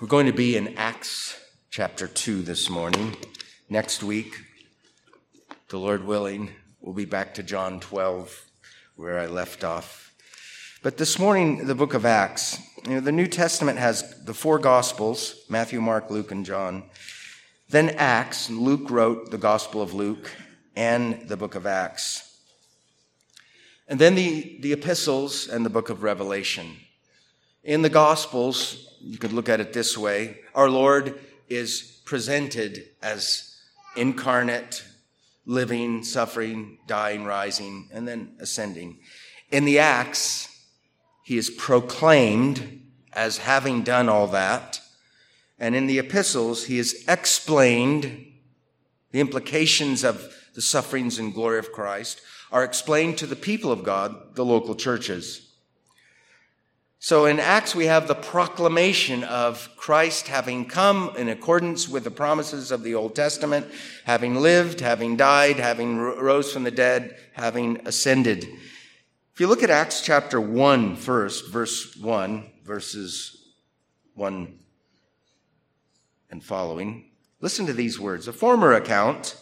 We're 0.00 0.06
going 0.06 0.26
to 0.26 0.32
be 0.32 0.56
in 0.56 0.78
Acts 0.78 1.36
chapter 1.70 2.06
2 2.06 2.42
this 2.42 2.70
morning. 2.70 3.16
Next 3.68 4.00
week, 4.00 4.32
the 5.70 5.78
Lord 5.80 6.04
willing, 6.04 6.52
we'll 6.80 6.94
be 6.94 7.04
back 7.04 7.34
to 7.34 7.42
John 7.42 7.80
12, 7.80 8.44
where 8.94 9.18
I 9.18 9.26
left 9.26 9.64
off. 9.64 10.14
But 10.84 10.98
this 10.98 11.18
morning, 11.18 11.66
the 11.66 11.74
book 11.74 11.94
of 11.94 12.06
Acts, 12.06 12.60
you 12.84 12.92
know, 12.92 13.00
the 13.00 13.10
New 13.10 13.26
Testament 13.26 13.80
has 13.80 14.22
the 14.24 14.34
four 14.34 14.60
Gospels 14.60 15.44
Matthew, 15.48 15.80
Mark, 15.80 16.10
Luke, 16.10 16.30
and 16.30 16.46
John. 16.46 16.84
Then 17.68 17.88
Acts, 17.96 18.48
Luke 18.48 18.88
wrote 18.90 19.32
the 19.32 19.36
Gospel 19.36 19.82
of 19.82 19.94
Luke 19.94 20.30
and 20.76 21.28
the 21.28 21.36
book 21.36 21.56
of 21.56 21.66
Acts. 21.66 22.40
And 23.88 23.98
then 23.98 24.14
the, 24.14 24.58
the 24.60 24.72
epistles 24.72 25.48
and 25.48 25.66
the 25.66 25.70
book 25.70 25.90
of 25.90 26.04
Revelation. 26.04 26.76
In 27.64 27.82
the 27.82 27.90
Gospels, 27.90 28.87
you 29.00 29.18
could 29.18 29.32
look 29.32 29.48
at 29.48 29.60
it 29.60 29.72
this 29.72 29.96
way 29.96 30.40
our 30.54 30.70
Lord 30.70 31.18
is 31.48 32.00
presented 32.04 32.88
as 33.02 33.56
incarnate, 33.96 34.84
living, 35.46 36.02
suffering, 36.02 36.78
dying, 36.86 37.24
rising, 37.24 37.88
and 37.92 38.06
then 38.06 38.34
ascending. 38.38 38.98
In 39.50 39.64
the 39.64 39.78
Acts, 39.78 40.48
he 41.24 41.36
is 41.36 41.50
proclaimed 41.50 42.82
as 43.12 43.38
having 43.38 43.82
done 43.82 44.08
all 44.08 44.26
that. 44.28 44.80
And 45.58 45.74
in 45.74 45.86
the 45.86 45.98
epistles, 45.98 46.64
he 46.64 46.78
is 46.78 47.04
explained. 47.08 48.26
The 49.10 49.20
implications 49.20 50.04
of 50.04 50.34
the 50.54 50.62
sufferings 50.62 51.18
and 51.18 51.34
glory 51.34 51.58
of 51.58 51.72
Christ 51.72 52.20
are 52.52 52.64
explained 52.64 53.18
to 53.18 53.26
the 53.26 53.36
people 53.36 53.72
of 53.72 53.84
God, 53.84 54.34
the 54.34 54.44
local 54.44 54.74
churches. 54.74 55.47
So 57.00 57.26
in 57.26 57.38
Acts, 57.38 57.76
we 57.76 57.86
have 57.86 58.08
the 58.08 58.16
proclamation 58.16 59.22
of 59.22 59.68
Christ 59.76 60.26
having 60.26 60.66
come 60.66 61.12
in 61.16 61.28
accordance 61.28 61.88
with 61.88 62.02
the 62.02 62.10
promises 62.10 62.72
of 62.72 62.82
the 62.82 62.96
Old 62.96 63.14
Testament, 63.14 63.66
having 64.04 64.34
lived, 64.34 64.80
having 64.80 65.16
died, 65.16 65.58
having 65.58 65.98
rose 65.98 66.52
from 66.52 66.64
the 66.64 66.72
dead, 66.72 67.16
having 67.34 67.86
ascended. 67.86 68.44
If 69.32 69.38
you 69.38 69.46
look 69.46 69.62
at 69.62 69.70
Acts 69.70 70.00
chapter 70.00 70.40
1 70.40 70.96
first, 70.96 71.52
verse 71.52 71.96
1, 71.96 72.50
verses 72.64 73.44
1 74.14 74.58
and 76.32 76.42
following, 76.42 77.10
listen 77.40 77.64
to 77.66 77.72
these 77.72 78.00
words. 78.00 78.26
A 78.26 78.32
former 78.32 78.72
account 78.72 79.40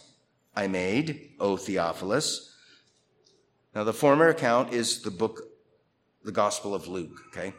I 0.55 0.67
made, 0.67 1.31
O 1.39 1.57
Theophilus. 1.57 2.53
Now, 3.73 3.83
the 3.83 3.93
former 3.93 4.27
account 4.27 4.73
is 4.73 5.01
the 5.01 5.11
book 5.11 5.41
the 6.27 6.31
Gospel 6.33 6.75
of 6.75 6.89
Luke, 6.89 7.23
okay? 7.29 7.53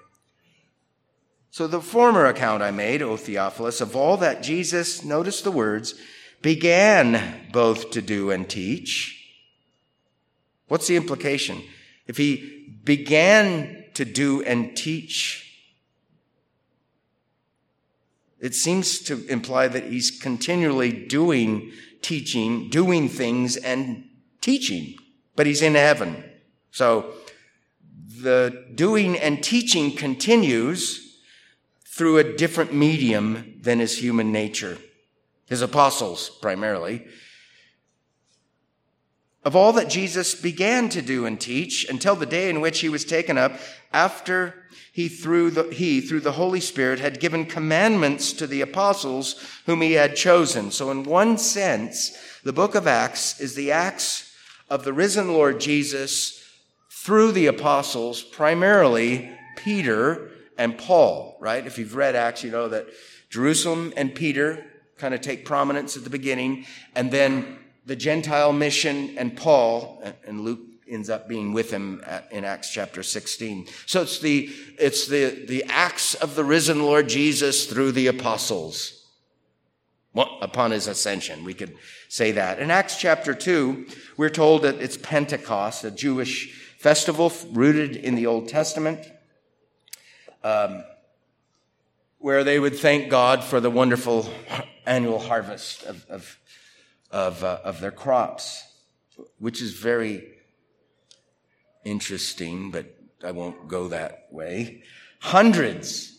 So 1.51 1.67
the 1.67 1.81
former 1.81 2.27
account 2.27 2.63
I 2.63 2.71
made, 2.71 3.01
O 3.01 3.17
Theophilus, 3.17 3.81
of 3.81 3.97
all 3.97 4.19
that 4.19 4.43
Jesus, 4.43 5.03
notice 5.03 5.41
the 5.41 5.51
words, 5.51 5.95
began 6.43 7.49
both 7.51 7.91
to 7.93 8.03
do 8.03 8.31
and 8.31 8.49
teach. 8.49 9.33
What's 10.69 10.87
the 10.87 10.97
implication? 10.97 11.63
If 12.07 12.19
he 12.19 12.79
began 12.85 13.87
to 13.95 14.05
do 14.05 14.43
and 14.43 14.77
teach, 14.77 15.65
it 18.39 18.55
seems 18.55 18.99
to 19.01 19.27
imply 19.29 19.67
that 19.67 19.85
he's 19.85 20.11
continually 20.11 20.93
doing 20.93 21.73
teaching, 22.03 22.69
doing 22.69 23.09
things 23.09 23.57
and 23.57 24.05
teaching, 24.43 24.95
but 25.35 25.47
he's 25.47 25.63
in 25.63 25.75
heaven. 25.75 26.23
So 26.71 27.15
the 28.23 28.67
doing 28.75 29.17
and 29.19 29.43
teaching 29.43 29.93
continues 29.93 31.21
through 31.87 32.19
a 32.19 32.37
different 32.37 32.73
medium 32.73 33.59
than 33.61 33.81
his 33.81 33.99
human 33.99 34.31
nature. 34.31 34.79
His 35.47 35.63
apostles, 35.63 36.31
primarily. 36.41 37.07
Of 39.45 39.57
all 39.57 39.73
that 39.73 39.89
Jesus 39.89 40.35
began 40.35 40.89
to 40.91 41.01
do 41.01 41.25
and 41.25 41.41
teach 41.41 41.89
until 41.89 42.15
the 42.15 42.27
day 42.27 42.51
in 42.51 42.61
which 42.61 42.81
he 42.81 42.89
was 42.89 43.05
taken 43.05 43.39
up, 43.39 43.59
after 43.93 44.67
he 44.93 45.09
through 45.09 45.51
the, 45.53 45.63
he, 45.73 46.01
through 46.01 46.21
the 46.21 46.33
Holy 46.33 46.61
Spirit, 46.61 47.01
had 47.01 47.21
given 47.21 47.47
commandments 47.47 48.33
to 48.35 48.47
the 48.47 48.61
apostles 48.61 49.37
whom 49.67 49.81
he 49.81 49.93
had 49.93 50.17
chosen. 50.17 50.71
So 50.71 50.91
in 50.91 51.05
one 51.05 51.39
sense, 51.39 52.17
the 52.43 52.53
book 52.53 52.75
of 52.75 52.87
Acts 52.87 53.41
is 53.41 53.55
the 53.55 53.73
Acts 53.73 54.35
of 54.69 54.85
the 54.85 54.93
risen 54.93 55.33
Lord 55.33 55.61
Jesus 55.61 56.38
through 57.09 57.33
the 57.33 57.47
apostles, 57.47 58.23
primarily 58.23 59.31
Peter 59.57 60.29
and 60.59 60.77
Paul, 60.77 61.39
right? 61.41 61.67
If 61.67 61.79
you've 61.79 61.97
read 61.97 62.15
Acts, 62.15 62.45
you 62.45 62.51
know 62.51 62.69
that 62.69 62.87
Jerusalem 63.31 63.95
and 63.97 64.15
Peter 64.15 64.67
kind 64.99 65.15
of 65.15 65.23
take 65.23 65.47
prominence 65.47 65.97
at 65.97 66.05
the 66.05 66.11
beginning, 66.11 66.67
and 66.95 67.11
then 67.11 67.61
the 67.87 67.97
Gentile 67.97 68.53
mission 68.53 69.17
and 69.17 69.35
Paul, 69.35 70.03
and 70.27 70.43
Luke 70.43 70.61
ends 70.87 71.09
up 71.09 71.31
being 71.31 71.55
with 71.55 71.71
him 71.71 72.05
in 72.31 72.45
Acts 72.45 72.71
chapter 72.71 73.03
16. 73.03 73.69
So 73.87 74.03
it's 74.03 74.19
the, 74.19 74.51
it's 74.79 75.07
the, 75.07 75.47
the 75.49 75.65
acts 75.65 76.13
of 76.13 76.35
the 76.35 76.45
risen 76.45 76.83
Lord 76.83 77.09
Jesus 77.09 77.65
through 77.65 77.93
the 77.93 78.09
apostles 78.09 79.07
upon 80.15 80.73
his 80.73 80.87
ascension. 80.87 81.43
We 81.43 81.55
could 81.55 81.75
say 82.11 82.33
that. 82.33 82.59
In 82.59 82.71
Acts 82.71 82.99
chapter 82.99 83.33
2, 83.33 83.87
we're 84.19 84.29
told 84.29 84.61
that 84.61 84.75
it's 84.75 84.99
Pentecost, 84.99 85.85
a 85.85 85.91
Jewish 85.91 86.68
festival 86.79 87.33
rooted 87.51 87.97
in 87.97 88.15
the 88.15 88.27
Old 88.27 88.49
Testament, 88.49 89.05
um, 90.45 90.85
where 92.19 92.45
they 92.45 92.61
would 92.61 92.77
thank 92.77 93.11
God 93.11 93.43
for 93.43 93.59
the 93.59 93.71
wonderful 93.71 94.33
annual 94.87 95.19
harvest 95.19 95.83
of, 95.83 96.07
of, 96.09 96.39
of, 97.11 97.43
uh, 97.43 97.59
of 97.65 97.81
their 97.81 97.91
crops, 97.91 98.63
which 99.39 99.61
is 99.61 99.73
very 99.73 100.25
interesting, 101.85 102.71
but 102.71 102.87
I 103.25 103.33
won't 103.33 103.67
go 103.67 103.89
that 103.89 104.29
way. 104.31 104.85
Hundreds 105.19 106.17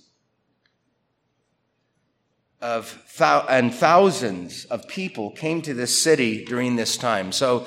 of 2.61 3.01
thou- 3.17 3.45
and 3.47 3.73
thousands 3.73 4.65
of 4.65 4.85
people 4.89 5.31
came 5.31 5.61
to 5.61 5.73
this 5.73 6.01
city 6.01 6.43
during 6.43 6.75
this 6.75 6.97
time. 6.97 7.31
So 7.31 7.65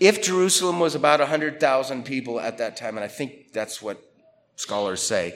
if 0.00 0.22
Jerusalem 0.22 0.80
was 0.80 0.94
about 0.94 1.20
100,000 1.20 2.04
people 2.04 2.40
at 2.40 2.58
that 2.58 2.76
time, 2.76 2.96
and 2.96 3.04
I 3.04 3.08
think 3.08 3.52
that's 3.52 3.80
what 3.80 4.02
scholars 4.56 5.02
say, 5.02 5.34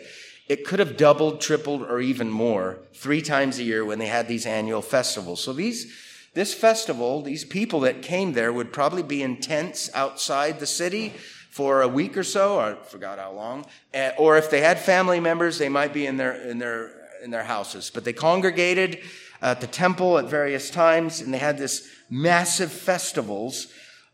it 0.49 0.65
could 0.65 0.79
have 0.79 0.97
doubled, 0.97 1.41
tripled, 1.41 1.83
or 1.83 2.01
even 2.01 2.31
more 2.31 2.79
three 2.95 3.21
times 3.21 3.59
a 3.59 3.63
year 3.63 3.85
when 3.85 3.99
they 3.99 4.07
had 4.07 4.29
these 4.29 4.47
annual 4.47 4.81
festivals. 4.81 5.43
So 5.43 5.53
these, 5.53 5.93
this 6.35 6.55
festival, 6.55 7.23
these 7.23 7.45
people 7.45 7.81
that 7.81 8.01
came 8.01 8.33
there 8.33 8.53
would 8.53 8.73
probably 8.73 9.03
be 9.03 9.23
in 9.23 9.41
tents 9.41 9.91
outside 9.95 10.59
the 10.59 10.67
city 10.67 11.13
for 11.51 11.83
a 11.83 11.89
week 11.89 12.17
or 12.17 12.25
so, 12.25 12.59
I 12.59 12.75
forgot 12.75 13.19
how 13.19 13.33
long. 13.33 13.67
Eh, 13.93 14.13
or 14.17 14.39
if 14.39 14.51
they 14.51 14.61
had 14.61 14.79
family 14.79 15.21
members, 15.21 15.59
they 15.59 15.69
might 15.69 15.93
be 15.93 16.07
in 16.07 16.17
their, 16.17 16.33
in 16.49 16.59
their, 16.59 16.93
in 17.23 17.31
their 17.31 17.45
houses. 17.45 17.91
But 17.93 18.05
they 18.05 18.13
congregated 18.13 19.01
at 19.43 19.61
the 19.61 19.67
temple 19.67 20.19
at 20.19 20.27
various 20.27 20.71
times, 20.71 21.21
and 21.21 21.33
they 21.33 21.39
had 21.39 21.59
this 21.59 21.89
massive 22.09 22.73
festivals 22.73 23.69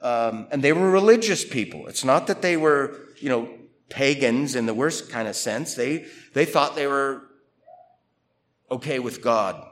um, 0.04 0.48
and 0.50 0.62
they 0.62 0.72
were 0.72 0.91
religious 0.91 1.44
people. 1.44 1.87
It's 1.87 2.04
not 2.04 2.26
that 2.26 2.42
they 2.42 2.59
were, 2.59 2.94
you 3.19 3.31
know, 3.31 3.48
pagans 3.88 4.54
in 4.54 4.66
the 4.66 4.75
worst 4.75 5.10
kind 5.10 5.26
of 5.26 5.34
sense. 5.34 5.75
They, 5.75 6.04
they 6.34 6.44
thought 6.44 6.76
they 6.76 6.87
were 6.87 7.22
okay 8.70 8.98
with 8.98 9.22
God. 9.22 9.65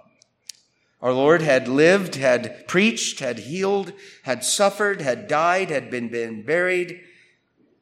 Our 1.03 1.13
Lord 1.13 1.43
had 1.43 1.69
lived, 1.69 2.15
had 2.15 2.67
preached, 2.67 3.21
had 3.21 3.41
healed, 3.41 3.93
had 4.23 4.43
suffered, 4.43 5.03
had 5.03 5.29
died, 5.29 5.69
had 5.69 5.91
been, 5.91 6.09
been 6.09 6.43
buried, 6.43 7.01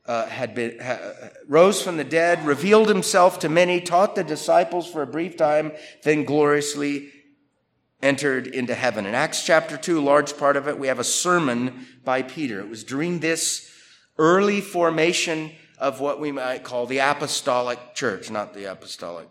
uh, 0.07 0.27
had 0.27 0.55
been, 0.55 0.81
ha, 0.81 0.99
rose 1.47 1.81
from 1.81 1.99
the 1.99 2.05
dead, 2.05 2.45
revealed 2.45 2.89
himself 2.89 3.39
to 3.41 3.49
many, 3.49 3.81
taught 3.81 4.17
the 4.17 4.25
disciples 4.25 4.91
for 4.91 5.03
a 5.03 5.07
brief 5.07 5.37
time, 5.37 5.71
then 6.03 6.25
gloriously 6.25 7.13
entered 8.03 8.47
into 8.47 8.75
heaven. 8.75 9.07
In 9.07 9.15
Acts 9.15 9.45
chapter 9.45 9.77
2, 9.77 10.01
large 10.01 10.37
part 10.37 10.57
of 10.57 10.69
it, 10.69 10.79
we 10.79 10.87
have 10.87 10.99
a 10.99 11.05
sermon 11.05 11.87
by 12.05 12.23
Peter. 12.23 12.61
It 12.61 12.69
was 12.69 12.85
during 12.85 13.21
this 13.21 13.71
early 14.19 14.61
formation 14.61 15.53
of 15.79 16.01
what 16.01 16.21
we 16.21 16.33
might 16.33 16.63
call 16.63 16.87
the 16.87 16.99
apostolic 16.99 17.95
church, 17.95 18.31
not 18.31 18.55
the 18.55 18.71
apostolic, 18.71 19.29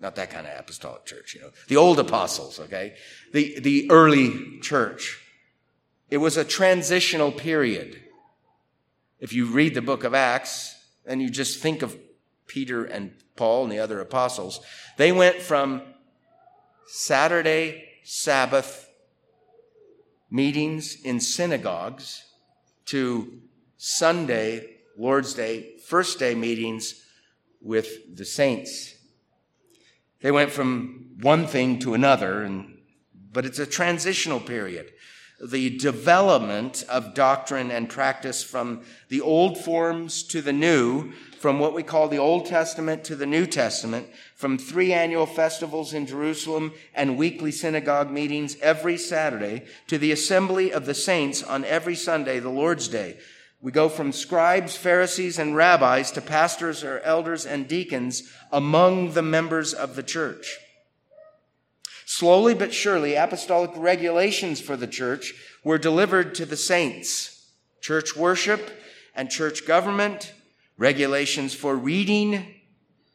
not 0.00 0.16
that 0.16 0.30
kind 0.30 0.46
of 0.46 0.58
apostolic 0.58 1.04
church, 1.04 1.34
you 1.34 1.40
know, 1.40 1.50
the 1.68 1.76
old 1.76 1.98
apostles, 1.98 2.58
okay? 2.60 2.94
The, 3.32 3.60
the 3.60 3.90
early 3.90 4.60
church. 4.60 5.20
It 6.10 6.18
was 6.18 6.36
a 6.36 6.44
transitional 6.44 7.32
period. 7.32 8.02
If 9.20 9.32
you 9.32 9.46
read 9.46 9.74
the 9.74 9.82
book 9.82 10.04
of 10.04 10.14
Acts 10.14 10.76
and 11.06 11.22
you 11.22 11.30
just 11.30 11.60
think 11.60 11.82
of 11.82 11.96
Peter 12.46 12.84
and 12.84 13.12
Paul 13.36 13.64
and 13.64 13.72
the 13.72 13.78
other 13.78 14.00
apostles, 14.00 14.60
they 14.98 15.12
went 15.12 15.36
from 15.36 15.82
Saturday 16.86 17.91
Sabbath 18.04 18.88
meetings 20.30 20.96
in 21.02 21.20
synagogues 21.20 22.24
to 22.86 23.40
Sunday, 23.76 24.76
Lord's 24.96 25.34
Day, 25.34 25.76
first 25.86 26.18
day 26.18 26.34
meetings 26.34 27.02
with 27.60 28.16
the 28.16 28.24
saints. 28.24 28.94
They 30.20 30.30
went 30.30 30.50
from 30.50 31.10
one 31.20 31.46
thing 31.46 31.78
to 31.80 31.94
another, 31.94 32.42
and, 32.42 32.78
but 33.32 33.44
it's 33.44 33.58
a 33.58 33.66
transitional 33.66 34.40
period. 34.40 34.92
The 35.44 35.76
development 35.76 36.84
of 36.88 37.14
doctrine 37.14 37.72
and 37.72 37.88
practice 37.88 38.42
from 38.42 38.82
the 39.08 39.20
old 39.20 39.58
forms 39.58 40.22
to 40.28 40.40
the 40.40 40.52
new, 40.52 41.12
from 41.40 41.58
what 41.58 41.74
we 41.74 41.82
call 41.82 42.08
the 42.08 42.18
Old 42.18 42.46
Testament 42.46 43.02
to 43.04 43.16
the 43.16 43.26
New 43.26 43.46
Testament, 43.46 44.06
from 44.42 44.58
three 44.58 44.92
annual 44.92 45.24
festivals 45.24 45.94
in 45.94 46.04
Jerusalem 46.04 46.72
and 46.96 47.16
weekly 47.16 47.52
synagogue 47.52 48.10
meetings 48.10 48.56
every 48.60 48.98
Saturday 48.98 49.62
to 49.86 49.98
the 49.98 50.10
assembly 50.10 50.72
of 50.72 50.84
the 50.84 50.94
saints 50.94 51.44
on 51.44 51.64
every 51.64 51.94
Sunday, 51.94 52.40
the 52.40 52.48
Lord's 52.48 52.88
Day. 52.88 53.18
We 53.60 53.70
go 53.70 53.88
from 53.88 54.10
scribes, 54.10 54.74
Pharisees, 54.74 55.38
and 55.38 55.54
rabbis 55.54 56.10
to 56.10 56.20
pastors 56.20 56.82
or 56.82 56.98
elders 57.04 57.46
and 57.46 57.68
deacons 57.68 58.32
among 58.50 59.12
the 59.12 59.22
members 59.22 59.72
of 59.72 59.94
the 59.94 60.02
church. 60.02 60.58
Slowly 62.04 62.54
but 62.54 62.74
surely, 62.74 63.14
apostolic 63.14 63.70
regulations 63.76 64.60
for 64.60 64.76
the 64.76 64.88
church 64.88 65.34
were 65.62 65.78
delivered 65.78 66.34
to 66.34 66.46
the 66.46 66.56
saints. 66.56 67.48
Church 67.80 68.16
worship 68.16 68.72
and 69.14 69.30
church 69.30 69.68
government, 69.68 70.34
regulations 70.76 71.54
for 71.54 71.76
reading 71.76 72.56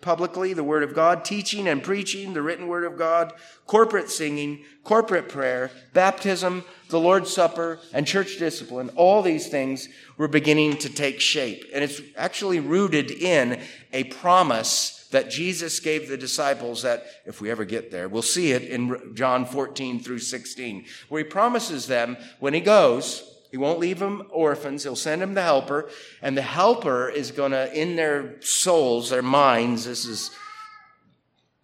publicly 0.02 0.54
the 0.54 0.64
Word 0.64 0.84
of 0.84 0.94
God, 0.94 1.26
teaching 1.26 1.68
and 1.68 1.84
preaching 1.84 2.34
the 2.34 2.42
written 2.42 2.68
Word 2.68 2.84
of 2.84 2.98
God, 2.98 3.34
corporate 3.66 4.10
singing, 4.10 4.64
corporate 4.84 5.28
prayer, 5.28 5.72
baptism, 5.94 6.64
the 6.90 7.00
Lord's 7.00 7.34
Supper, 7.34 7.80
and 7.94 8.06
church 8.06 8.38
discipline. 8.38 8.90
All 8.96 9.22
these 9.22 9.48
things 9.48 9.90
were 10.18 10.28
beginning 10.28 10.78
to 10.78 10.90
take 10.90 11.20
shape. 11.20 11.66
And 11.74 11.84
it's 11.84 12.02
actually 12.16 12.60
rooted 12.60 13.12
in 13.12 13.62
a 13.92 14.06
promise 14.06 15.08
that 15.12 15.30
Jesus 15.30 15.80
gave 15.80 16.08
the 16.08 16.18
disciples 16.18 16.82
that 16.84 17.06
if 17.26 17.42
we 17.42 17.50
ever 17.50 17.66
get 17.66 17.92
there, 17.92 18.10
we'll 18.10 18.22
see 18.22 18.52
it 18.52 18.64
in 18.64 19.16
John 19.16 19.46
14 19.46 20.00
through 20.02 20.20
16, 20.20 20.86
where 21.10 21.24
he 21.24 21.30
promises 21.30 21.88
them 21.88 22.18
when 22.40 22.54
he 22.54 22.60
goes, 22.60 23.37
he 23.52 23.58
won't 23.58 23.80
leave 23.80 24.00
them 24.00 24.28
orphans. 24.30 24.84
He'll 24.84 24.96
send 24.96 25.22
them 25.22 25.34
the 25.34 25.42
helper. 25.42 25.90
And 26.22 26.38
the 26.38 26.42
helper 26.42 27.10
is 27.10 27.32
going 27.32 27.52
to, 27.52 27.74
in 27.74 27.96
their 27.96 28.42
souls, 28.42 29.10
their 29.10 29.22
minds, 29.22 29.86
this 29.86 30.06
is 30.06 30.32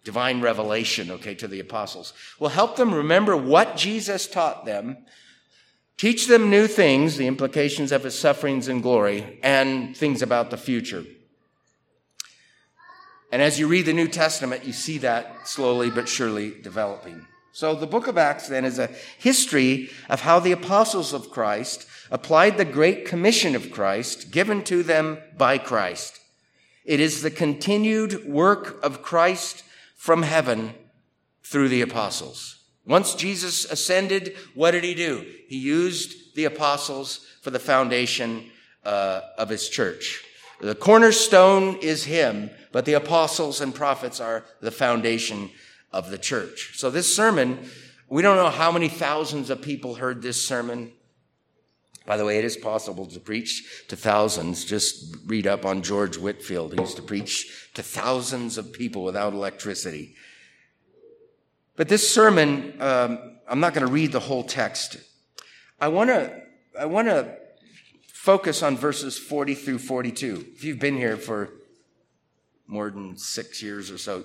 divine 0.04 0.40
revelation, 0.40 1.10
okay, 1.10 1.34
to 1.34 1.48
the 1.48 1.60
apostles, 1.60 2.12
will 2.38 2.50
help 2.50 2.76
them 2.76 2.94
remember 2.94 3.36
what 3.36 3.76
Jesus 3.76 4.26
taught 4.26 4.66
them, 4.66 4.98
teach 5.96 6.26
them 6.26 6.50
new 6.50 6.66
things, 6.66 7.16
the 7.16 7.26
implications 7.26 7.90
of 7.90 8.04
his 8.04 8.18
sufferings 8.18 8.68
and 8.68 8.82
glory, 8.82 9.38
and 9.42 9.96
things 9.96 10.20
about 10.20 10.50
the 10.50 10.56
future. 10.56 11.04
And 13.32 13.42
as 13.42 13.58
you 13.58 13.66
read 13.66 13.86
the 13.86 13.92
New 13.92 14.08
Testament, 14.08 14.64
you 14.64 14.72
see 14.72 14.98
that 14.98 15.48
slowly 15.48 15.90
but 15.90 16.08
surely 16.08 16.54
developing. 16.62 17.26
So 17.54 17.76
the 17.76 17.86
book 17.86 18.08
of 18.08 18.18
Acts 18.18 18.48
then 18.48 18.64
is 18.64 18.80
a 18.80 18.90
history 19.16 19.88
of 20.10 20.22
how 20.22 20.40
the 20.40 20.50
apostles 20.50 21.12
of 21.12 21.30
Christ 21.30 21.86
applied 22.10 22.58
the 22.58 22.64
great 22.64 23.06
commission 23.06 23.54
of 23.54 23.70
Christ 23.70 24.32
given 24.32 24.64
to 24.64 24.82
them 24.82 25.18
by 25.38 25.58
Christ. 25.58 26.18
It 26.84 26.98
is 26.98 27.22
the 27.22 27.30
continued 27.30 28.26
work 28.26 28.82
of 28.82 29.02
Christ 29.02 29.62
from 29.94 30.24
heaven 30.24 30.74
through 31.44 31.68
the 31.68 31.80
apostles. 31.80 32.58
Once 32.84 33.14
Jesus 33.14 33.70
ascended, 33.70 34.34
what 34.54 34.72
did 34.72 34.82
he 34.82 34.94
do? 34.94 35.24
He 35.46 35.58
used 35.58 36.34
the 36.34 36.46
apostles 36.46 37.24
for 37.40 37.50
the 37.50 37.60
foundation 37.60 38.50
uh, 38.84 39.20
of 39.38 39.48
his 39.48 39.68
church. 39.68 40.24
The 40.60 40.74
cornerstone 40.74 41.76
is 41.76 42.02
him, 42.02 42.50
but 42.72 42.84
the 42.84 42.94
apostles 42.94 43.60
and 43.60 43.72
prophets 43.72 44.18
are 44.18 44.44
the 44.60 44.72
foundation 44.72 45.50
of 45.94 46.10
the 46.10 46.18
church. 46.18 46.72
So 46.74 46.90
this 46.90 47.14
sermon, 47.14 47.70
we 48.08 48.20
don't 48.20 48.36
know 48.36 48.50
how 48.50 48.72
many 48.72 48.88
thousands 48.88 49.48
of 49.48 49.62
people 49.62 49.94
heard 49.94 50.20
this 50.20 50.44
sermon. 50.44 50.92
By 52.04 52.16
the 52.16 52.24
way, 52.24 52.36
it 52.38 52.44
is 52.44 52.56
possible 52.56 53.06
to 53.06 53.20
preach 53.20 53.86
to 53.88 53.96
thousands. 53.96 54.64
Just 54.64 55.16
read 55.24 55.46
up 55.46 55.64
on 55.64 55.82
George 55.82 56.18
Whitefield. 56.18 56.74
He 56.74 56.80
used 56.80 56.96
to 56.96 57.02
preach 57.02 57.70
to 57.74 57.82
thousands 57.82 58.58
of 58.58 58.72
people 58.72 59.04
without 59.04 59.32
electricity. 59.32 60.16
But 61.76 61.88
this 61.88 62.12
sermon, 62.12 62.74
um, 62.82 63.38
I'm 63.48 63.60
not 63.60 63.72
going 63.72 63.86
to 63.86 63.92
read 63.92 64.10
the 64.10 64.20
whole 64.20 64.42
text. 64.42 64.96
I 65.80 65.88
want 65.88 66.10
to, 66.10 66.42
I 66.78 66.86
want 66.86 67.06
to 67.06 67.36
focus 68.12 68.64
on 68.64 68.76
verses 68.76 69.16
40 69.16 69.54
through 69.54 69.78
42. 69.78 70.46
If 70.56 70.64
you've 70.64 70.80
been 70.80 70.96
here 70.96 71.16
for 71.16 71.50
more 72.66 72.90
than 72.90 73.16
six 73.16 73.62
years 73.62 73.92
or 73.92 73.98
so, 73.98 74.24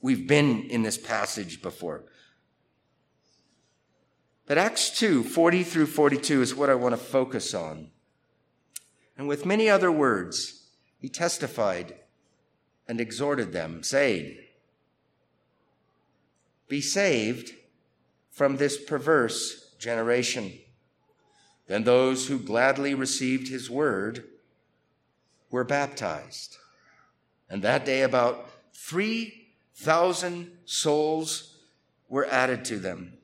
We've 0.00 0.26
been 0.26 0.62
in 0.62 0.82
this 0.82 0.98
passage 0.98 1.60
before. 1.60 2.04
But 4.46 4.58
Acts 4.58 4.90
2, 4.98 5.22
40 5.22 5.62
through 5.62 5.86
42 5.86 6.42
is 6.42 6.54
what 6.54 6.70
I 6.70 6.74
want 6.74 6.92
to 6.92 7.00
focus 7.00 7.54
on. 7.54 7.90
And 9.16 9.28
with 9.28 9.46
many 9.46 9.68
other 9.68 9.92
words, 9.92 10.70
he 10.98 11.08
testified 11.08 11.94
and 12.88 13.00
exhorted 13.00 13.52
them, 13.52 13.82
saying, 13.82 14.38
Be 16.68 16.80
saved 16.80 17.52
from 18.30 18.56
this 18.56 18.82
perverse 18.82 19.74
generation. 19.78 20.54
Then 21.66 21.84
those 21.84 22.26
who 22.26 22.38
gladly 22.38 22.94
received 22.94 23.48
his 23.48 23.70
word 23.70 24.24
were 25.50 25.62
baptized. 25.62 26.56
And 27.48 27.62
that 27.62 27.84
day, 27.84 28.02
about 28.02 28.50
three 28.74 29.39
thousand 29.80 30.50
souls 30.66 31.56
were 32.08 32.26
added 32.26 32.64
to 32.66 32.78
them. 32.78 33.14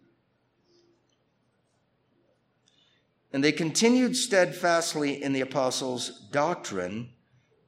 And 3.33 3.45
they 3.45 3.53
continued 3.53 4.17
steadfastly 4.17 5.23
in 5.23 5.35
the 5.35 5.43
apostles' 5.43 6.29
doctrine 6.31 7.11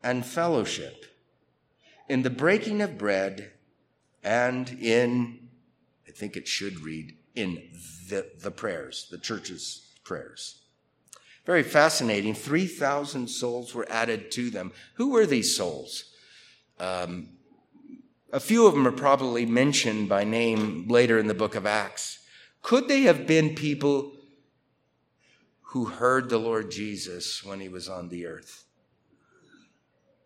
and 0.03 0.25
fellowship, 0.25 1.05
in 2.09 2.23
the 2.23 2.31
breaking 2.31 2.81
of 2.81 2.97
bread, 2.97 3.53
and 4.25 4.71
in, 4.81 5.49
I 6.07 6.13
think 6.13 6.37
it 6.37 6.49
should 6.49 6.81
read, 6.81 7.15
in 7.35 7.63
the, 8.09 8.27
the 8.41 8.51
prayers, 8.51 9.09
the 9.11 9.19
church's 9.19 9.93
prayers. 10.05 10.63
Very 11.45 11.63
fascinating. 11.63 12.35
3,000 12.35 13.29
souls 13.29 13.75
were 13.75 13.87
added 13.91 14.31
to 14.33 14.51
them. 14.51 14.73
Who 14.95 15.11
were 15.11 15.27
these 15.27 15.57
souls? 15.57 16.05
Um, 16.79 17.38
a 18.33 18.41
few 18.41 18.67
of 18.67 18.75
them 18.75 18.87
are 18.87 18.93
probably 18.93 19.47
mentioned 19.47 20.09
by 20.09 20.25
name 20.25 20.87
later 20.89 21.19
in 21.19 21.29
the 21.29 21.35
book 21.35 21.55
of 21.55 21.67
Acts. 21.67 22.19
Could 22.63 22.89
they 22.89 23.03
have 23.03 23.27
been 23.27 23.55
people 23.55 24.13
who 25.63 25.87
heard 25.87 26.29
the 26.29 26.39
Lord 26.39 26.71
Jesus 26.71 27.45
when 27.45 27.61
he 27.61 27.69
was 27.69 27.89
on 27.89 28.09
the 28.09 28.27
earth? 28.27 28.65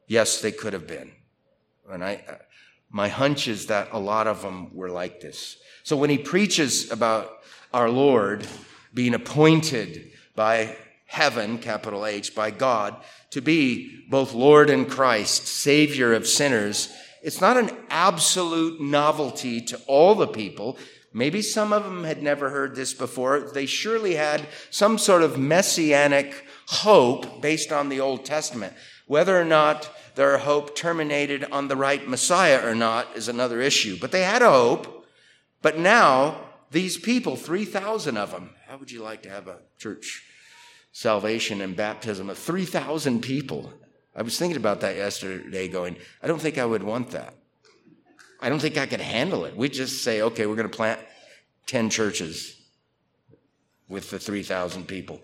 Yes, 0.07 0.41
they 0.41 0.53
could 0.53 0.73
have 0.73 0.87
been. 0.87 1.13
And 1.91 2.05
I, 2.05 2.25
uh, 2.29 2.35
my 2.91 3.09
hunch 3.09 3.49
is 3.49 3.67
that 3.67 3.89
a 3.93 3.99
lot 3.99 4.27
of 4.27 4.43
them 4.43 4.75
were 4.75 4.91
like 4.91 5.21
this. 5.21 5.57
So 5.85 5.97
when 5.97 6.11
he 6.11 6.19
preaches 6.19 6.91
about 6.91 7.31
our 7.73 7.89
Lord 7.89 8.47
being 8.93 9.15
appointed 9.15 10.11
by 10.35 10.77
heaven, 11.07 11.59
capital 11.59 12.07
H, 12.07 12.35
by 12.35 12.51
God, 12.51 12.97
to 13.31 13.41
be 13.41 14.05
both 14.09 14.35
Lord 14.35 14.71
and 14.71 14.89
Christ, 14.89 15.47
Savior 15.47 16.13
of 16.13 16.27
sinners, 16.27 16.93
it's 17.23 17.41
not 17.41 17.57
an 17.57 17.71
absolute 17.89 18.81
novelty 18.81 19.61
to 19.63 19.81
all 19.87 20.15
the 20.15 20.27
people. 20.27 20.77
Maybe 21.13 21.43
some 21.43 21.73
of 21.73 21.85
them 21.85 22.05
had 22.05 22.23
never 22.23 22.51
heard 22.51 22.75
this 22.75 22.95
before. 22.95 23.41
They 23.53 23.67
surely 23.67 24.15
had 24.17 24.49
some 24.71 24.99
sort 24.99 25.23
of 25.23 25.39
messianic 25.39 26.47
hope 26.67 27.41
based 27.41 27.71
on 27.71 27.89
the 27.89 28.01
Old 28.01 28.25
Testament. 28.25 28.73
Whether 29.07 29.39
or 29.39 29.45
not 29.45 29.91
their 30.15 30.39
hope 30.39 30.75
terminated 30.75 31.45
on 31.53 31.69
the 31.69 31.77
right 31.77 32.07
Messiah 32.09 32.67
or 32.67 32.75
not 32.75 33.09
is 33.15 33.29
another 33.29 33.61
issue. 33.61 33.99
But 34.01 34.11
they 34.11 34.23
had 34.23 34.43
a 34.43 34.51
hope. 34.51 35.07
But 35.61 35.79
now, 35.79 36.41
these 36.71 36.97
people, 36.97 37.37
3,000 37.37 38.17
of 38.17 38.31
them, 38.31 38.51
how 38.67 38.79
would 38.79 38.91
you 38.91 39.03
like 39.03 39.23
to 39.23 39.31
have 39.31 39.47
a 39.47 39.59
church 39.79 40.25
salvation 40.93 41.61
and 41.61 41.77
baptism 41.77 42.31
of 42.31 42.39
3,000 42.39 43.21
people? 43.21 43.73
I 44.15 44.23
was 44.23 44.39
thinking 44.39 44.57
about 44.57 44.81
that 44.81 44.97
yesterday, 44.97 45.69
going, 45.69 45.97
I 46.23 46.27
don't 46.27 46.41
think 46.41 46.59
I 46.59 46.67
would 46.67 46.83
want 46.83 47.11
that. 47.13 47.35
I 48.41 48.49
don't 48.49 48.59
think 48.59 48.77
I 48.77 48.87
could 48.87 49.01
handle 49.01 49.45
it. 49.45 49.57
We 49.57 49.69
just 49.69 50.03
say, 50.03 50.21
okay, 50.21 50.47
we're 50.47 50.57
going 50.57 50.69
to 50.69 50.77
plant 50.77 51.01
10 51.67 51.91
churches 51.91 52.61
with 53.89 54.11
the 54.11 54.19
3,000 54.19 54.87
people. 54.87 55.23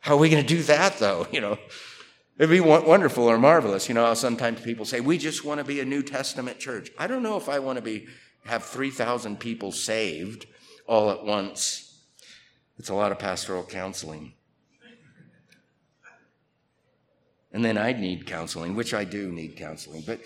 How 0.00 0.14
are 0.14 0.18
we 0.18 0.30
going 0.30 0.42
to 0.42 0.48
do 0.48 0.62
that, 0.64 0.98
though? 0.98 1.26
You 1.32 1.40
know, 1.40 1.58
it'd 2.38 2.50
be 2.50 2.60
wonderful 2.60 3.24
or 3.24 3.38
marvelous. 3.38 3.88
You 3.88 3.94
know, 3.94 4.12
sometimes 4.14 4.60
people 4.60 4.84
say, 4.84 5.00
we 5.00 5.18
just 5.18 5.44
want 5.44 5.58
to 5.58 5.64
be 5.64 5.80
a 5.80 5.84
New 5.84 6.02
Testament 6.02 6.58
church. 6.58 6.90
I 6.98 7.06
don't 7.06 7.22
know 7.22 7.36
if 7.36 7.48
I 7.48 7.58
want 7.58 7.76
to 7.76 7.82
be, 7.82 8.06
have 8.46 8.62
3,000 8.62 9.38
people 9.40 9.72
saved 9.72 10.46
all 10.86 11.10
at 11.10 11.24
once. 11.24 12.02
It's 12.78 12.88
a 12.88 12.94
lot 12.94 13.12
of 13.12 13.18
pastoral 13.18 13.64
counseling. 13.64 14.34
And 17.54 17.64
then 17.64 17.78
I'd 17.78 18.00
need 18.00 18.26
counseling, 18.26 18.74
which 18.74 18.92
I 18.92 19.04
do 19.04 19.32
need 19.32 19.56
counseling. 19.56 20.02
But 20.06 20.20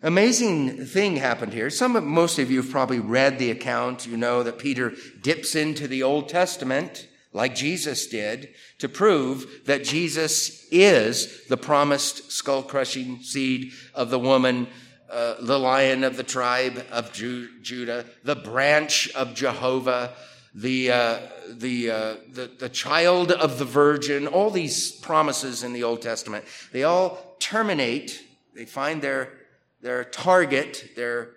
Amazing 0.00 0.86
thing 0.86 1.16
happened 1.16 1.52
here. 1.52 1.70
Some 1.70 1.96
of, 1.96 2.04
most 2.04 2.38
of 2.38 2.52
you 2.52 2.62
have 2.62 2.70
probably 2.70 3.00
read 3.00 3.40
the 3.40 3.50
account. 3.50 4.06
You 4.06 4.16
know 4.16 4.44
that 4.44 4.60
Peter 4.60 4.92
dips 5.22 5.56
into 5.56 5.88
the 5.88 6.04
Old 6.04 6.28
Testament 6.28 7.08
like 7.32 7.56
Jesus 7.56 8.06
did 8.06 8.50
to 8.78 8.88
prove 8.88 9.62
that 9.64 9.82
Jesus 9.82 10.68
is 10.70 11.46
the 11.48 11.56
promised 11.56 12.30
skull 12.30 12.62
crushing 12.62 13.22
seed 13.22 13.72
of 13.92 14.10
the 14.10 14.20
woman, 14.20 14.68
uh, 15.10 15.34
the 15.40 15.58
lion 15.58 16.04
of 16.04 16.16
the 16.16 16.22
tribe 16.22 16.86
of 16.92 17.12
Ju- 17.12 17.48
Judah, 17.60 18.06
the 18.22 18.36
branch 18.36 19.12
of 19.16 19.34
Jehovah, 19.34 20.12
the, 20.60 20.90
uh, 20.90 21.18
the, 21.48 21.90
uh, 21.90 22.14
the, 22.32 22.50
the 22.58 22.68
child 22.68 23.32
of 23.32 23.58
the 23.58 23.64
virgin, 23.64 24.26
all 24.26 24.50
these 24.50 24.92
promises 24.92 25.62
in 25.62 25.72
the 25.72 25.84
Old 25.84 26.02
Testament, 26.02 26.44
they 26.72 26.84
all 26.84 27.36
terminate, 27.38 28.22
they 28.54 28.64
find 28.64 29.02
their 29.02 29.32
their 29.80 30.04
target, 30.04 30.90
their 30.96 31.30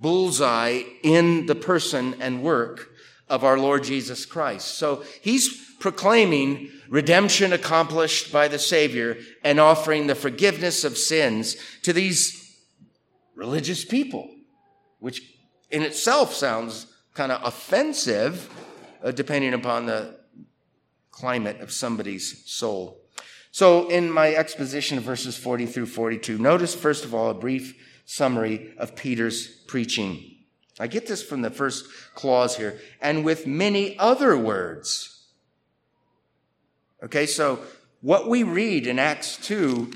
bullseye 0.00 0.82
in 1.02 1.46
the 1.46 1.54
person 1.54 2.14
and 2.20 2.42
work 2.42 2.90
of 3.28 3.44
our 3.44 3.58
Lord 3.58 3.84
Jesus 3.84 4.26
Christ. 4.26 4.78
So 4.78 5.04
he's 5.22 5.74
proclaiming 5.80 6.70
redemption 6.88 7.52
accomplished 7.52 8.32
by 8.32 8.48
the 8.48 8.58
Savior 8.58 9.18
and 9.44 9.60
offering 9.60 10.06
the 10.06 10.14
forgiveness 10.14 10.84
of 10.84 10.98
sins 10.98 11.56
to 11.82 11.92
these 11.92 12.56
religious 13.34 13.84
people, 13.84 14.28
which 14.98 15.22
in 15.70 15.82
itself 15.82 16.34
sounds 16.34 16.86
kind 17.18 17.32
of 17.32 17.44
offensive, 17.44 18.48
uh, 19.02 19.10
depending 19.10 19.52
upon 19.52 19.86
the 19.86 20.14
climate 21.10 21.60
of 21.60 21.72
somebody's 21.72 22.48
soul. 22.48 23.00
So, 23.50 23.88
in 23.88 24.08
my 24.08 24.32
exposition 24.36 24.98
of 24.98 25.02
verses 25.02 25.36
40 25.36 25.66
through 25.66 25.86
42, 25.86 26.38
notice 26.38 26.76
first 26.76 27.04
of 27.04 27.16
all 27.16 27.28
a 27.28 27.34
brief 27.34 27.74
summary 28.04 28.72
of 28.78 28.94
Peter's 28.94 29.48
preaching. 29.48 30.36
I 30.78 30.86
get 30.86 31.08
this 31.08 31.20
from 31.20 31.42
the 31.42 31.50
first 31.50 31.86
clause 32.14 32.56
here, 32.56 32.78
and 33.00 33.24
with 33.24 33.48
many 33.48 33.98
other 33.98 34.38
words. 34.38 35.26
Okay, 37.02 37.26
so 37.26 37.58
what 38.00 38.28
we 38.28 38.44
read 38.44 38.86
in 38.86 39.00
Acts 39.00 39.38
2 39.38 39.92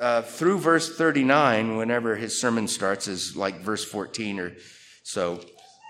uh, 0.00 0.22
through 0.22 0.58
verse 0.58 0.96
39, 0.98 1.76
whenever 1.76 2.16
his 2.16 2.36
sermon 2.36 2.66
starts, 2.66 3.06
is 3.06 3.36
like 3.36 3.60
verse 3.60 3.84
14 3.84 4.40
or 4.40 4.52
so. 5.04 5.38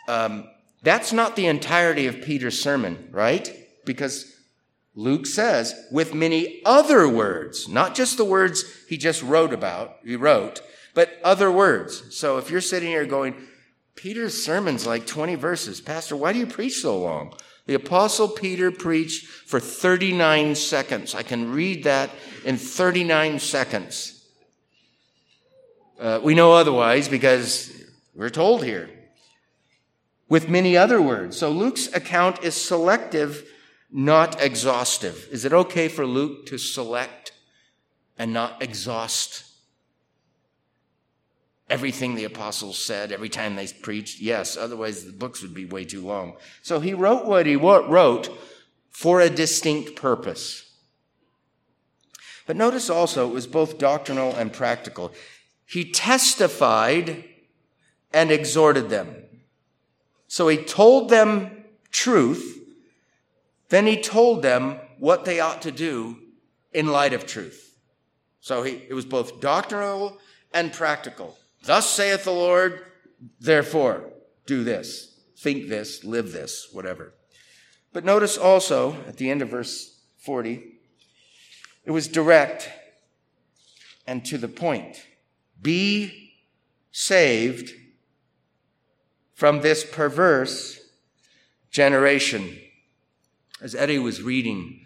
Um, 0.08 0.50
that's 0.84 1.12
not 1.12 1.34
the 1.34 1.46
entirety 1.46 2.06
of 2.06 2.22
Peter's 2.22 2.60
sermon, 2.60 3.08
right? 3.10 3.50
Because 3.84 4.32
Luke 4.94 5.26
says, 5.26 5.74
with 5.90 6.14
many 6.14 6.62
other 6.64 7.08
words, 7.08 7.68
not 7.68 7.94
just 7.94 8.16
the 8.16 8.24
words 8.24 8.64
he 8.88 8.96
just 8.96 9.22
wrote 9.22 9.52
about, 9.52 9.96
he 10.04 10.14
wrote, 10.14 10.60
but 10.94 11.18
other 11.24 11.50
words. 11.50 12.14
So 12.14 12.38
if 12.38 12.50
you're 12.50 12.60
sitting 12.60 12.90
here 12.90 13.06
going, 13.06 13.34
Peter's 13.96 14.44
sermon's 14.44 14.86
like 14.86 15.06
20 15.06 15.34
verses. 15.34 15.80
Pastor, 15.80 16.16
why 16.16 16.32
do 16.32 16.38
you 16.38 16.46
preach 16.46 16.80
so 16.80 16.98
long? 16.98 17.34
The 17.66 17.74
apostle 17.74 18.28
Peter 18.28 18.70
preached 18.70 19.26
for 19.26 19.58
39 19.58 20.54
seconds. 20.54 21.14
I 21.14 21.22
can 21.22 21.50
read 21.52 21.84
that 21.84 22.10
in 22.44 22.56
39 22.56 23.38
seconds. 23.38 24.26
Uh, 25.98 26.20
we 26.22 26.34
know 26.34 26.52
otherwise 26.52 27.08
because 27.08 27.72
we're 28.14 28.30
told 28.30 28.62
here. 28.64 28.90
With 30.34 30.48
many 30.48 30.76
other 30.76 31.00
words. 31.00 31.36
So 31.36 31.48
Luke's 31.48 31.86
account 31.94 32.42
is 32.42 32.56
selective 32.56 33.48
not 33.88 34.42
exhaustive. 34.42 35.28
Is 35.30 35.44
it 35.44 35.52
okay 35.52 35.86
for 35.86 36.04
Luke 36.04 36.46
to 36.46 36.58
select 36.58 37.30
and 38.18 38.32
not 38.32 38.60
exhaust 38.60 39.44
everything 41.70 42.16
the 42.16 42.24
apostles 42.24 42.78
said 42.78 43.12
every 43.12 43.28
time 43.28 43.54
they 43.54 43.68
preached? 43.68 44.20
Yes, 44.20 44.56
otherwise 44.56 45.04
the 45.04 45.12
books 45.12 45.40
would 45.40 45.54
be 45.54 45.66
way 45.66 45.84
too 45.84 46.04
long. 46.04 46.34
So 46.62 46.80
he 46.80 46.94
wrote 46.94 47.26
what 47.26 47.46
he 47.46 47.54
wrote 47.54 48.36
for 48.90 49.20
a 49.20 49.30
distinct 49.30 49.94
purpose. 49.94 50.68
But 52.44 52.56
notice 52.56 52.90
also 52.90 53.28
it 53.28 53.34
was 53.34 53.46
both 53.46 53.78
doctrinal 53.78 54.34
and 54.34 54.52
practical. 54.52 55.12
He 55.64 55.92
testified 55.92 57.22
and 58.12 58.32
exhorted 58.32 58.88
them. 58.88 59.23
So 60.34 60.48
he 60.48 60.56
told 60.56 61.10
them 61.10 61.62
truth 61.92 62.58
then 63.68 63.86
he 63.86 64.00
told 64.00 64.42
them 64.42 64.80
what 64.98 65.24
they 65.24 65.38
ought 65.38 65.62
to 65.62 65.70
do 65.70 66.18
in 66.72 66.88
light 66.88 67.12
of 67.12 67.24
truth. 67.24 67.76
So 68.40 68.64
he, 68.64 68.82
it 68.88 68.94
was 68.94 69.04
both 69.04 69.38
doctrinal 69.40 70.18
and 70.52 70.72
practical. 70.72 71.38
Thus 71.62 71.88
saith 71.88 72.24
the 72.24 72.32
Lord, 72.32 72.80
therefore 73.38 74.10
do 74.44 74.64
this, 74.64 75.20
think 75.38 75.68
this, 75.68 76.02
live 76.02 76.32
this, 76.32 76.66
whatever. 76.72 77.14
But 77.92 78.04
notice 78.04 78.36
also 78.36 78.94
at 79.06 79.18
the 79.18 79.30
end 79.30 79.40
of 79.40 79.50
verse 79.50 80.00
40, 80.18 80.64
it 81.84 81.92
was 81.92 82.08
direct 82.08 82.68
and 84.04 84.24
to 84.24 84.36
the 84.36 84.48
point. 84.48 85.00
Be 85.62 86.32
saved 86.90 87.70
from 89.44 89.60
this 89.60 89.84
perverse 89.84 90.80
generation. 91.70 92.58
As 93.60 93.74
Eddie 93.74 93.98
was 93.98 94.22
reading 94.22 94.80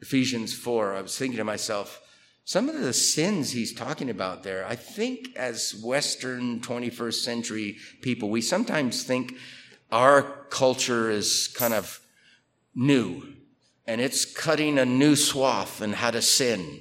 Ephesians 0.00 0.52
4, 0.52 0.96
I 0.96 1.00
was 1.00 1.16
thinking 1.16 1.36
to 1.36 1.44
myself, 1.44 2.02
some 2.44 2.68
of 2.68 2.80
the 2.80 2.92
sins 2.92 3.52
he's 3.52 3.72
talking 3.72 4.10
about 4.10 4.42
there, 4.42 4.66
I 4.66 4.74
think 4.74 5.28
as 5.36 5.80
Western 5.80 6.58
21st 6.58 7.22
century 7.22 7.76
people, 8.02 8.30
we 8.30 8.40
sometimes 8.40 9.04
think 9.04 9.34
our 9.92 10.22
culture 10.50 11.08
is 11.08 11.46
kind 11.46 11.72
of 11.72 12.00
new 12.74 13.32
and 13.86 14.00
it's 14.00 14.24
cutting 14.24 14.80
a 14.80 14.84
new 14.84 15.14
swath 15.14 15.80
in 15.80 15.92
how 15.92 16.10
to 16.10 16.20
sin. 16.20 16.80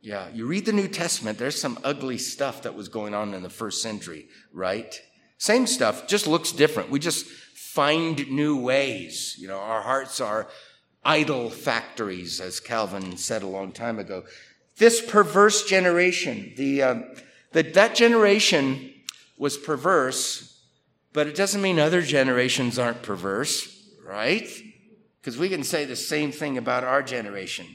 Yeah, 0.00 0.30
you 0.32 0.46
read 0.46 0.64
the 0.64 0.72
New 0.72 0.88
Testament, 0.88 1.36
there's 1.36 1.60
some 1.60 1.78
ugly 1.84 2.16
stuff 2.16 2.62
that 2.62 2.74
was 2.74 2.88
going 2.88 3.12
on 3.12 3.34
in 3.34 3.42
the 3.42 3.50
first 3.50 3.82
century, 3.82 4.28
right? 4.54 5.02
Same 5.38 5.66
stuff, 5.66 6.06
just 6.06 6.26
looks 6.26 6.52
different. 6.52 6.90
We 6.90 6.98
just 6.98 7.26
find 7.26 8.30
new 8.30 8.58
ways. 8.58 9.36
You 9.38 9.48
know, 9.48 9.58
our 9.58 9.82
hearts 9.82 10.20
are 10.20 10.48
idol 11.04 11.50
factories, 11.50 12.40
as 12.40 12.58
Calvin 12.58 13.16
said 13.16 13.42
a 13.42 13.46
long 13.46 13.72
time 13.72 13.98
ago. 13.98 14.24
This 14.78 15.00
perverse 15.00 15.64
generation, 15.64 16.52
the, 16.56 16.82
uh, 16.82 16.94
the, 17.52 17.62
that 17.62 17.94
generation 17.94 18.92
was 19.38 19.56
perverse, 19.56 20.60
but 21.12 21.26
it 21.26 21.34
doesn't 21.34 21.62
mean 21.62 21.78
other 21.78 22.02
generations 22.02 22.78
aren't 22.78 23.02
perverse, 23.02 23.88
right? 24.04 24.48
Because 25.20 25.38
we 25.38 25.48
can 25.48 25.62
say 25.62 25.84
the 25.84 25.96
same 25.96 26.32
thing 26.32 26.58
about 26.58 26.84
our 26.84 27.02
generation. 27.02 27.66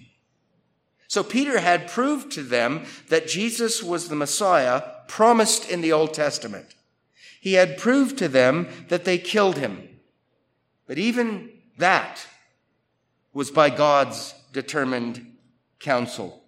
So 1.07 1.23
Peter 1.23 1.59
had 1.59 1.89
proved 1.89 2.31
to 2.33 2.43
them 2.43 2.85
that 3.09 3.27
Jesus 3.27 3.83
was 3.83 4.07
the 4.07 4.15
Messiah 4.15 4.81
promised 5.07 5.69
in 5.69 5.81
the 5.81 5.91
Old 5.91 6.13
Testament. 6.13 6.73
He 7.41 7.53
had 7.53 7.79
proved 7.79 8.19
to 8.19 8.27
them 8.27 8.67
that 8.89 9.03
they 9.03 9.17
killed 9.17 9.57
him. 9.57 9.89
But 10.85 10.99
even 10.99 11.49
that 11.79 12.27
was 13.33 13.49
by 13.49 13.71
God's 13.71 14.35
determined 14.53 15.25
counsel. 15.79 16.43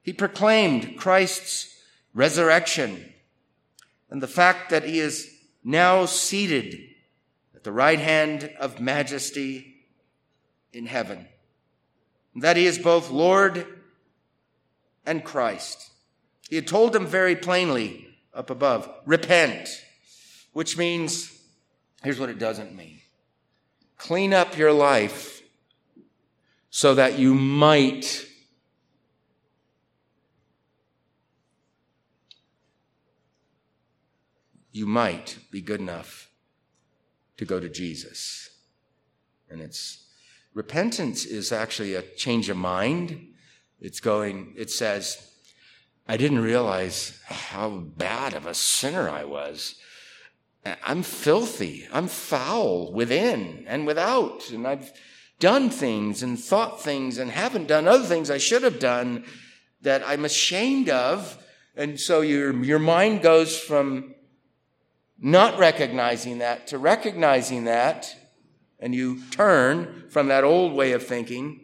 He 0.00 0.14
proclaimed 0.14 0.96
Christ's 0.96 1.78
resurrection 2.14 3.12
and 4.08 4.22
the 4.22 4.26
fact 4.26 4.70
that 4.70 4.84
he 4.84 4.98
is 4.98 5.30
now 5.62 6.06
seated 6.06 6.80
at 7.54 7.62
the 7.62 7.72
right 7.72 7.98
hand 8.00 8.50
of 8.58 8.80
majesty 8.80 9.84
in 10.72 10.86
heaven. 10.86 11.28
That 12.34 12.56
he 12.56 12.64
is 12.64 12.78
both 12.78 13.10
Lord 13.10 13.66
and 15.04 15.22
Christ. 15.22 15.90
He 16.48 16.56
had 16.56 16.66
told 16.66 16.94
them 16.94 17.06
very 17.06 17.36
plainly 17.36 18.08
up 18.32 18.48
above, 18.48 18.88
repent, 19.04 19.68
which 20.54 20.78
means, 20.78 21.30
here's 22.02 22.18
what 22.18 22.30
it 22.30 22.38
doesn't 22.38 22.74
mean. 22.74 23.00
Clean 23.98 24.32
up 24.32 24.56
your 24.56 24.72
life 24.72 25.42
so 26.70 26.94
that 26.94 27.18
you 27.18 27.34
might 27.34 28.26
you 34.72 34.86
might 34.86 35.38
be 35.52 35.60
good 35.60 35.80
enough 35.80 36.28
to 37.36 37.44
go 37.44 37.60
to 37.60 37.68
Jesus. 37.68 38.50
And 39.48 39.60
it's 39.60 40.06
repentance 40.52 41.24
is 41.24 41.52
actually 41.52 41.94
a 41.94 42.02
change 42.02 42.48
of 42.48 42.56
mind. 42.56 43.34
It's 43.80 44.00
going, 44.00 44.54
it 44.56 44.70
says, 44.70 45.32
I 46.06 46.16
didn't 46.16 46.40
realize 46.40 47.20
how 47.26 47.70
bad 47.70 48.34
of 48.34 48.46
a 48.46 48.54
sinner 48.54 49.08
I 49.08 49.24
was. 49.24 49.76
I'm 50.82 51.02
filthy. 51.02 51.86
I'm 51.92 52.08
foul 52.08 52.92
within 52.92 53.64
and 53.68 53.86
without. 53.86 54.50
And 54.50 54.66
I've 54.66 54.92
done 55.38 55.68
things 55.68 56.22
and 56.22 56.38
thought 56.38 56.80
things 56.80 57.18
and 57.18 57.30
haven't 57.30 57.68
done 57.68 57.86
other 57.86 58.04
things 58.04 58.30
I 58.30 58.38
should 58.38 58.62
have 58.62 58.78
done 58.78 59.24
that 59.82 60.02
I'm 60.06 60.24
ashamed 60.24 60.88
of. 60.88 61.38
And 61.76 62.00
so 62.00 62.22
your, 62.22 62.54
your 62.64 62.78
mind 62.78 63.22
goes 63.22 63.58
from 63.58 64.14
not 65.18 65.58
recognizing 65.58 66.38
that 66.38 66.68
to 66.68 66.78
recognizing 66.78 67.64
that, 67.64 68.14
and 68.78 68.94
you 68.94 69.22
turn 69.30 70.04
from 70.10 70.28
that 70.28 70.44
old 70.44 70.72
way 70.72 70.92
of 70.92 71.06
thinking 71.06 71.60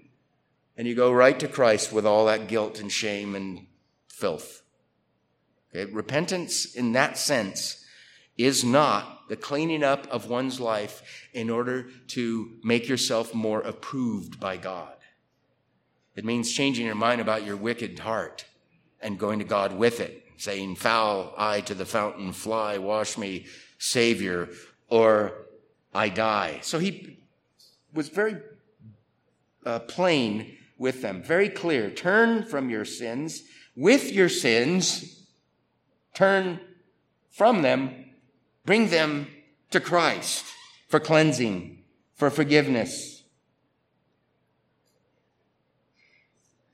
and 0.76 0.86
you 0.86 0.94
go 0.94 1.12
right 1.12 1.38
to 1.40 1.48
Christ 1.48 1.92
with 1.92 2.06
all 2.06 2.26
that 2.26 2.48
guilt 2.48 2.80
and 2.80 2.90
shame 2.90 3.34
and 3.34 3.66
filth. 4.08 4.62
Okay? 5.74 5.90
Repentance 5.92 6.74
in 6.74 6.92
that 6.92 7.18
sense 7.18 7.79
is 8.44 8.64
not 8.64 9.28
the 9.28 9.36
cleaning 9.36 9.82
up 9.82 10.06
of 10.08 10.28
one's 10.28 10.60
life 10.60 11.28
in 11.32 11.50
order 11.50 11.88
to 12.08 12.50
make 12.64 12.88
yourself 12.88 13.34
more 13.34 13.60
approved 13.60 14.40
by 14.40 14.56
God. 14.56 14.94
It 16.16 16.24
means 16.24 16.52
changing 16.52 16.86
your 16.86 16.94
mind 16.94 17.20
about 17.20 17.44
your 17.46 17.56
wicked 17.56 17.98
heart 18.00 18.44
and 19.00 19.18
going 19.18 19.38
to 19.38 19.44
God 19.44 19.72
with 19.76 20.00
it, 20.00 20.24
saying, 20.36 20.76
Foul 20.76 21.32
I 21.38 21.60
to 21.62 21.74
the 21.74 21.86
fountain, 21.86 22.32
fly, 22.32 22.78
wash 22.78 23.16
me, 23.16 23.46
Savior, 23.78 24.48
or 24.88 25.46
I 25.94 26.08
die. 26.08 26.58
So 26.62 26.78
he 26.78 27.18
was 27.94 28.08
very 28.08 28.36
uh, 29.64 29.78
plain 29.80 30.56
with 30.76 31.02
them, 31.02 31.22
very 31.22 31.48
clear. 31.48 31.90
Turn 31.90 32.44
from 32.44 32.70
your 32.70 32.84
sins, 32.84 33.42
with 33.76 34.12
your 34.12 34.28
sins, 34.28 35.24
turn 36.14 36.60
from 37.30 37.62
them, 37.62 38.09
bring 38.64 38.88
them 38.88 39.28
to 39.70 39.80
Christ 39.80 40.44
for 40.88 41.00
cleansing, 41.00 41.82
for 42.14 42.30
forgiveness. 42.30 43.22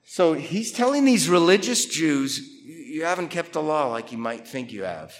So 0.04 0.32
he's 0.32 0.72
telling 0.72 1.04
these 1.04 1.28
religious 1.28 1.84
Jews, 1.84 2.38
you 2.38 3.04
haven't 3.04 3.28
kept 3.28 3.52
the 3.52 3.62
law 3.62 3.88
like 3.88 4.12
you 4.12 4.18
might 4.18 4.48
think 4.48 4.72
you 4.72 4.84
have. 4.84 5.14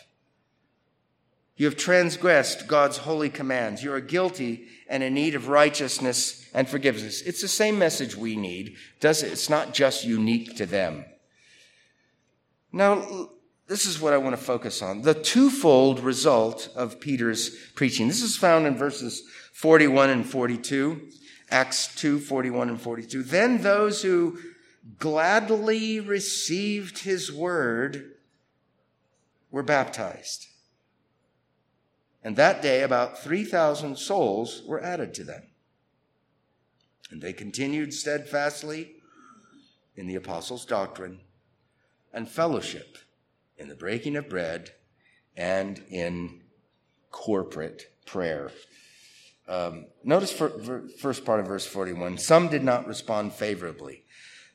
You 1.57 1.67
have 1.67 1.77
transgressed 1.77 2.67
God's 2.67 2.99
holy 2.99 3.31
commands. 3.31 3.83
You 3.83 3.93
are 3.93 4.01
guilty 4.01 4.69
and 4.89 5.03
in 5.03 5.15
need 5.15 5.35
of 5.35 5.49
righteousness 5.49 6.49
and 6.53 6.69
forgiveness. 6.69 7.23
It's 7.23 7.41
the 7.41 7.49
same 7.49 7.79
message 7.79 8.17
we 8.17 8.37
need. 8.37 8.77
It's 9.03 9.51
not 9.51 9.75
just 9.75 10.05
unique 10.05 10.57
to 10.57 10.67
them. 10.67 11.05
Now, 12.73 13.31
this 13.67 13.87
is 13.87 14.01
what 14.01 14.13
I 14.13 14.19
want 14.19 14.37
to 14.37 14.43
focus 14.43 14.83
on. 14.83 15.03
The 15.03 15.15
twofold 15.15 16.01
result 16.01 16.69
of 16.77 17.01
Peter's 17.01 17.51
preaching. 17.75 18.09
This 18.09 18.23
is 18.23 18.37
found 18.37 18.67
in 18.67 18.77
verses 18.77 19.23
41 19.55 20.11
and 20.11 20.27
42. 20.27 21.09
Acts 21.51 21.95
2, 21.95 22.19
41 22.19 22.69
and 22.71 22.81
42. 22.81 23.23
Then 23.23 23.63
those 23.63 24.03
who 24.03 24.39
gladly 24.99 26.01
received 26.01 26.99
his 26.99 27.33
word 27.33 28.13
were 29.51 29.63
baptized. 29.63 30.47
And 32.23 32.37
that 32.37 32.63
day, 32.63 32.83
about 32.83 33.19
3,000 33.19 33.97
souls 33.97 34.63
were 34.67 34.83
added 34.83 35.15
to 35.15 35.25
them. 35.25 35.45
And 37.11 37.23
they 37.23 37.33
continued 37.33 37.95
steadfastly 37.95 38.97
in 39.95 40.09
the 40.09 40.17
apostles' 40.17 40.67
doctrine 40.67 41.21
and 42.13 42.29
fellowship, 42.29 42.99
in 43.59 43.69
the 43.69 43.75
breaking 43.75 44.17
of 44.17 44.29
bread, 44.29 44.71
and 45.37 45.83
in 45.91 46.43
corporate 47.11 47.91
prayer. 48.07 48.51
Um, 49.49 49.87
notice 50.03 50.33
first 50.33 51.25
part 51.25 51.41
of 51.41 51.47
verse 51.47 51.67
41 51.67 52.19
some 52.19 52.49
did 52.49 52.65
not 52.65 52.87
respond 52.87 53.33
favorably. 53.33 54.03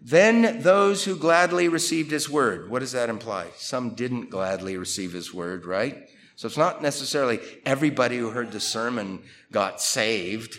Then 0.01 0.61
those 0.61 1.05
who 1.05 1.15
gladly 1.15 1.67
received 1.67 2.11
his 2.11 2.29
word. 2.29 2.69
What 2.69 2.79
does 2.79 2.91
that 2.93 3.09
imply? 3.09 3.47
Some 3.55 3.91
didn't 3.91 4.31
gladly 4.31 4.75
receive 4.75 5.13
his 5.13 5.33
word, 5.33 5.65
right? 5.65 6.09
So 6.35 6.47
it's 6.47 6.57
not 6.57 6.81
necessarily 6.81 7.39
everybody 7.65 8.17
who 8.17 8.31
heard 8.31 8.51
the 8.51 8.59
sermon 8.59 9.21
got 9.51 9.79
saved. 9.79 10.57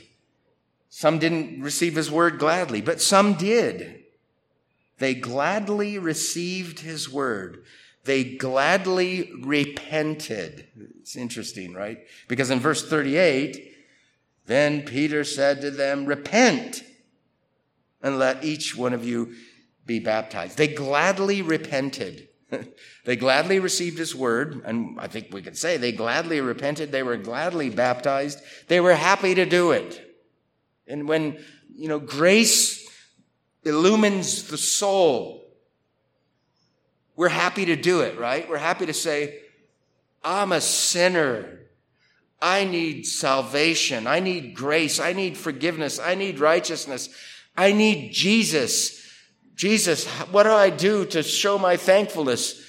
Some 0.88 1.18
didn't 1.18 1.60
receive 1.60 1.96
his 1.96 2.10
word 2.10 2.38
gladly, 2.38 2.80
but 2.80 3.00
some 3.00 3.34
did. 3.34 4.04
They 4.98 5.14
gladly 5.14 5.98
received 5.98 6.80
his 6.80 7.10
word. 7.10 7.64
They 8.04 8.24
gladly 8.24 9.30
repented. 9.40 10.66
It's 11.00 11.16
interesting, 11.16 11.72
right? 11.72 11.98
Because 12.28 12.50
in 12.50 12.58
verse 12.58 12.88
38, 12.88 13.72
then 14.46 14.82
Peter 14.82 15.22
said 15.24 15.60
to 15.60 15.70
them, 15.70 16.06
Repent 16.06 16.82
and 18.02 18.18
let 18.18 18.44
each 18.44 18.76
one 18.76 18.92
of 18.92 19.06
you 19.06 19.34
be 19.86 20.00
baptized. 20.00 20.58
They 20.58 20.68
gladly 20.68 21.42
repented. 21.42 22.28
they 23.04 23.16
gladly 23.16 23.60
received 23.60 23.98
his 23.98 24.14
word, 24.14 24.62
and 24.64 24.98
I 25.00 25.06
think 25.06 25.28
we 25.30 25.42
could 25.42 25.56
say 25.56 25.76
they 25.76 25.92
gladly 25.92 26.40
repented. 26.40 26.92
They 26.92 27.02
were 27.02 27.16
gladly 27.16 27.70
baptized. 27.70 28.40
They 28.68 28.80
were 28.80 28.94
happy 28.94 29.34
to 29.34 29.46
do 29.46 29.70
it. 29.70 30.00
And 30.86 31.08
when, 31.08 31.42
you 31.74 31.88
know, 31.88 32.00
grace 32.00 32.88
illumines 33.64 34.48
the 34.48 34.58
soul, 34.58 35.41
we're 37.16 37.28
happy 37.28 37.66
to 37.66 37.76
do 37.76 38.00
it, 38.00 38.18
right? 38.18 38.48
We're 38.48 38.58
happy 38.58 38.86
to 38.86 38.94
say, 38.94 39.40
I'm 40.24 40.52
a 40.52 40.60
sinner. 40.60 41.60
I 42.40 42.64
need 42.64 43.06
salvation. 43.06 44.06
I 44.06 44.20
need 44.20 44.54
grace. 44.54 44.98
I 44.98 45.12
need 45.12 45.36
forgiveness. 45.36 45.98
I 45.98 46.14
need 46.14 46.40
righteousness. 46.40 47.08
I 47.56 47.72
need 47.72 48.12
Jesus. 48.12 49.00
Jesus, 49.54 50.06
what 50.06 50.44
do 50.44 50.50
I 50.50 50.70
do 50.70 51.04
to 51.06 51.22
show 51.22 51.58
my 51.58 51.76
thankfulness? 51.76 52.60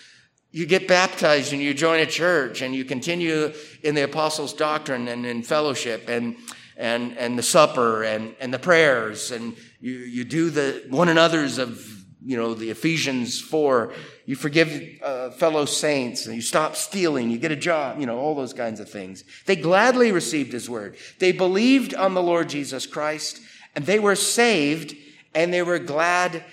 You 0.51 0.67
get 0.67 0.87
baptized 0.87 1.53
and 1.53 1.61
you 1.61 1.73
join 1.73 2.01
a 2.01 2.05
church 2.05 2.61
and 2.61 2.75
you 2.75 2.85
continue 2.85 3.51
in 3.81 3.95
the 3.95 4.03
apostles' 4.03 4.53
doctrine 4.53 5.07
and 5.07 5.25
in 5.25 5.41
fellowship 5.41 6.07
and, 6.09 6.35
and, 6.77 7.17
and 7.17 7.39
the 7.39 7.43
supper 7.43 8.03
and, 8.03 8.35
and 8.39 8.53
the 8.53 8.59
prayers 8.59 9.31
and 9.31 9.55
you, 9.79 9.93
you 9.93 10.23
do 10.23 10.49
the 10.49 10.85
one 10.89 11.09
another's 11.09 11.57
of, 11.57 12.05
you 12.23 12.37
know, 12.37 12.53
the 12.53 12.69
Ephesians 12.69 13.41
4. 13.41 13.93
You 14.25 14.35
forgive 14.35 15.01
uh, 15.03 15.31
fellow 15.31 15.65
saints 15.65 16.25
and 16.25 16.35
you 16.35 16.41
stop 16.41 16.75
stealing. 16.75 17.29
You 17.29 17.37
get 17.37 17.51
a 17.51 17.57
job, 17.57 17.99
you 17.99 18.05
know, 18.05 18.17
all 18.17 18.35
those 18.35 18.53
kinds 18.53 18.79
of 18.79 18.89
things. 18.89 19.23
They 19.45 19.57
gladly 19.57 20.11
received 20.11 20.53
his 20.53 20.69
word. 20.69 20.95
They 21.19 21.33
believed 21.33 21.93
on 21.93 22.13
the 22.13 22.23
Lord 22.23 22.47
Jesus 22.47 22.85
Christ 22.85 23.41
and 23.75 23.85
they 23.85 23.99
were 23.99 24.15
saved 24.15 24.95
and 25.35 25.53
they 25.53 25.61
were 25.61 25.79
glad 25.79 26.45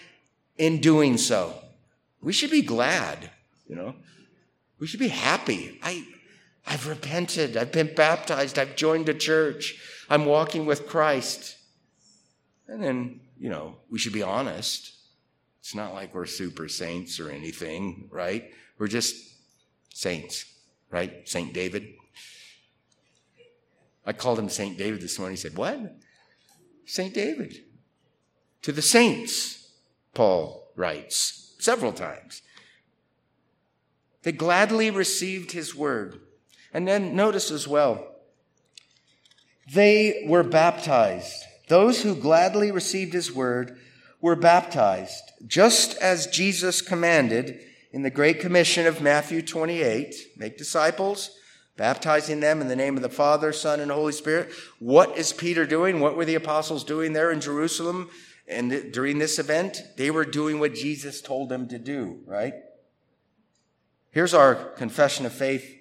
in 0.59 0.81
doing 0.81 1.17
so. 1.17 1.55
We 2.21 2.33
should 2.33 2.51
be 2.51 2.63
glad, 2.63 3.31
you 3.69 3.77
know. 3.77 3.95
We 4.81 4.87
should 4.87 5.01
be 5.01 5.09
happy. 5.09 5.79
I, 5.83 6.05
I've 6.67 6.89
repented. 6.89 7.57
I've 7.57 7.73
been 7.73 7.95
baptized. 7.95 8.59
I've 8.59 8.77
joined 8.77 9.09
a 9.09 9.15
church. 9.15 9.79
I'm 10.09 10.25
walking 10.25 10.67
with 10.67 10.89
Christ. 10.89 11.57
And 12.67 12.83
then, 12.83 13.21
you 13.39 13.49
know, 13.49 13.77
we 13.91 13.99
should 13.99 14.13
be 14.13 14.23
honest. 14.23 14.93
It's 15.61 15.75
not 15.75 15.95
like 15.95 16.15
we're 16.15 16.27
super 16.27 16.69
saints 16.69 17.21
or 17.21 17.31
anything, 17.31 18.09
right? 18.11 18.51
We're 18.79 18.89
just 18.89 19.15
saints, 19.93 20.47
right? 20.91 21.29
Saint 21.29 21.53
David. 21.53 21.95
I 24.07 24.13
called 24.13 24.39
him 24.39 24.49
Saint 24.49 24.79
David 24.79 25.01
this 25.01 25.19
morning. 25.19 25.37
He 25.37 25.41
said, 25.41 25.57
What? 25.57 25.79
Saint 26.87 27.15
David. 27.15 27.59
To 28.63 28.73
the 28.73 28.83
saints. 28.83 29.69
Paul 30.15 30.73
writes 30.75 31.55
several 31.59 31.93
times. 31.93 32.43
They 34.23 34.33
gladly 34.33 34.91
received 34.91 35.53
his 35.53 35.75
word. 35.75 36.21
And 36.73 36.87
then 36.87 37.17
notice 37.17 37.51
as 37.51 37.67
well, 37.67 38.07
they 39.73 40.25
were 40.27 40.43
baptized. 40.43 41.45
Those 41.69 42.03
who 42.03 42.15
gladly 42.15 42.71
received 42.71 43.13
his 43.13 43.33
word 43.33 43.79
were 44.21 44.37
baptized, 44.37 45.33
just 45.47 45.97
as 45.99 46.27
Jesus 46.27 46.83
commanded 46.83 47.61
in 47.93 48.03
the 48.03 48.11
Great 48.11 48.41
Commission 48.41 48.87
of 48.87 49.01
Matthew 49.01 49.43
28 49.43 50.15
make 50.37 50.59
disciples, 50.59 51.31
baptizing 51.77 52.41
them 52.41 52.61
in 52.61 52.69
the 52.69 52.77
name 52.77 52.97
of 52.97 53.03
the 53.03 53.09
Father, 53.09 53.53
Son, 53.53 53.81
and 53.81 53.91
Holy 53.91 54.13
Spirit. 54.13 54.53
What 54.79 55.17
is 55.17 55.33
Peter 55.33 55.67
doing? 55.67 56.01
What 56.01 56.17
were 56.17 56.25
the 56.25 56.35
apostles 56.35 56.85
doing 56.85 57.13
there 57.13 57.31
in 57.31 57.41
Jerusalem? 57.41 58.11
And 58.47 58.93
during 58.93 59.19
this 59.19 59.39
event, 59.39 59.83
they 59.97 60.11
were 60.11 60.25
doing 60.25 60.59
what 60.59 60.75
Jesus 60.75 61.21
told 61.21 61.49
them 61.49 61.69
to 61.69 61.79
do, 61.79 62.21
right? 62.27 62.55
Here's 64.11 64.35
our 64.35 64.55
confession 64.55 65.25
of 65.25 65.33
faith 65.33 65.79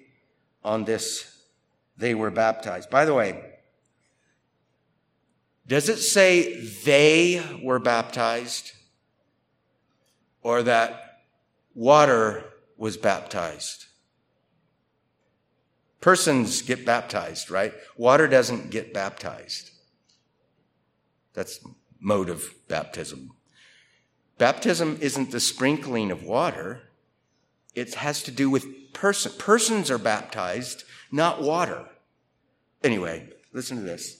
on 0.62 0.84
this. 0.84 1.42
They 1.96 2.14
were 2.14 2.30
baptized. 2.30 2.88
By 2.88 3.04
the 3.04 3.12
way, 3.12 3.49
does 5.70 5.88
it 5.88 5.98
say 5.98 6.64
they 6.84 7.40
were 7.62 7.78
baptized 7.78 8.72
or 10.42 10.64
that 10.64 11.20
water 11.76 12.42
was 12.76 12.96
baptized? 12.96 13.86
Persons 16.00 16.62
get 16.62 16.84
baptized, 16.84 17.52
right? 17.52 17.72
Water 17.96 18.26
doesn't 18.26 18.70
get 18.70 18.92
baptized. 18.92 19.70
That's 21.34 21.60
mode 22.00 22.30
of 22.30 22.52
baptism. 22.66 23.30
Baptism 24.38 24.98
isn't 25.00 25.30
the 25.30 25.38
sprinkling 25.38 26.10
of 26.10 26.24
water. 26.24 26.82
it 27.76 27.94
has 27.94 28.24
to 28.24 28.32
do 28.32 28.50
with 28.50 28.92
person. 28.92 29.30
Persons 29.38 29.88
are 29.88 29.98
baptized, 29.98 30.82
not 31.12 31.40
water. 31.40 31.84
Anyway, 32.82 33.28
listen 33.52 33.76
to 33.76 33.84
this. 33.84 34.19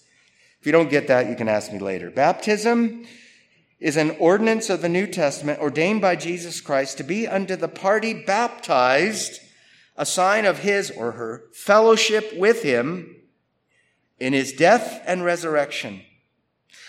If 0.60 0.66
you 0.66 0.72
don't 0.72 0.90
get 0.90 1.08
that, 1.08 1.28
you 1.28 1.36
can 1.36 1.48
ask 1.48 1.72
me 1.72 1.78
later. 1.78 2.10
Baptism 2.10 3.06
is 3.78 3.96
an 3.96 4.10
ordinance 4.18 4.68
of 4.68 4.82
the 4.82 4.90
New 4.90 5.06
Testament 5.06 5.58
ordained 5.58 6.02
by 6.02 6.16
Jesus 6.16 6.60
Christ 6.60 6.98
to 6.98 7.02
be 7.02 7.26
unto 7.26 7.56
the 7.56 7.68
party 7.68 8.12
baptized 8.12 9.40
a 9.96 10.04
sign 10.04 10.44
of 10.44 10.58
his 10.58 10.90
or 10.90 11.12
her 11.12 11.44
fellowship 11.54 12.34
with 12.36 12.62
him 12.62 13.16
in 14.18 14.34
his 14.34 14.52
death 14.52 15.02
and 15.06 15.24
resurrection, 15.24 16.02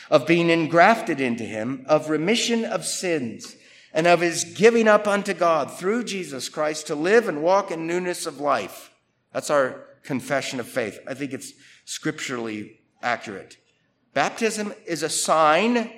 of 0.10 0.28
being 0.28 0.50
engrafted 0.50 1.22
into 1.22 1.46
him, 1.46 1.86
of 1.88 2.10
remission 2.10 2.66
of 2.66 2.86
sins, 2.86 3.56
and 3.94 4.06
of 4.06 4.20
his 4.20 4.44
giving 4.44 4.90
up 4.90 5.08
unto 5.08 5.34
God 5.34 5.72
through 5.72 6.04
Jesus 6.04 6.50
Christ 6.50 6.88
to 6.88 6.96
live 6.96 7.30
and 7.30 7.42
walk 7.42 7.72
in 7.72 7.88
newness 7.88 8.26
of 8.26 8.42
life. 8.42 8.92
That's 9.32 9.50
our 9.50 9.86
confession 10.04 10.60
of 10.60 10.68
faith. 10.68 11.00
I 11.08 11.14
think 11.14 11.32
it's 11.32 11.54
scripturally 11.86 12.80
accurate. 13.02 13.58
Baptism 14.14 14.74
is 14.86 15.04
a 15.04 15.10
sign, 15.10 15.90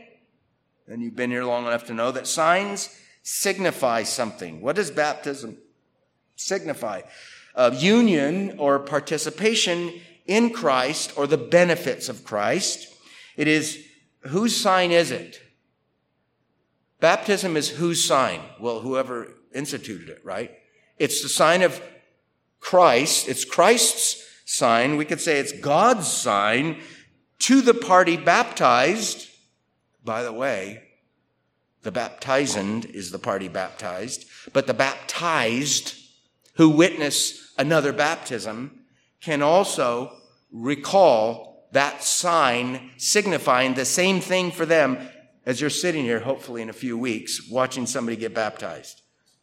and 0.87 1.01
you've 1.01 1.15
been 1.15 1.31
here 1.31 1.43
long 1.43 1.65
enough 1.65 1.85
to 1.87 1.93
know 1.93 2.11
that 2.11 2.27
signs 2.27 2.95
signify 3.23 4.03
something. 4.03 4.61
What 4.61 4.75
does 4.75 4.91
baptism 4.91 5.57
signify? 6.35 7.01
Uh, 7.55 7.71
union 7.73 8.57
or 8.59 8.79
participation 8.79 9.93
in 10.25 10.51
Christ 10.51 11.13
or 11.17 11.25
the 11.25 11.37
benefits 11.37 12.09
of 12.09 12.23
Christ. 12.23 12.87
It 13.35 13.47
is, 13.47 13.83
whose 14.27 14.55
sign 14.55 14.91
is 14.91 15.09
it? 15.09 15.41
Baptism 16.99 17.57
is 17.57 17.69
whose 17.69 18.03
sign? 18.05 18.41
Well, 18.59 18.81
whoever 18.81 19.33
instituted 19.53 20.09
it, 20.09 20.21
right? 20.23 20.51
It's 20.97 21.21
the 21.21 21.29
sign 21.29 21.61
of 21.61 21.81
Christ. 22.59 23.27
It's 23.27 23.43
Christ's 23.43 24.23
sign. 24.45 24.97
We 24.97 25.05
could 25.05 25.19
say 25.19 25.39
it's 25.39 25.51
God's 25.51 26.07
sign 26.07 26.79
to 27.43 27.61
the 27.61 27.73
party 27.73 28.15
baptized. 28.15 29.29
By 30.03 30.23
the 30.23 30.31
way, 30.31 30.83
the 31.81 31.91
baptizand 31.91 32.89
is 32.89 33.11
the 33.11 33.19
party 33.19 33.49
baptized, 33.49 34.25
but 34.53 34.65
the 34.65 34.73
baptized 34.73 35.95
who 36.55 36.69
witness 36.69 37.53
another 37.57 37.91
baptism 37.91 38.85
can 39.19 39.41
also 39.41 40.15
recall 40.53 41.67
that 41.73 42.01
sign 42.01 42.91
signifying 42.95 43.73
the 43.73 43.83
same 43.83 44.21
thing 44.21 44.49
for 44.49 44.65
them 44.65 44.97
as 45.45 45.59
you're 45.59 45.69
sitting 45.69 46.05
here, 46.05 46.21
hopefully 46.21 46.61
in 46.61 46.69
a 46.69 46.73
few 46.73 46.97
weeks, 46.97 47.49
watching 47.49 47.85
somebody 47.85 48.15
get 48.15 48.33
baptized. 48.33 49.01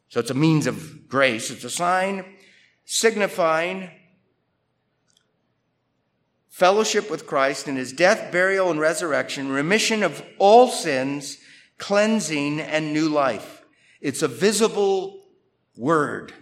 So 0.08 0.20
it's 0.20 0.30
a 0.30 0.34
means 0.34 0.66
of 0.66 1.06
grace. 1.06 1.50
It's 1.50 1.64
a 1.64 1.70
sign 1.70 2.24
signifying 2.86 3.90
fellowship 6.50 7.10
with 7.10 7.26
Christ 7.26 7.68
in 7.68 7.76
his 7.76 7.92
death, 7.92 8.30
burial, 8.30 8.70
and 8.70 8.78
resurrection, 8.78 9.50
remission 9.50 10.02
of 10.02 10.22
all 10.38 10.68
sins, 10.68 11.38
cleansing, 11.78 12.60
and 12.60 12.92
new 12.92 13.08
life. 13.08 13.62
It's 14.00 14.22
a 14.22 14.28
visible 14.28 15.24
word. 15.76 16.34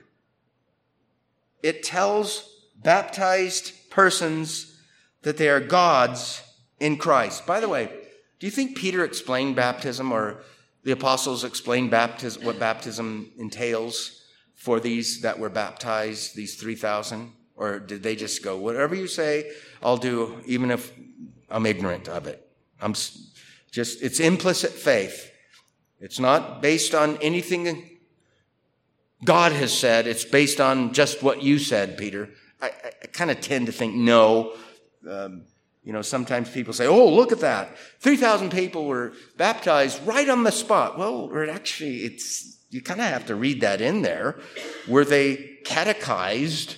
It 1.62 1.82
tells 1.82 2.48
baptized 2.76 3.90
persons 3.90 4.80
that 5.22 5.36
they 5.36 5.48
are 5.48 5.60
God's 5.60 6.42
in 6.80 6.96
Christ. 6.96 7.46
By 7.46 7.60
the 7.60 7.68
way, 7.68 7.90
do 8.38 8.46
you 8.46 8.50
think 8.50 8.76
Peter 8.76 9.04
explained 9.04 9.56
baptism 9.56 10.12
or 10.12 10.42
the 10.84 10.92
apostles 10.92 11.44
explained 11.44 11.90
baptism, 11.90 12.44
what 12.44 12.58
baptism 12.58 13.32
entails 13.36 14.22
for 14.54 14.80
these 14.80 15.20
that 15.22 15.38
were 15.38 15.50
baptized, 15.50 16.36
these 16.36 16.54
3,000? 16.54 17.32
Or 17.58 17.80
did 17.80 18.04
they 18.04 18.14
just 18.14 18.44
go, 18.44 18.56
whatever 18.56 18.94
you 18.94 19.08
say, 19.08 19.50
I'll 19.82 19.96
do, 19.96 20.40
even 20.46 20.70
if 20.70 20.92
I'm 21.50 21.66
ignorant 21.66 22.08
of 22.08 22.28
it? 22.28 22.48
I'm 22.80 22.92
just, 22.92 24.00
it's 24.00 24.20
implicit 24.20 24.70
faith. 24.70 25.32
It's 26.00 26.20
not 26.20 26.62
based 26.62 26.94
on 26.94 27.16
anything 27.16 27.98
God 29.24 29.50
has 29.50 29.76
said. 29.76 30.06
It's 30.06 30.24
based 30.24 30.60
on 30.60 30.92
just 30.92 31.20
what 31.20 31.42
you 31.42 31.58
said, 31.58 31.98
Peter. 31.98 32.30
I, 32.62 32.70
I 33.02 33.06
kind 33.08 33.32
of 33.32 33.40
tend 33.40 33.66
to 33.66 33.72
think 33.72 33.92
no. 33.92 34.52
Um, 35.08 35.42
you 35.82 35.92
know, 35.92 36.02
sometimes 36.02 36.50
people 36.50 36.72
say, 36.72 36.86
oh, 36.86 37.08
look 37.08 37.32
at 37.32 37.40
that. 37.40 37.76
3,000 37.98 38.52
people 38.52 38.84
were 38.84 39.14
baptized 39.36 40.00
right 40.06 40.28
on 40.28 40.44
the 40.44 40.52
spot. 40.52 40.96
Well, 40.96 41.32
actually, 41.50 42.04
it's, 42.04 42.56
you 42.70 42.82
kind 42.82 43.00
of 43.00 43.06
have 43.06 43.26
to 43.26 43.34
read 43.34 43.62
that 43.62 43.80
in 43.80 44.02
there. 44.02 44.38
Were 44.86 45.04
they 45.04 45.58
catechized 45.64 46.76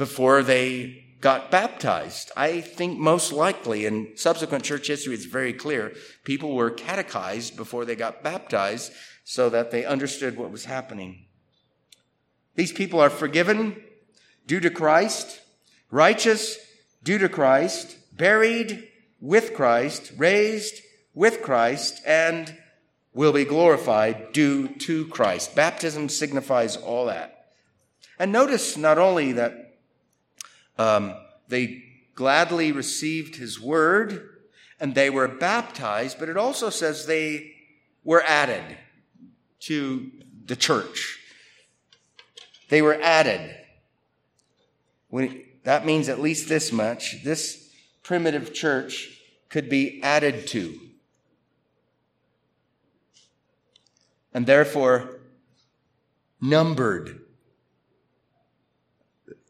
before 0.00 0.42
they 0.42 1.04
got 1.20 1.50
baptized? 1.50 2.32
I 2.34 2.62
think 2.62 2.98
most 2.98 3.32
likely 3.32 3.84
in 3.84 4.16
subsequent 4.16 4.64
church 4.64 4.86
history, 4.86 5.12
it's 5.12 5.26
very 5.26 5.52
clear. 5.52 5.92
People 6.24 6.54
were 6.54 6.70
catechized 6.70 7.54
before 7.54 7.84
they 7.84 7.94
got 7.94 8.22
baptized 8.22 8.92
so 9.24 9.50
that 9.50 9.70
they 9.70 9.84
understood 9.84 10.38
what 10.38 10.50
was 10.50 10.64
happening. 10.64 11.26
These 12.54 12.72
people 12.72 12.98
are 12.98 13.10
forgiven 13.10 13.76
due 14.46 14.60
to 14.60 14.70
Christ, 14.70 15.42
righteous 15.90 16.56
due 17.02 17.18
to 17.18 17.28
Christ, 17.28 17.98
buried 18.16 18.88
with 19.20 19.52
Christ, 19.52 20.12
raised 20.16 20.80
with 21.12 21.42
Christ, 21.42 22.00
and 22.06 22.56
will 23.12 23.34
be 23.34 23.44
glorified 23.44 24.32
due 24.32 24.66
to 24.66 25.06
Christ. 25.08 25.54
Baptism 25.54 26.08
signifies 26.08 26.78
all 26.78 27.04
that. 27.04 27.52
And 28.18 28.32
notice 28.32 28.78
not 28.78 28.96
only 28.96 29.32
that 29.32 29.69
um, 30.80 31.14
they 31.48 31.84
gladly 32.14 32.72
received 32.72 33.36
his 33.36 33.60
word 33.60 34.38
and 34.80 34.94
they 34.94 35.10
were 35.10 35.28
baptized, 35.28 36.18
but 36.18 36.30
it 36.30 36.38
also 36.38 36.70
says 36.70 37.04
they 37.04 37.52
were 38.02 38.22
added 38.22 38.78
to 39.60 40.10
the 40.46 40.56
church. 40.56 41.18
They 42.70 42.80
were 42.80 42.98
added. 43.02 43.54
When, 45.08 45.42
that 45.64 45.84
means 45.84 46.08
at 46.08 46.18
least 46.18 46.48
this 46.48 46.72
much. 46.72 47.22
This 47.24 47.70
primitive 48.02 48.54
church 48.54 49.20
could 49.50 49.68
be 49.68 50.02
added 50.02 50.46
to. 50.46 50.80
And 54.32 54.46
therefore, 54.46 55.20
numbered. 56.40 57.20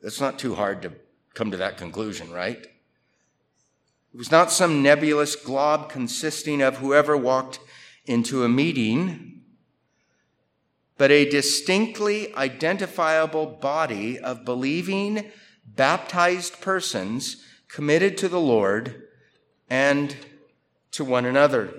It's 0.03 0.21
not 0.21 0.37
too 0.37 0.57
hard 0.57 0.83
to 0.83 0.93
come 1.35 1.51
to 1.51 1.57
that 1.57 1.79
conclusion, 1.79 2.33
right? 2.33 2.59
It 2.59 4.17
was 4.17 4.31
not 4.31 4.51
some 4.51 4.83
nebulous 4.83 5.37
glob 5.37 5.89
consisting 5.89 6.63
of 6.63 6.79
whoever 6.79 7.17
walked 7.17 7.61
into 8.07 8.45
a 8.45 8.49
meeting 8.49 9.31
but 11.01 11.11
a 11.11 11.25
distinctly 11.25 12.31
identifiable 12.35 13.47
body 13.47 14.19
of 14.19 14.45
believing, 14.45 15.33
baptized 15.65 16.61
persons 16.61 17.43
committed 17.69 18.19
to 18.19 18.29
the 18.29 18.39
Lord 18.39 19.05
and 19.71 20.15
to 20.91 21.03
one 21.03 21.25
another. 21.25 21.73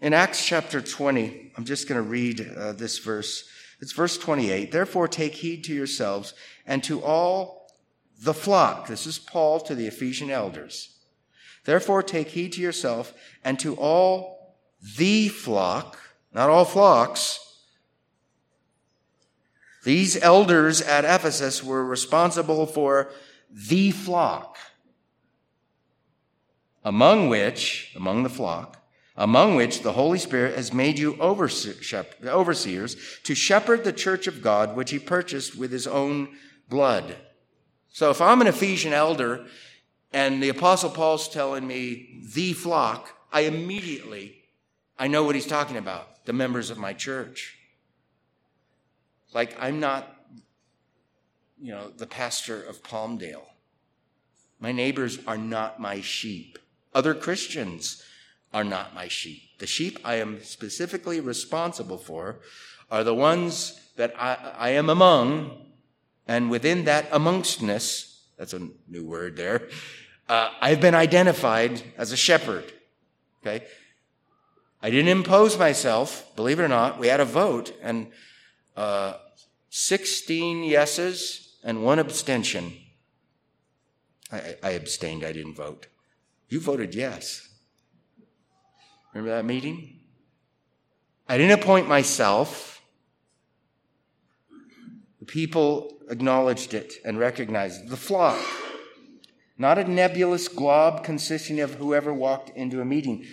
In 0.00 0.14
Acts 0.14 0.46
chapter 0.46 0.80
20, 0.80 1.52
I'm 1.58 1.66
just 1.66 1.90
going 1.90 2.02
to 2.02 2.08
read 2.08 2.50
uh, 2.56 2.72
this 2.72 3.00
verse. 3.00 3.46
It's 3.80 3.92
verse 3.92 4.16
28. 4.18 4.72
Therefore, 4.72 5.08
take 5.08 5.34
heed 5.34 5.64
to 5.64 5.74
yourselves 5.74 6.34
and 6.66 6.82
to 6.84 7.02
all 7.02 7.70
the 8.18 8.34
flock. 8.34 8.86
This 8.86 9.06
is 9.06 9.18
Paul 9.18 9.60
to 9.60 9.74
the 9.74 9.86
Ephesian 9.86 10.30
elders. 10.30 10.96
Therefore, 11.64 12.02
take 12.02 12.28
heed 12.28 12.52
to 12.54 12.60
yourself 12.60 13.12
and 13.44 13.58
to 13.60 13.74
all 13.74 14.56
the 14.96 15.28
flock 15.28 15.98
not 16.36 16.50
all 16.50 16.66
flocks. 16.66 17.40
These 19.84 20.22
elders 20.22 20.82
at 20.82 21.06
Ephesus 21.06 21.64
were 21.64 21.82
responsible 21.82 22.66
for 22.66 23.10
the 23.50 23.90
flock, 23.90 24.58
among 26.84 27.30
which, 27.30 27.92
among 27.96 28.22
the 28.22 28.28
flock, 28.28 28.82
among 29.16 29.56
which 29.56 29.82
the 29.82 29.92
Holy 29.92 30.18
Spirit 30.18 30.56
has 30.56 30.72
made 30.72 30.98
you 30.98 31.16
overseers 31.20 32.96
to 33.22 33.34
shepherd 33.34 33.84
the 33.84 33.92
church 33.92 34.26
of 34.26 34.42
God, 34.42 34.76
which 34.76 34.90
he 34.90 34.98
purchased 34.98 35.56
with 35.56 35.72
his 35.72 35.86
own 35.86 36.36
blood. 36.68 37.16
So 37.88 38.10
if 38.10 38.20
I'm 38.20 38.40
an 38.40 38.46
Ephesian 38.46 38.92
elder 38.92 39.46
and 40.12 40.42
the 40.42 40.50
apostle 40.50 40.90
Paul's 40.90 41.28
telling 41.28 41.66
me 41.66 42.22
the 42.34 42.52
flock, 42.52 43.10
I 43.32 43.40
immediately, 43.42 44.44
I 44.98 45.08
know 45.08 45.24
what 45.24 45.34
he's 45.34 45.46
talking 45.46 45.76
about 45.76 46.24
the 46.26 46.32
members 46.32 46.70
of 46.70 46.78
my 46.78 46.92
church. 46.92 47.56
Like, 49.32 49.56
I'm 49.60 49.78
not, 49.78 50.12
you 51.60 51.72
know, 51.72 51.88
the 51.96 52.06
pastor 52.06 52.60
of 52.62 52.82
Palmdale. 52.82 53.46
My 54.58 54.72
neighbors 54.72 55.18
are 55.26 55.38
not 55.38 55.80
my 55.80 56.00
sheep. 56.00 56.58
Other 56.94 57.14
Christians 57.14 58.02
are 58.52 58.64
not 58.64 58.94
my 58.94 59.08
sheep. 59.08 59.42
The 59.58 59.66
sheep 59.66 59.98
I 60.04 60.16
am 60.16 60.42
specifically 60.42 61.20
responsible 61.20 61.98
for 61.98 62.40
are 62.90 63.04
the 63.04 63.14
ones 63.14 63.80
that 63.96 64.14
I, 64.18 64.36
I 64.58 64.68
am 64.70 64.88
among, 64.88 65.66
and 66.26 66.50
within 66.50 66.84
that 66.84 67.08
amongstness, 67.10 68.24
that's 68.38 68.52
a 68.52 68.68
new 68.88 69.04
word 69.04 69.36
there, 69.36 69.68
uh, 70.28 70.50
I've 70.60 70.80
been 70.80 70.94
identified 70.94 71.82
as 71.96 72.12
a 72.12 72.16
shepherd. 72.16 72.72
Okay? 73.42 73.64
I 74.82 74.90
didn't 74.90 75.08
impose 75.08 75.58
myself, 75.58 76.34
believe 76.36 76.60
it 76.60 76.64
or 76.64 76.68
not. 76.68 76.98
We 76.98 77.08
had 77.08 77.20
a 77.20 77.24
vote, 77.24 77.72
and 77.82 78.08
uh, 78.76 79.14
16 79.70 80.64
yeses 80.64 81.56
and 81.64 81.82
one 81.82 81.98
abstention. 81.98 82.72
I, 84.30 84.56
I 84.62 84.70
abstained, 84.70 85.24
I 85.24 85.32
didn't 85.32 85.54
vote. 85.54 85.86
You 86.48 86.60
voted 86.60 86.94
yes. 86.94 87.45
Remember 89.16 89.34
that 89.34 89.46
meeting? 89.46 90.00
I 91.26 91.38
didn't 91.38 91.58
appoint 91.58 91.88
myself. 91.88 92.82
The 95.20 95.24
people 95.24 95.96
acknowledged 96.10 96.74
it 96.74 96.92
and 97.02 97.18
recognized 97.18 97.84
it. 97.84 97.88
The 97.88 97.96
flock, 97.96 98.38
not 99.56 99.78
a 99.78 99.84
nebulous 99.84 100.48
glob 100.48 101.02
consisting 101.02 101.60
of 101.60 101.76
whoever 101.76 102.12
walked 102.12 102.50
into 102.50 102.82
a 102.82 102.84
meeting 102.84 103.24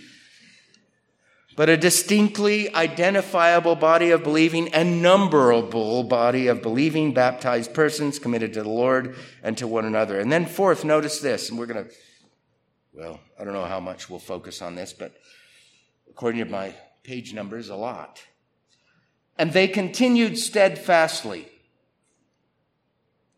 but 1.55 1.69
a 1.69 1.77
distinctly 1.77 2.73
identifiable 2.73 3.75
body 3.75 4.09
of 4.09 4.23
believing 4.23 4.73
and 4.73 5.03
numberable 5.03 6.07
body 6.09 6.47
of 6.47 6.63
believing 6.63 7.13
baptized 7.13 7.75
persons 7.75 8.17
committed 8.17 8.53
to 8.53 8.63
the 8.63 8.69
Lord 8.69 9.15
and 9.43 9.55
to 9.59 9.67
one 9.67 9.85
another. 9.85 10.19
And 10.19 10.31
then 10.31 10.47
fourth, 10.47 10.83
notice 10.83 11.19
this, 11.19 11.49
and 11.51 11.59
we're 11.59 11.67
going 11.67 11.85
to, 11.85 11.91
well, 12.91 13.19
I 13.39 13.43
don't 13.43 13.53
know 13.53 13.65
how 13.65 13.79
much 13.79 14.09
we'll 14.09 14.17
focus 14.17 14.63
on 14.63 14.73
this, 14.73 14.93
but 14.93 15.13
according 16.13 16.45
to 16.45 16.49
my 16.49 16.75
page 17.03 17.33
numbers, 17.33 17.69
a 17.69 17.75
lot. 17.75 18.21
And 19.37 19.51
they 19.51 19.67
continued 19.67 20.37
steadfastly 20.37 21.47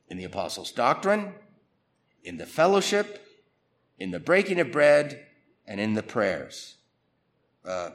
in 0.09 0.17
the 0.17 0.25
apostles' 0.25 0.71
doctrine, 0.71 1.33
in 2.23 2.37
the 2.37 2.45
fellowship, 2.45 3.25
in 3.97 4.11
the 4.11 4.19
breaking 4.19 4.59
of 4.59 4.73
bread, 4.73 5.25
and 5.65 5.79
in 5.79 5.93
the 5.93 6.03
prayers. 6.03 6.75
Uh, 7.65 7.91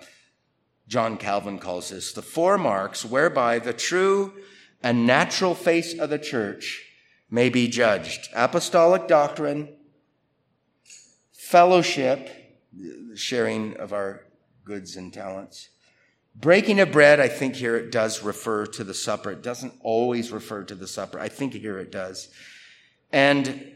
John 0.88 1.18
Calvin 1.18 1.58
calls 1.58 1.90
this 1.90 2.12
the 2.12 2.22
four 2.22 2.56
marks 2.56 3.04
whereby 3.04 3.58
the 3.58 3.74
true 3.74 4.32
and 4.82 5.06
natural 5.06 5.54
face 5.54 5.96
of 5.96 6.08
the 6.08 6.18
church 6.18 6.82
may 7.30 7.50
be 7.50 7.68
judged 7.68 8.28
apostolic 8.34 9.06
doctrine, 9.06 9.76
fellowship, 11.32 12.30
the 12.72 13.16
sharing 13.16 13.76
of 13.76 13.92
our 13.92 14.24
goods 14.70 14.94
and 14.94 15.12
talents. 15.12 15.68
Breaking 16.36 16.78
of 16.78 16.92
bread, 16.92 17.18
I 17.18 17.26
think 17.26 17.56
here 17.56 17.76
it 17.76 17.90
does 17.90 18.22
refer 18.22 18.66
to 18.66 18.84
the 18.84 18.94
supper. 18.94 19.32
It 19.32 19.42
doesn't 19.42 19.74
always 19.82 20.30
refer 20.30 20.62
to 20.62 20.76
the 20.76 20.86
supper. 20.86 21.18
I 21.18 21.28
think 21.28 21.54
here 21.54 21.78
it 21.80 21.90
does. 21.90 22.28
And 23.10 23.72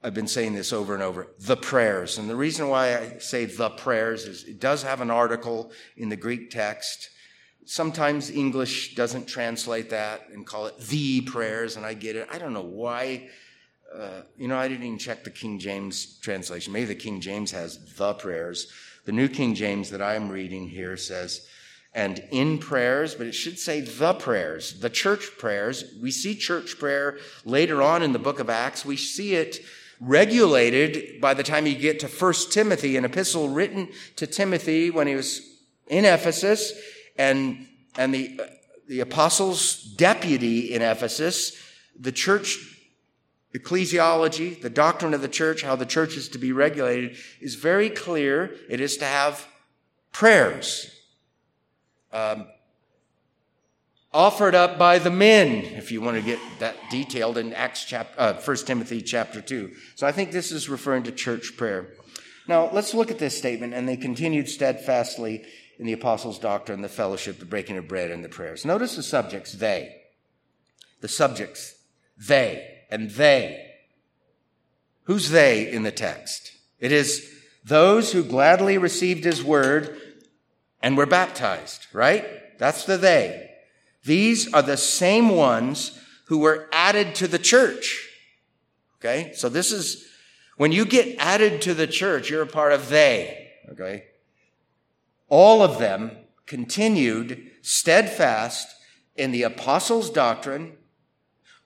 I've 0.00 0.14
been 0.14 0.28
saying 0.28 0.54
this 0.54 0.72
over 0.72 0.94
and 0.94 1.02
over, 1.02 1.26
the 1.40 1.56
prayers. 1.56 2.18
And 2.18 2.30
the 2.30 2.36
reason 2.36 2.68
why 2.68 2.96
I 2.96 3.18
say 3.18 3.46
the 3.46 3.70
prayers 3.70 4.26
is 4.26 4.44
it 4.44 4.60
does 4.60 4.84
have 4.84 5.00
an 5.00 5.10
article 5.10 5.72
in 5.96 6.08
the 6.08 6.16
Greek 6.16 6.50
text. 6.50 7.10
Sometimes 7.64 8.30
English 8.30 8.94
doesn't 8.94 9.26
translate 9.26 9.90
that 9.90 10.28
and 10.32 10.46
call 10.46 10.66
it 10.66 10.78
the 10.78 11.22
prayers, 11.22 11.76
and 11.76 11.84
I 11.84 11.94
get 11.94 12.14
it. 12.14 12.28
I 12.30 12.38
don't 12.38 12.52
know 12.52 12.62
why. 12.62 13.28
Uh, 13.92 14.22
you 14.36 14.46
know, 14.46 14.56
I 14.56 14.68
didn't 14.68 14.84
even 14.84 14.98
check 14.98 15.24
the 15.24 15.30
King 15.30 15.58
James 15.58 16.20
translation. 16.20 16.72
Maybe 16.72 16.86
the 16.86 16.94
King 16.94 17.20
James 17.20 17.50
has 17.50 17.96
the 17.96 18.14
prayers. 18.14 18.72
The 19.04 19.12
New 19.12 19.28
King 19.28 19.54
James 19.54 19.90
that 19.90 20.02
I'm 20.02 20.28
reading 20.28 20.68
here 20.68 20.96
says, 20.96 21.46
and 21.94 22.22
in 22.30 22.58
prayers, 22.58 23.14
but 23.14 23.26
it 23.26 23.34
should 23.34 23.58
say 23.58 23.80
the 23.80 24.14
prayers, 24.14 24.80
the 24.80 24.88
church 24.88 25.30
prayers. 25.38 25.84
We 26.00 26.10
see 26.10 26.34
church 26.34 26.78
prayer 26.78 27.18
later 27.44 27.82
on 27.82 28.02
in 28.02 28.12
the 28.12 28.18
book 28.18 28.40
of 28.40 28.48
Acts. 28.48 28.84
We 28.84 28.96
see 28.96 29.34
it 29.34 29.60
regulated 30.00 31.20
by 31.20 31.34
the 31.34 31.42
time 31.42 31.66
you 31.66 31.74
get 31.74 32.00
to 32.00 32.08
First 32.08 32.52
Timothy, 32.52 32.96
an 32.96 33.04
epistle 33.04 33.48
written 33.48 33.88
to 34.16 34.26
Timothy 34.26 34.90
when 34.90 35.06
he 35.06 35.14
was 35.14 35.42
in 35.88 36.04
Ephesus, 36.04 36.72
and, 37.16 37.66
and 37.96 38.14
the, 38.14 38.40
uh, 38.40 38.46
the 38.88 39.00
apostle's 39.00 39.82
deputy 39.82 40.72
in 40.72 40.80
Ephesus, 40.80 41.60
the 41.98 42.12
church 42.12 42.71
ecclesiology, 43.54 44.60
the 44.60 44.70
doctrine 44.70 45.14
of 45.14 45.22
the 45.22 45.28
church, 45.28 45.62
how 45.62 45.76
the 45.76 45.86
church 45.86 46.16
is 46.16 46.28
to 46.30 46.38
be 46.38 46.52
regulated, 46.52 47.16
is 47.40 47.54
very 47.54 47.90
clear. 47.90 48.54
It 48.68 48.80
is 48.80 48.96
to 48.98 49.04
have 49.04 49.46
prayers. 50.12 50.90
Um, 52.12 52.46
offered 54.12 54.54
up 54.54 54.78
by 54.78 54.98
the 54.98 55.10
men, 55.10 55.64
if 55.64 55.90
you 55.90 56.00
want 56.00 56.16
to 56.16 56.22
get 56.22 56.38
that 56.58 56.76
detailed 56.90 57.38
in 57.38 57.52
Acts 57.52 57.84
chapter, 57.84 58.20
uh, 58.20 58.34
1 58.34 58.56
Timothy 58.58 59.00
chapter 59.00 59.40
2. 59.40 59.72
So 59.96 60.06
I 60.06 60.12
think 60.12 60.32
this 60.32 60.52
is 60.52 60.68
referring 60.68 61.04
to 61.04 61.12
church 61.12 61.56
prayer. 61.56 61.88
Now, 62.48 62.70
let's 62.72 62.94
look 62.94 63.10
at 63.10 63.18
this 63.18 63.36
statement. 63.36 63.74
And 63.74 63.88
they 63.88 63.96
continued 63.96 64.48
steadfastly 64.48 65.44
in 65.78 65.86
the 65.86 65.92
apostles' 65.92 66.38
doctrine, 66.38 66.82
the 66.82 66.88
fellowship, 66.88 67.38
the 67.38 67.44
breaking 67.44 67.76
of 67.76 67.88
bread, 67.88 68.10
and 68.10 68.24
the 68.24 68.28
prayers. 68.28 68.64
Notice 68.64 68.96
the 68.96 69.02
subjects, 69.02 69.52
they. 69.52 69.96
The 71.00 71.08
subjects, 71.08 71.74
they, 72.16 72.71
and 72.92 73.10
they. 73.10 73.70
Who's 75.04 75.30
they 75.30 75.68
in 75.68 75.82
the 75.82 75.90
text? 75.90 76.52
It 76.78 76.92
is 76.92 77.28
those 77.64 78.12
who 78.12 78.22
gladly 78.22 78.76
received 78.76 79.24
his 79.24 79.42
word 79.42 79.98
and 80.80 80.96
were 80.96 81.06
baptized, 81.06 81.86
right? 81.92 82.58
That's 82.58 82.84
the 82.84 82.98
they. 82.98 83.50
These 84.04 84.52
are 84.52 84.62
the 84.62 84.76
same 84.76 85.30
ones 85.30 85.98
who 86.26 86.38
were 86.38 86.68
added 86.70 87.14
to 87.16 87.26
the 87.26 87.38
church. 87.38 88.08
Okay? 88.98 89.32
So 89.34 89.48
this 89.48 89.72
is, 89.72 90.06
when 90.56 90.70
you 90.70 90.84
get 90.84 91.16
added 91.18 91.62
to 91.62 91.74
the 91.74 91.86
church, 91.86 92.30
you're 92.30 92.42
a 92.42 92.46
part 92.46 92.72
of 92.72 92.90
they. 92.90 93.50
Okay? 93.70 94.04
All 95.28 95.62
of 95.62 95.78
them 95.78 96.12
continued 96.46 97.50
steadfast 97.62 98.68
in 99.16 99.30
the 99.30 99.44
apostles' 99.44 100.10
doctrine. 100.10 100.76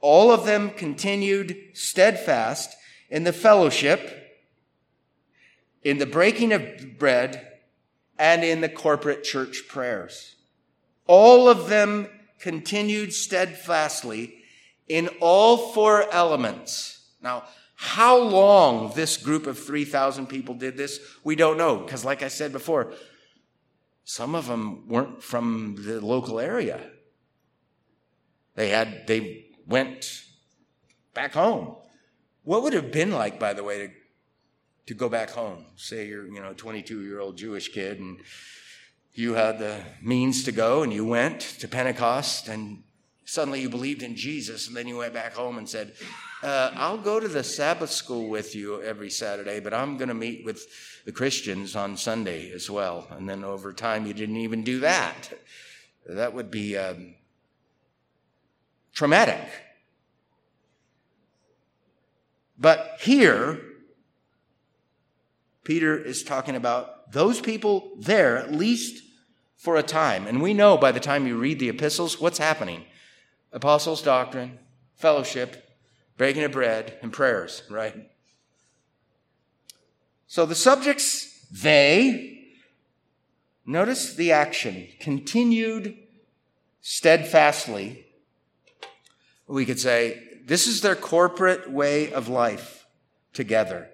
All 0.00 0.30
of 0.30 0.44
them 0.44 0.70
continued 0.70 1.56
steadfast 1.72 2.76
in 3.10 3.24
the 3.24 3.32
fellowship, 3.32 4.38
in 5.82 5.98
the 5.98 6.06
breaking 6.06 6.52
of 6.52 6.98
bread, 6.98 7.46
and 8.18 8.44
in 8.44 8.60
the 8.60 8.68
corporate 8.68 9.24
church 9.24 9.64
prayers. 9.68 10.36
All 11.06 11.48
of 11.48 11.68
them 11.68 12.08
continued 12.38 13.12
steadfastly 13.12 14.34
in 14.88 15.08
all 15.20 15.72
four 15.72 16.10
elements. 16.12 17.06
Now, 17.22 17.44
how 17.74 18.18
long 18.18 18.92
this 18.94 19.16
group 19.16 19.46
of 19.46 19.58
3,000 19.58 20.26
people 20.26 20.54
did 20.54 20.76
this, 20.76 20.98
we 21.24 21.36
don't 21.36 21.58
know. 21.58 21.76
Because, 21.76 22.04
like 22.04 22.22
I 22.22 22.28
said 22.28 22.52
before, 22.52 22.92
some 24.04 24.34
of 24.34 24.46
them 24.46 24.88
weren't 24.88 25.22
from 25.22 25.76
the 25.84 26.00
local 26.00 26.40
area. 26.40 26.80
They 28.54 28.70
had, 28.70 29.06
they 29.06 29.45
went 29.66 30.24
back 31.14 31.32
home. 31.32 31.76
What 32.44 32.62
would 32.62 32.72
have 32.72 32.92
been 32.92 33.10
like, 33.10 33.40
by 33.40 33.52
the 33.52 33.64
way, 33.64 33.78
to, 33.78 33.92
to 34.86 34.94
go 34.94 35.08
back 35.08 35.30
home? 35.30 35.64
Say 35.76 36.06
you're, 36.06 36.26
you 36.26 36.40
know, 36.40 36.50
a 36.50 36.54
22 36.54 37.02
year 37.02 37.20
old 37.20 37.36
Jewish 37.36 37.72
kid 37.72 37.98
and 37.98 38.20
you 39.14 39.34
had 39.34 39.58
the 39.58 39.80
means 40.02 40.44
to 40.44 40.52
go 40.52 40.82
and 40.82 40.92
you 40.92 41.04
went 41.04 41.40
to 41.40 41.66
Pentecost 41.66 42.48
and 42.48 42.82
suddenly 43.24 43.60
you 43.60 43.68
believed 43.68 44.02
in 44.02 44.14
Jesus 44.14 44.68
and 44.68 44.76
then 44.76 44.86
you 44.86 44.98
went 44.98 45.14
back 45.14 45.34
home 45.34 45.58
and 45.58 45.68
said, 45.68 45.94
uh, 46.42 46.70
I'll 46.74 46.98
go 46.98 47.18
to 47.18 47.26
the 47.26 47.42
Sabbath 47.42 47.90
school 47.90 48.28
with 48.28 48.54
you 48.54 48.82
every 48.82 49.10
Saturday, 49.10 49.58
but 49.58 49.72
I'm 49.72 49.96
going 49.96 50.08
to 50.08 50.14
meet 50.14 50.44
with 50.44 50.66
the 51.04 51.12
Christians 51.12 51.74
on 51.74 51.96
Sunday 51.96 52.52
as 52.52 52.70
well. 52.70 53.08
And 53.10 53.28
then 53.28 53.42
over 53.42 53.72
time, 53.72 54.06
you 54.06 54.12
didn't 54.12 54.36
even 54.36 54.62
do 54.62 54.80
that. 54.80 55.30
That 56.06 56.34
would 56.34 56.50
be 56.50 56.76
um, 56.76 57.14
traumatic. 58.96 59.38
But 62.58 62.96
here, 63.00 63.60
Peter 65.64 65.98
is 65.98 66.24
talking 66.24 66.56
about 66.56 67.12
those 67.12 67.40
people 67.40 67.92
there, 67.98 68.38
at 68.38 68.52
least 68.52 69.04
for 69.56 69.76
a 69.76 69.82
time. 69.82 70.26
And 70.26 70.40
we 70.40 70.54
know 70.54 70.78
by 70.78 70.92
the 70.92 71.00
time 71.00 71.26
you 71.26 71.36
read 71.36 71.58
the 71.58 71.68
epistles 71.68 72.20
what's 72.20 72.38
happening 72.38 72.84
apostles' 73.52 74.02
doctrine, 74.02 74.58
fellowship, 74.94 75.78
breaking 76.16 76.44
of 76.44 76.52
bread, 76.52 76.98
and 77.02 77.12
prayers, 77.12 77.62
right? 77.70 78.10
So 80.26 80.46
the 80.46 80.54
subjects, 80.54 81.46
they, 81.50 82.46
notice 83.66 84.14
the 84.14 84.32
action, 84.32 84.88
continued 85.00 85.96
steadfastly. 86.80 88.05
We 89.46 89.64
could 89.64 89.80
say, 89.80 90.22
this 90.44 90.66
is 90.66 90.80
their 90.80 90.96
corporate 90.96 91.70
way 91.70 92.12
of 92.12 92.28
life 92.28 92.86
together. 93.32 93.90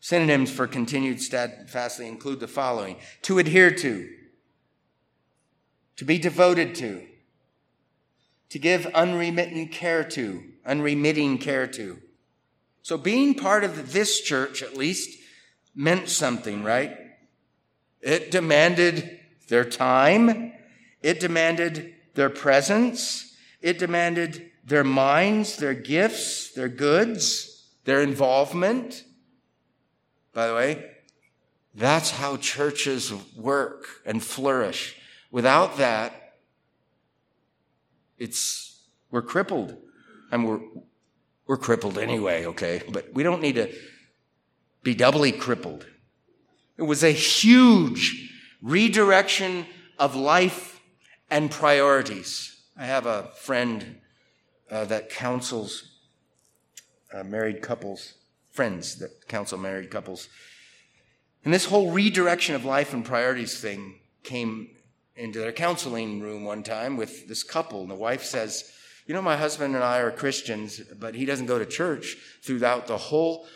Synonyms 0.00 0.50
for 0.50 0.66
continued 0.66 1.20
steadfastly 1.20 2.06
include 2.06 2.40
the 2.40 2.48
following 2.48 2.96
to 3.22 3.38
adhere 3.38 3.70
to, 3.70 4.08
to 5.96 6.04
be 6.04 6.18
devoted 6.18 6.74
to, 6.76 7.04
to 8.50 8.58
give 8.58 8.86
unremitting 8.86 9.68
care 9.68 10.04
to, 10.04 10.44
unremitting 10.64 11.38
care 11.38 11.66
to. 11.66 11.98
So 12.82 12.96
being 12.96 13.34
part 13.34 13.64
of 13.64 13.92
this 13.92 14.20
church, 14.20 14.62
at 14.62 14.76
least, 14.76 15.18
meant 15.74 16.08
something, 16.08 16.62
right? 16.62 16.96
It 18.00 18.30
demanded 18.30 19.20
their 19.48 19.64
time. 19.64 20.52
It 21.02 21.20
demanded 21.20 21.94
their 22.14 22.30
presence. 22.30 23.36
It 23.60 23.78
demanded 23.78 24.47
their 24.68 24.84
minds, 24.84 25.56
their 25.56 25.74
gifts, 25.74 26.52
their 26.52 26.68
goods, 26.68 27.66
their 27.84 28.02
involvement. 28.02 29.04
By 30.32 30.46
the 30.46 30.54
way, 30.54 30.90
that's 31.74 32.10
how 32.10 32.36
churches 32.36 33.12
work 33.36 33.86
and 34.04 34.22
flourish. 34.22 34.96
Without 35.30 35.78
that, 35.78 36.34
it's, 38.18 38.80
we're 39.10 39.22
crippled. 39.22 39.76
And 40.30 40.46
we're, 40.46 40.60
we're 41.46 41.56
crippled 41.56 41.96
anyway, 41.96 42.44
okay? 42.46 42.82
But 42.90 43.14
we 43.14 43.22
don't 43.22 43.40
need 43.40 43.54
to 43.54 43.72
be 44.82 44.94
doubly 44.94 45.32
crippled. 45.32 45.86
It 46.76 46.82
was 46.82 47.02
a 47.02 47.10
huge 47.10 48.30
redirection 48.60 49.66
of 49.98 50.14
life 50.14 50.80
and 51.30 51.50
priorities. 51.50 52.56
I 52.76 52.84
have 52.84 53.06
a 53.06 53.30
friend 53.36 54.00
uh, 54.70 54.84
that 54.86 55.10
counsels 55.10 55.98
uh, 57.12 57.22
married 57.22 57.62
couples, 57.62 58.14
friends 58.50 58.96
that 58.96 59.28
counsel 59.28 59.58
married 59.58 59.90
couples. 59.90 60.28
And 61.44 61.54
this 61.54 61.66
whole 61.66 61.90
redirection 61.90 62.54
of 62.54 62.64
life 62.64 62.92
and 62.92 63.04
priorities 63.04 63.60
thing 63.60 64.00
came 64.22 64.70
into 65.16 65.38
their 65.38 65.52
counseling 65.52 66.20
room 66.20 66.44
one 66.44 66.62
time 66.62 66.96
with 66.96 67.26
this 67.28 67.42
couple. 67.42 67.82
And 67.82 67.90
the 67.90 67.94
wife 67.94 68.24
says, 68.24 68.70
You 69.06 69.14
know, 69.14 69.22
my 69.22 69.36
husband 69.36 69.74
and 69.74 69.84
I 69.84 69.98
are 69.98 70.10
Christians, 70.10 70.80
but 70.98 71.14
he 71.14 71.24
doesn't 71.24 71.46
go 71.46 71.58
to 71.58 71.66
church 71.66 72.16
throughout 72.42 72.86
the 72.86 72.98
whole 72.98 73.46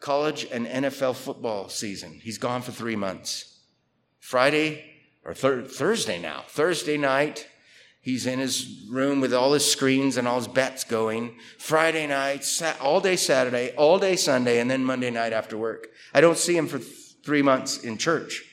college 0.00 0.46
and 0.50 0.66
NFL 0.66 1.14
football 1.14 1.68
season. 1.68 2.20
He's 2.22 2.38
gone 2.38 2.62
for 2.62 2.72
three 2.72 2.96
months. 2.96 3.60
Friday, 4.18 4.84
or 5.24 5.34
thir- 5.34 5.62
Thursday 5.62 6.20
now, 6.20 6.44
Thursday 6.48 6.96
night, 6.96 7.48
he's 8.02 8.26
in 8.26 8.38
his 8.38 8.84
room 8.90 9.20
with 9.20 9.32
all 9.32 9.54
his 9.54 9.70
screens 9.70 10.18
and 10.18 10.28
all 10.28 10.36
his 10.36 10.48
bets 10.48 10.84
going. 10.84 11.38
Friday 11.58 12.06
night, 12.06 12.44
all 12.80 13.00
day 13.00 13.16
Saturday, 13.16 13.72
all 13.76 13.98
day 13.98 14.16
Sunday, 14.16 14.60
and 14.60 14.70
then 14.70 14.84
Monday 14.84 15.10
night 15.10 15.32
after 15.32 15.56
work. 15.56 15.88
I 16.12 16.20
don't 16.20 16.36
see 16.36 16.56
him 16.56 16.66
for 16.66 16.78
th- 16.78 16.90
three 17.24 17.42
months 17.42 17.78
in 17.78 17.96
church. 17.96 18.44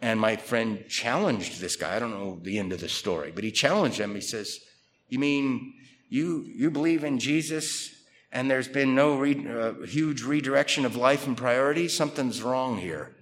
And 0.00 0.20
my 0.20 0.36
friend 0.36 0.84
challenged 0.88 1.60
this 1.60 1.76
guy. 1.76 1.96
I 1.96 1.98
don't 1.98 2.12
know 2.12 2.38
the 2.40 2.58
end 2.58 2.72
of 2.72 2.80
the 2.80 2.88
story, 2.88 3.32
but 3.34 3.44
he 3.44 3.50
challenged 3.50 3.98
him. 3.98 4.14
He 4.14 4.20
says, 4.20 4.60
You 5.08 5.18
mean 5.18 5.74
you, 6.08 6.44
you 6.46 6.70
believe 6.70 7.04
in 7.04 7.18
Jesus 7.18 7.94
and 8.32 8.50
there's 8.50 8.68
been 8.68 8.94
no 8.94 9.18
re- 9.18 9.46
uh, 9.48 9.74
huge 9.84 10.22
redirection 10.22 10.84
of 10.84 10.96
life 10.96 11.26
and 11.26 11.36
priorities? 11.36 11.96
Something's 11.96 12.42
wrong 12.42 12.78
here. 12.78 13.14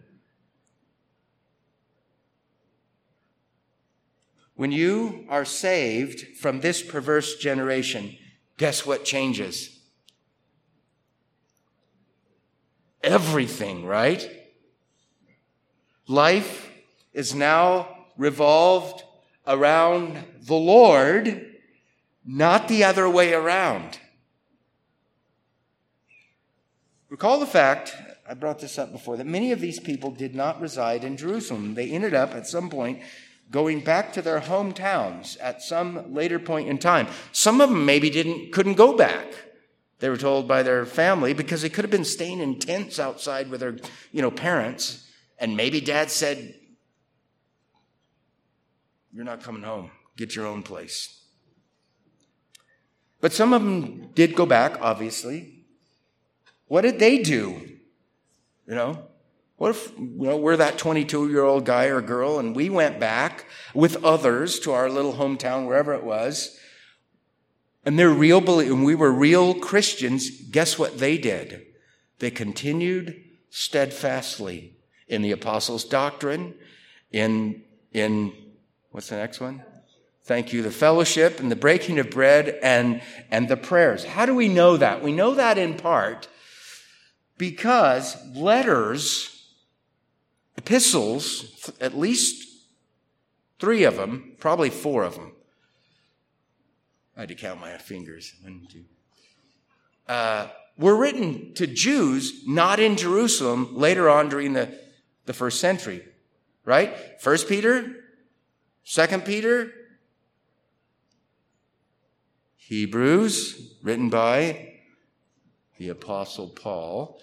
When 4.59 4.73
you 4.73 5.25
are 5.29 5.45
saved 5.45 6.37
from 6.37 6.59
this 6.59 6.83
perverse 6.83 7.37
generation, 7.37 8.19
guess 8.57 8.85
what 8.85 9.05
changes? 9.05 9.79
Everything, 13.05 13.87
right? 13.87 14.29
Life 16.09 16.73
is 17.13 17.37
now 17.37 18.07
revolved 18.17 19.05
around 19.47 20.25
the 20.41 20.57
Lord, 20.57 21.55
not 22.27 22.67
the 22.67 22.83
other 22.83 23.09
way 23.09 23.35
around. 23.35 24.01
Recall 27.09 27.39
the 27.39 27.47
fact, 27.47 27.95
I 28.29 28.35
brought 28.35 28.59
this 28.59 28.77
up 28.77 28.91
before, 28.91 29.17
that 29.19 29.25
many 29.25 29.53
of 29.53 29.61
these 29.61 29.79
people 29.79 30.11
did 30.11 30.35
not 30.35 30.61
reside 30.61 31.05
in 31.05 31.17
Jerusalem. 31.17 31.75
They 31.75 31.93
ended 31.93 32.13
up 32.13 32.35
at 32.35 32.49
some 32.49 32.69
point 32.69 33.03
going 33.51 33.81
back 33.81 34.13
to 34.13 34.23
their 34.23 34.41
hometowns 34.41 35.37
at 35.41 35.63
some 35.63 36.13
later 36.13 36.39
point 36.39 36.69
in 36.69 36.79
time. 36.79 37.07
Some 37.33 37.61
of 37.61 37.71
them 37.71 37.85
maybe 37.85 38.11
didn't, 38.11 38.53
couldn't 38.53 38.75
go 38.75 38.97
back. 38.97 39.27
They 40.01 40.09
were 40.09 40.17
told 40.17 40.47
by 40.47 40.63
their 40.63 40.87
family 40.87 41.33
because 41.33 41.63
they 41.63 41.69
could 41.69 41.85
have 41.85 41.91
been 41.91 42.05
staying 42.05 42.41
in 42.41 42.59
tents 42.59 42.99
outside 42.99 43.51
with 43.51 43.61
their, 43.61 43.77
you 44.13 44.23
know, 44.23 44.31
parents. 44.31 45.09
And 45.39 45.57
maybe 45.57 45.81
dad 45.81 46.11
said, 46.11 46.55
You're 49.13 49.25
not 49.25 49.43
coming 49.43 49.63
home. 49.63 49.91
Get 50.17 50.37
your 50.37 50.47
own 50.47 50.63
place. 50.63 51.25
But 53.21 53.33
some 53.33 53.53
of 53.53 53.63
them 53.63 54.11
did 54.15 54.37
go 54.37 54.47
back, 54.47 54.79
obviously. 54.81 55.65
What 56.67 56.83
did 56.83 56.99
they 56.99 57.19
do? 57.23 57.79
You 58.67 58.75
know, 58.75 59.08
what 59.59 59.71
if, 59.71 59.93
you 59.99 60.27
know, 60.29 60.37
we're 60.37 60.57
that 60.57 60.79
22 60.79 61.31
year 61.31 61.43
old 61.43 61.65
guy 61.65 61.87
or 61.87 62.01
girl 62.01 62.39
and 62.39 62.57
we 62.57 62.71
went 62.71 62.99
back 62.99 63.45
with 63.75 64.03
others 64.05 64.59
to 64.61 64.73
our 64.73 64.89
little 64.89 65.15
hometown, 65.15 65.67
wherever 65.67 65.93
it 65.93 66.05
was, 66.05 66.59
and 67.85 67.99
they're 67.99 68.11
real, 68.11 68.61
and 68.61 68.85
we 68.85 68.95
were 68.95 69.13
real 69.13 69.55
Christians. 69.55 70.31
Guess 70.31 70.79
what 70.79 70.99
they 70.99 71.19
did? 71.19 71.67
They 72.19 72.31
continued 72.31 73.23
steadfastly 73.51 74.77
in 75.09 75.23
the 75.23 75.33
apostles' 75.33 75.85
doctrine, 75.85 76.55
in, 77.11 77.63
in, 77.93 78.33
what's 78.91 79.09
the 79.09 79.17
next 79.17 79.41
one? 79.41 79.63
Thank 80.25 80.53
you, 80.53 80.61
the 80.63 80.71
fellowship 80.71 81.41
and 81.41 81.51
the 81.51 81.57
breaking 81.57 81.99
of 81.99 82.11
bread 82.11 82.59
and, 82.63 83.01
and 83.31 83.49
the 83.49 83.57
prayers. 83.57 84.05
How 84.05 84.27
do 84.27 84.35
we 84.35 84.49
know 84.49 84.77
that? 84.77 85.03
We 85.03 85.13
know 85.13 85.35
that 85.35 85.57
in 85.57 85.75
part 85.75 86.29
because 87.39 88.17
letters, 88.35 89.38
epistles, 90.59 91.73
at 91.81 91.97
least 91.97 92.47
three 93.59 93.85
of 93.85 93.97
them, 93.97 94.35
probably 94.39 94.69
four 94.69 95.05
of 95.05 95.15
them. 95.15 95.33
I 97.17 97.21
had 97.21 97.31
to 97.31 97.35
count 97.35 97.61
my 97.61 97.77
fingers. 97.79 98.35
One, 98.43 98.67
two. 98.71 98.85
Uh, 100.07 100.49
were 100.77 100.97
written 100.97 101.55
to 101.55 101.67
Jews 101.67 102.47
not 102.47 102.79
in 102.79 102.97
Jerusalem 102.97 103.77
later 103.77 104.09
on 104.09 104.29
during 104.29 104.53
the 104.53 104.79
the 105.29 105.35
first 105.35 105.61
century, 105.61 106.03
right? 106.65 107.21
First 107.21 107.49
Peter, 107.49 107.97
Second 108.83 109.27
Peter, 109.27 109.71
Hebrews, 112.57 113.75
written 113.83 114.09
by 114.09 114.77
the 115.77 115.91
Apostle 115.91 116.49
Paul, 116.49 117.21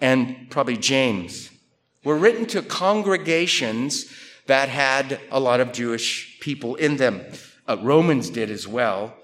and 0.00 0.48
probably 0.50 0.76
James, 0.76 1.50
were 2.04 2.16
written 2.16 2.46
to 2.46 2.62
congregations 2.62 4.12
that 4.46 4.68
had 4.68 5.20
a 5.30 5.40
lot 5.40 5.60
of 5.60 5.72
Jewish 5.72 6.38
people 6.40 6.74
in 6.74 6.96
them. 6.96 7.22
Uh, 7.68 7.76
Romans 7.80 8.30
did 8.30 8.50
as 8.50 8.66
well. 8.66 9.14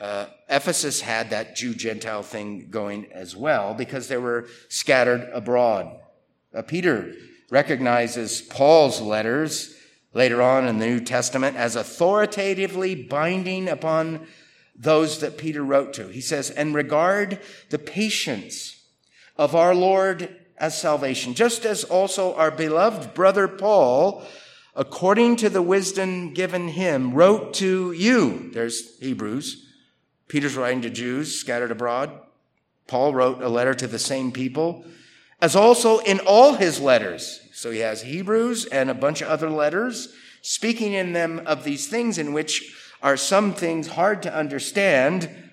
Uh, 0.00 0.26
Ephesus 0.48 1.00
had 1.00 1.30
that 1.30 1.54
Jew 1.54 1.74
Gentile 1.74 2.22
thing 2.22 2.68
going 2.70 3.06
as 3.12 3.36
well 3.36 3.74
because 3.74 4.08
they 4.08 4.16
were 4.16 4.48
scattered 4.68 5.28
abroad. 5.32 5.96
Uh, 6.52 6.62
Peter 6.62 7.12
recognizes 7.50 8.42
Paul's 8.42 9.00
letters 9.00 9.76
later 10.12 10.42
on 10.42 10.66
in 10.66 10.78
the 10.78 10.86
New 10.86 11.00
Testament 11.00 11.56
as 11.56 11.76
authoritatively 11.76 12.94
binding 12.94 13.68
upon 13.68 14.26
those 14.76 15.20
that 15.20 15.38
Peter 15.38 15.62
wrote 15.62 15.92
to. 15.94 16.08
He 16.08 16.20
says, 16.20 16.50
and 16.50 16.74
regard 16.74 17.40
the 17.70 17.78
patience 17.78 18.82
of 19.36 19.54
our 19.54 19.74
Lord 19.74 20.36
as 20.58 20.80
salvation, 20.80 21.34
just 21.34 21.64
as 21.64 21.84
also 21.84 22.34
our 22.34 22.50
beloved 22.50 23.14
brother 23.14 23.48
Paul, 23.48 24.24
according 24.76 25.36
to 25.36 25.48
the 25.48 25.62
wisdom 25.62 26.32
given 26.34 26.68
him, 26.68 27.14
wrote 27.14 27.54
to 27.54 27.92
you. 27.92 28.50
There's 28.52 28.98
Hebrews. 28.98 29.66
Peter's 30.28 30.56
writing 30.56 30.82
to 30.82 30.90
Jews 30.90 31.38
scattered 31.38 31.70
abroad. 31.70 32.10
Paul 32.86 33.14
wrote 33.14 33.42
a 33.42 33.48
letter 33.48 33.74
to 33.74 33.86
the 33.86 33.98
same 33.98 34.32
people, 34.32 34.84
as 35.40 35.56
also 35.56 35.98
in 35.98 36.20
all 36.20 36.54
his 36.54 36.80
letters. 36.80 37.40
So 37.52 37.70
he 37.70 37.80
has 37.80 38.02
Hebrews 38.02 38.66
and 38.66 38.90
a 38.90 38.94
bunch 38.94 39.22
of 39.22 39.28
other 39.28 39.50
letters, 39.50 40.14
speaking 40.42 40.92
in 40.92 41.12
them 41.12 41.42
of 41.46 41.64
these 41.64 41.88
things 41.88 42.18
in 42.18 42.32
which 42.32 42.74
are 43.02 43.16
some 43.16 43.54
things 43.54 43.88
hard 43.88 44.22
to 44.22 44.34
understand, 44.34 45.43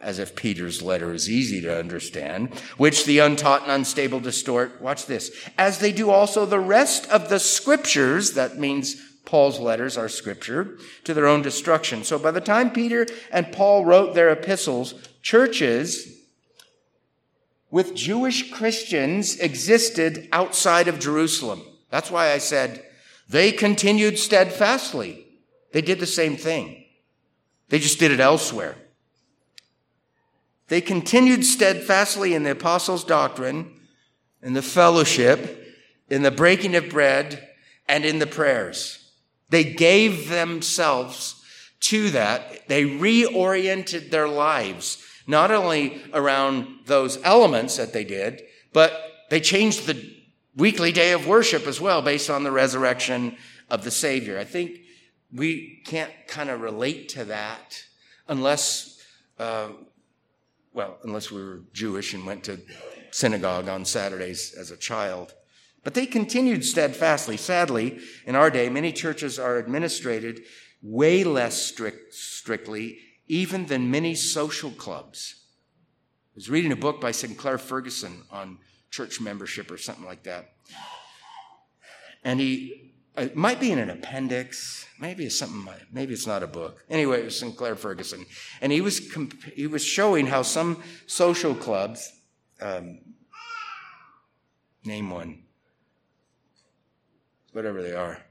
as 0.00 0.18
if 0.18 0.36
Peter's 0.36 0.80
letter 0.80 1.12
is 1.12 1.28
easy 1.28 1.60
to 1.60 1.78
understand, 1.78 2.54
which 2.76 3.04
the 3.04 3.18
untaught 3.18 3.62
and 3.62 3.72
unstable 3.72 4.20
distort. 4.20 4.80
Watch 4.80 5.06
this. 5.06 5.30
As 5.58 5.80
they 5.80 5.92
do 5.92 6.10
also 6.10 6.46
the 6.46 6.60
rest 6.60 7.08
of 7.10 7.28
the 7.28 7.40
scriptures, 7.40 8.32
that 8.32 8.58
means 8.58 8.96
Paul's 9.24 9.58
letters 9.58 9.98
are 9.98 10.08
scripture, 10.08 10.78
to 11.04 11.12
their 11.12 11.26
own 11.26 11.42
destruction. 11.42 12.04
So 12.04 12.18
by 12.18 12.30
the 12.30 12.40
time 12.40 12.70
Peter 12.70 13.06
and 13.30 13.52
Paul 13.52 13.84
wrote 13.84 14.14
their 14.14 14.30
epistles, 14.30 14.94
churches 15.20 16.22
with 17.70 17.94
Jewish 17.94 18.50
Christians 18.50 19.36
existed 19.38 20.28
outside 20.32 20.88
of 20.88 20.98
Jerusalem. 20.98 21.62
That's 21.90 22.10
why 22.10 22.32
I 22.32 22.38
said 22.38 22.84
they 23.28 23.52
continued 23.52 24.18
steadfastly. 24.18 25.26
They 25.72 25.82
did 25.82 26.00
the 26.00 26.06
same 26.06 26.36
thing. 26.36 26.84
They 27.68 27.78
just 27.78 27.98
did 27.98 28.12
it 28.12 28.20
elsewhere. 28.20 28.76
They 30.68 30.80
continued 30.80 31.44
steadfastly 31.44 32.34
in 32.34 32.42
the 32.42 32.52
apostles' 32.52 33.04
doctrine, 33.04 33.74
in 34.42 34.52
the 34.52 34.62
fellowship, 34.62 35.66
in 36.08 36.22
the 36.22 36.30
breaking 36.30 36.74
of 36.76 36.90
bread, 36.90 37.48
and 37.88 38.04
in 38.04 38.18
the 38.18 38.26
prayers. 38.26 39.12
They 39.50 39.64
gave 39.64 40.28
themselves 40.28 41.42
to 41.80 42.10
that. 42.10 42.68
They 42.68 42.84
reoriented 42.84 44.10
their 44.10 44.28
lives, 44.28 45.02
not 45.26 45.50
only 45.50 46.02
around 46.12 46.66
those 46.86 47.18
elements 47.24 47.76
that 47.76 47.92
they 47.92 48.04
did, 48.04 48.42
but 48.72 48.92
they 49.30 49.40
changed 49.40 49.86
the 49.86 50.14
weekly 50.56 50.92
day 50.92 51.12
of 51.12 51.26
worship 51.26 51.66
as 51.66 51.80
well 51.80 52.02
based 52.02 52.28
on 52.28 52.42
the 52.42 52.50
resurrection 52.50 53.36
of 53.70 53.84
the 53.84 53.90
Savior. 53.90 54.38
I 54.38 54.44
think 54.44 54.80
we 55.32 55.82
can't 55.86 56.12
kind 56.26 56.50
of 56.50 56.60
relate 56.60 57.08
to 57.10 57.24
that 57.24 57.84
unless, 58.28 59.02
uh, 59.38 59.68
well, 60.78 60.96
unless 61.02 61.32
we 61.32 61.42
were 61.42 61.62
Jewish 61.72 62.14
and 62.14 62.24
went 62.24 62.44
to 62.44 62.60
synagogue 63.10 63.68
on 63.68 63.84
Saturdays 63.84 64.54
as 64.56 64.70
a 64.70 64.76
child. 64.76 65.34
But 65.82 65.94
they 65.94 66.06
continued 66.06 66.64
steadfastly. 66.64 67.36
Sadly, 67.36 67.98
in 68.26 68.36
our 68.36 68.48
day, 68.48 68.68
many 68.68 68.92
churches 68.92 69.40
are 69.40 69.58
administrated 69.58 70.44
way 70.80 71.24
less 71.24 71.60
strict, 71.60 72.14
strictly, 72.14 73.00
even 73.26 73.66
than 73.66 73.90
many 73.90 74.14
social 74.14 74.70
clubs. 74.70 75.46
I 76.28 76.36
was 76.36 76.48
reading 76.48 76.70
a 76.70 76.76
book 76.76 77.00
by 77.00 77.10
Sinclair 77.10 77.58
Ferguson 77.58 78.22
on 78.30 78.58
church 78.88 79.20
membership 79.20 79.72
or 79.72 79.78
something 79.78 80.04
like 80.04 80.22
that. 80.22 80.52
And 82.22 82.38
he, 82.38 82.87
it 83.18 83.36
might 83.36 83.60
be 83.60 83.70
in 83.70 83.78
an 83.78 83.90
appendix, 83.90 84.86
maybe 85.00 85.24
it's 85.26 85.38
something, 85.38 85.66
maybe 85.92 86.12
it's 86.12 86.26
not 86.26 86.42
a 86.42 86.46
book. 86.46 86.84
Anyway, 86.88 87.20
it 87.20 87.24
was 87.24 87.38
Sinclair 87.38 87.76
Ferguson. 87.76 88.24
And 88.60 88.72
he 88.72 88.80
was, 88.80 89.00
he 89.54 89.66
was 89.66 89.84
showing 89.84 90.26
how 90.26 90.42
some 90.42 90.82
social 91.06 91.54
clubs, 91.54 92.12
um, 92.60 93.00
name 94.84 95.10
one, 95.10 95.42
whatever 97.52 97.82
they 97.82 97.92
are, 97.92 98.22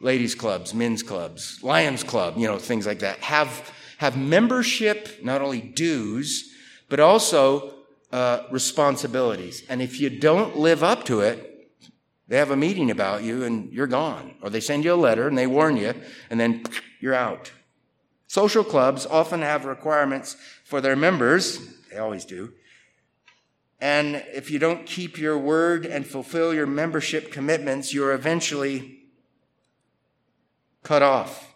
ladies 0.00 0.34
clubs, 0.34 0.72
men's 0.74 1.02
clubs, 1.02 1.62
Lions 1.62 2.02
Club, 2.02 2.34
you 2.36 2.46
know, 2.46 2.58
things 2.58 2.86
like 2.86 3.00
that, 3.00 3.18
have, 3.18 3.72
have 3.98 4.16
membership, 4.16 5.22
not 5.22 5.42
only 5.42 5.60
dues, 5.60 6.54
but 6.88 7.00
also 7.00 7.74
uh, 8.12 8.44
responsibilities. 8.50 9.62
And 9.68 9.80
if 9.80 10.00
you 10.00 10.10
don't 10.10 10.56
live 10.56 10.82
up 10.82 11.04
to 11.04 11.20
it, 11.20 11.49
they 12.30 12.36
have 12.36 12.52
a 12.52 12.56
meeting 12.56 12.92
about 12.92 13.24
you 13.24 13.42
and 13.42 13.72
you're 13.72 13.88
gone. 13.88 14.36
Or 14.40 14.50
they 14.50 14.60
send 14.60 14.84
you 14.84 14.94
a 14.94 14.94
letter 14.94 15.26
and 15.26 15.36
they 15.36 15.48
warn 15.48 15.76
you 15.76 15.94
and 16.30 16.38
then 16.38 16.62
you're 17.00 17.12
out. 17.12 17.50
Social 18.28 18.62
clubs 18.62 19.04
often 19.04 19.42
have 19.42 19.64
requirements 19.64 20.36
for 20.64 20.80
their 20.80 20.94
members. 20.94 21.58
They 21.90 21.98
always 21.98 22.24
do. 22.24 22.52
And 23.80 24.22
if 24.32 24.48
you 24.48 24.60
don't 24.60 24.86
keep 24.86 25.18
your 25.18 25.36
word 25.36 25.84
and 25.84 26.06
fulfill 26.06 26.54
your 26.54 26.68
membership 26.68 27.32
commitments, 27.32 27.92
you're 27.92 28.12
eventually 28.12 29.00
cut 30.84 31.02
off. 31.02 31.52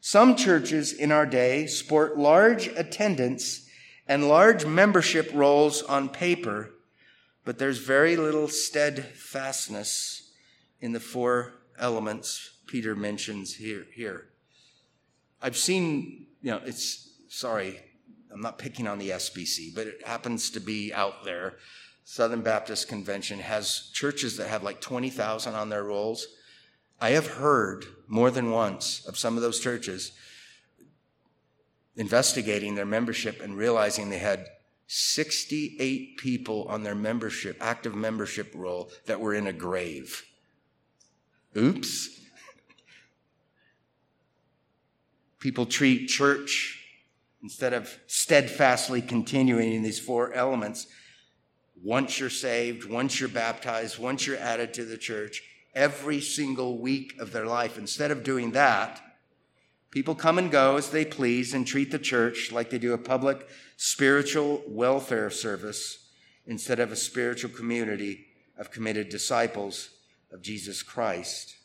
Some 0.00 0.34
churches 0.34 0.92
in 0.92 1.12
our 1.12 1.24
day 1.24 1.68
sport 1.68 2.18
large 2.18 2.66
attendance 2.66 3.68
and 4.08 4.26
large 4.26 4.66
membership 4.66 5.30
rolls 5.32 5.82
on 5.82 6.08
paper, 6.08 6.73
but 7.44 7.58
there's 7.58 7.78
very 7.78 8.16
little 8.16 8.48
steadfastness 8.48 10.30
in 10.80 10.92
the 10.92 11.00
four 11.00 11.52
elements 11.78 12.50
Peter 12.66 12.94
mentions 12.94 13.54
here. 13.54 13.86
here. 13.94 14.26
I've 15.42 15.56
seen, 15.56 16.26
you 16.40 16.50
know, 16.50 16.60
it's, 16.64 17.10
sorry, 17.28 17.80
I'm 18.32 18.40
not 18.40 18.58
picking 18.58 18.88
on 18.88 18.98
the 18.98 19.10
SBC, 19.10 19.74
but 19.74 19.86
it 19.86 20.06
happens 20.06 20.50
to 20.50 20.60
be 20.60 20.92
out 20.92 21.24
there. 21.24 21.54
Southern 22.04 22.42
Baptist 22.42 22.88
Convention 22.88 23.38
has 23.38 23.90
churches 23.92 24.36
that 24.38 24.48
have 24.48 24.62
like 24.62 24.80
20,000 24.80 25.54
on 25.54 25.68
their 25.68 25.84
rolls. 25.84 26.26
I 27.00 27.10
have 27.10 27.26
heard 27.26 27.84
more 28.06 28.30
than 28.30 28.50
once 28.50 29.04
of 29.06 29.18
some 29.18 29.36
of 29.36 29.42
those 29.42 29.60
churches 29.60 30.12
investigating 31.96 32.74
their 32.74 32.86
membership 32.86 33.40
and 33.40 33.56
realizing 33.56 34.10
they 34.10 34.18
had 34.18 34.46
68 34.86 36.16
people 36.18 36.66
on 36.68 36.82
their 36.82 36.94
membership, 36.94 37.56
active 37.60 37.94
membership 37.94 38.52
roll 38.54 38.90
that 39.06 39.20
were 39.20 39.34
in 39.34 39.46
a 39.46 39.52
grave. 39.52 40.24
Oops. 41.56 42.20
People 45.40 45.66
treat 45.66 46.08
church 46.08 46.80
instead 47.42 47.74
of 47.74 47.98
steadfastly 48.06 49.02
continuing 49.02 49.72
in 49.72 49.82
these 49.82 49.98
four 49.98 50.32
elements. 50.32 50.86
Once 51.82 52.18
you're 52.18 52.30
saved, 52.30 52.88
once 52.88 53.20
you're 53.20 53.28
baptized, 53.28 53.98
once 53.98 54.26
you're 54.26 54.38
added 54.38 54.72
to 54.72 54.84
the 54.84 54.96
church, 54.96 55.42
every 55.74 56.20
single 56.20 56.78
week 56.78 57.14
of 57.18 57.32
their 57.32 57.46
life. 57.46 57.76
Instead 57.76 58.10
of 58.10 58.22
doing 58.22 58.52
that, 58.52 59.02
people 59.90 60.14
come 60.14 60.38
and 60.38 60.50
go 60.50 60.76
as 60.76 60.90
they 60.90 61.04
please 61.04 61.52
and 61.52 61.66
treat 61.66 61.90
the 61.90 61.98
church 61.98 62.52
like 62.52 62.70
they 62.70 62.78
do 62.78 62.94
a 62.94 62.98
public 62.98 63.46
spiritual 63.76 64.62
welfare 64.66 65.30
service 65.30 66.08
instead 66.46 66.80
of 66.80 66.92
a 66.92 66.96
spiritual 66.96 67.50
community 67.50 68.26
of 68.58 68.70
committed 68.70 69.08
disciples 69.08 69.90
of 70.32 70.42
Jesus 70.42 70.82
Christ, 70.82 71.56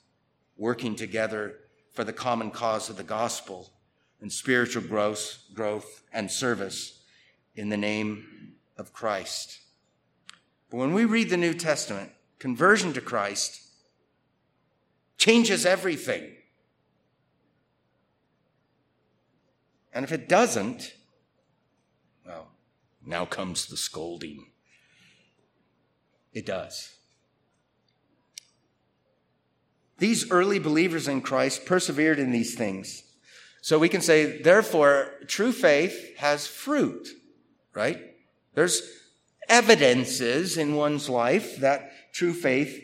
working 0.58 0.96
together 0.96 1.56
for 1.94 2.04
the 2.04 2.14
common 2.14 2.52
cause 2.52 2.90
of 2.90 2.98
the 2.98 3.04
gospel 3.04 3.72
and 4.22 4.32
spiritual 4.32 4.84
growth, 4.84 5.40
growth 5.54 6.04
and 6.12 6.30
service 6.30 7.02
in 7.56 7.70
the 7.70 7.78
name 7.78 8.56
of 8.78 8.94
Christ. 8.94 9.60
But 10.70 10.78
when 10.78 10.94
we 10.94 11.06
read 11.06 11.30
the 11.30 11.38
New 11.38 11.54
Testament, 11.54 12.12
conversion 12.38 12.94
to 12.94 13.02
Christ 13.02 13.62
changes 15.18 15.66
everything. 15.66 16.32
And 19.94 20.06
if 20.06 20.12
it 20.12 20.30
doesn't, 20.30 20.94
now 23.06 23.26
comes 23.26 23.68
the 23.68 23.78
scolding. 23.78 24.48
It 26.34 26.46
does. 26.46 26.96
These 29.98 30.32
early 30.32 30.60
believers 30.60 31.08
in 31.08 31.22
Christ 31.22 31.66
persevered 31.66 32.20
in 32.20 32.32
these 32.32 32.56
things. 32.56 33.04
So 33.62 33.78
we 33.78 33.90
can 33.90 34.02
say, 34.02 34.42
therefore, 34.42 35.12
true 35.28 35.52
faith 35.52 36.18
has 36.18 36.48
fruit, 36.48 37.10
right? 37.74 38.00
There's 38.54 38.82
evidences 39.50 40.58
in 40.58 40.76
one's 40.76 41.10
life 41.10 41.58
that 41.58 42.14
true 42.14 42.34
faith 42.34 42.82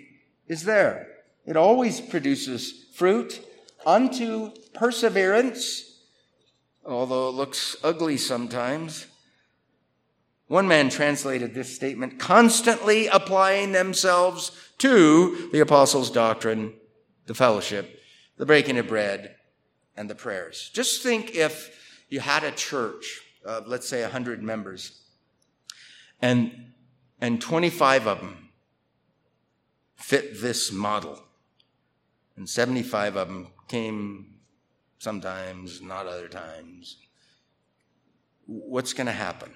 is 0.47 0.63
there. 0.63 1.07
It 1.45 1.55
always 1.55 2.01
produces 2.01 2.87
fruit 2.95 3.39
unto 3.85 4.51
perseverance, 4.73 6.01
although 6.85 7.29
it 7.29 7.35
looks 7.35 7.77
ugly 7.83 8.17
sometimes. 8.17 9.05
One 10.47 10.67
man 10.67 10.89
translated 10.89 11.53
this 11.53 11.75
statement 11.75 12.19
constantly 12.19 13.07
applying 13.07 13.71
themselves 13.71 14.51
to 14.77 15.49
the 15.51 15.59
apostles' 15.59 16.11
doctrine, 16.11 16.73
the 17.25 17.33
fellowship, 17.33 17.99
the 18.37 18.45
breaking 18.45 18.77
of 18.77 18.87
bread, 18.87 19.35
and 19.97 20.09
the 20.09 20.15
prayers. 20.15 20.69
Just 20.73 21.01
think 21.01 21.33
if 21.33 22.05
you 22.09 22.19
had 22.19 22.43
a 22.43 22.51
church 22.51 23.21
of, 23.43 23.67
let's 23.67 23.87
say, 23.87 24.01
100 24.03 24.43
members, 24.43 25.01
and, 26.21 26.73
and 27.19 27.41
25 27.41 28.07
of 28.07 28.19
them 28.19 28.49
fit 29.95 30.39
this 30.41 30.71
model 30.71 31.21
and 32.37 32.47
75 32.47 33.15
of 33.15 33.27
them 33.27 33.47
came 33.67 34.35
sometimes, 34.99 35.81
not 35.81 36.05
other 36.05 36.27
times. 36.27 36.97
What's 38.45 38.93
going 38.93 39.07
to 39.07 39.13
happen 39.13 39.53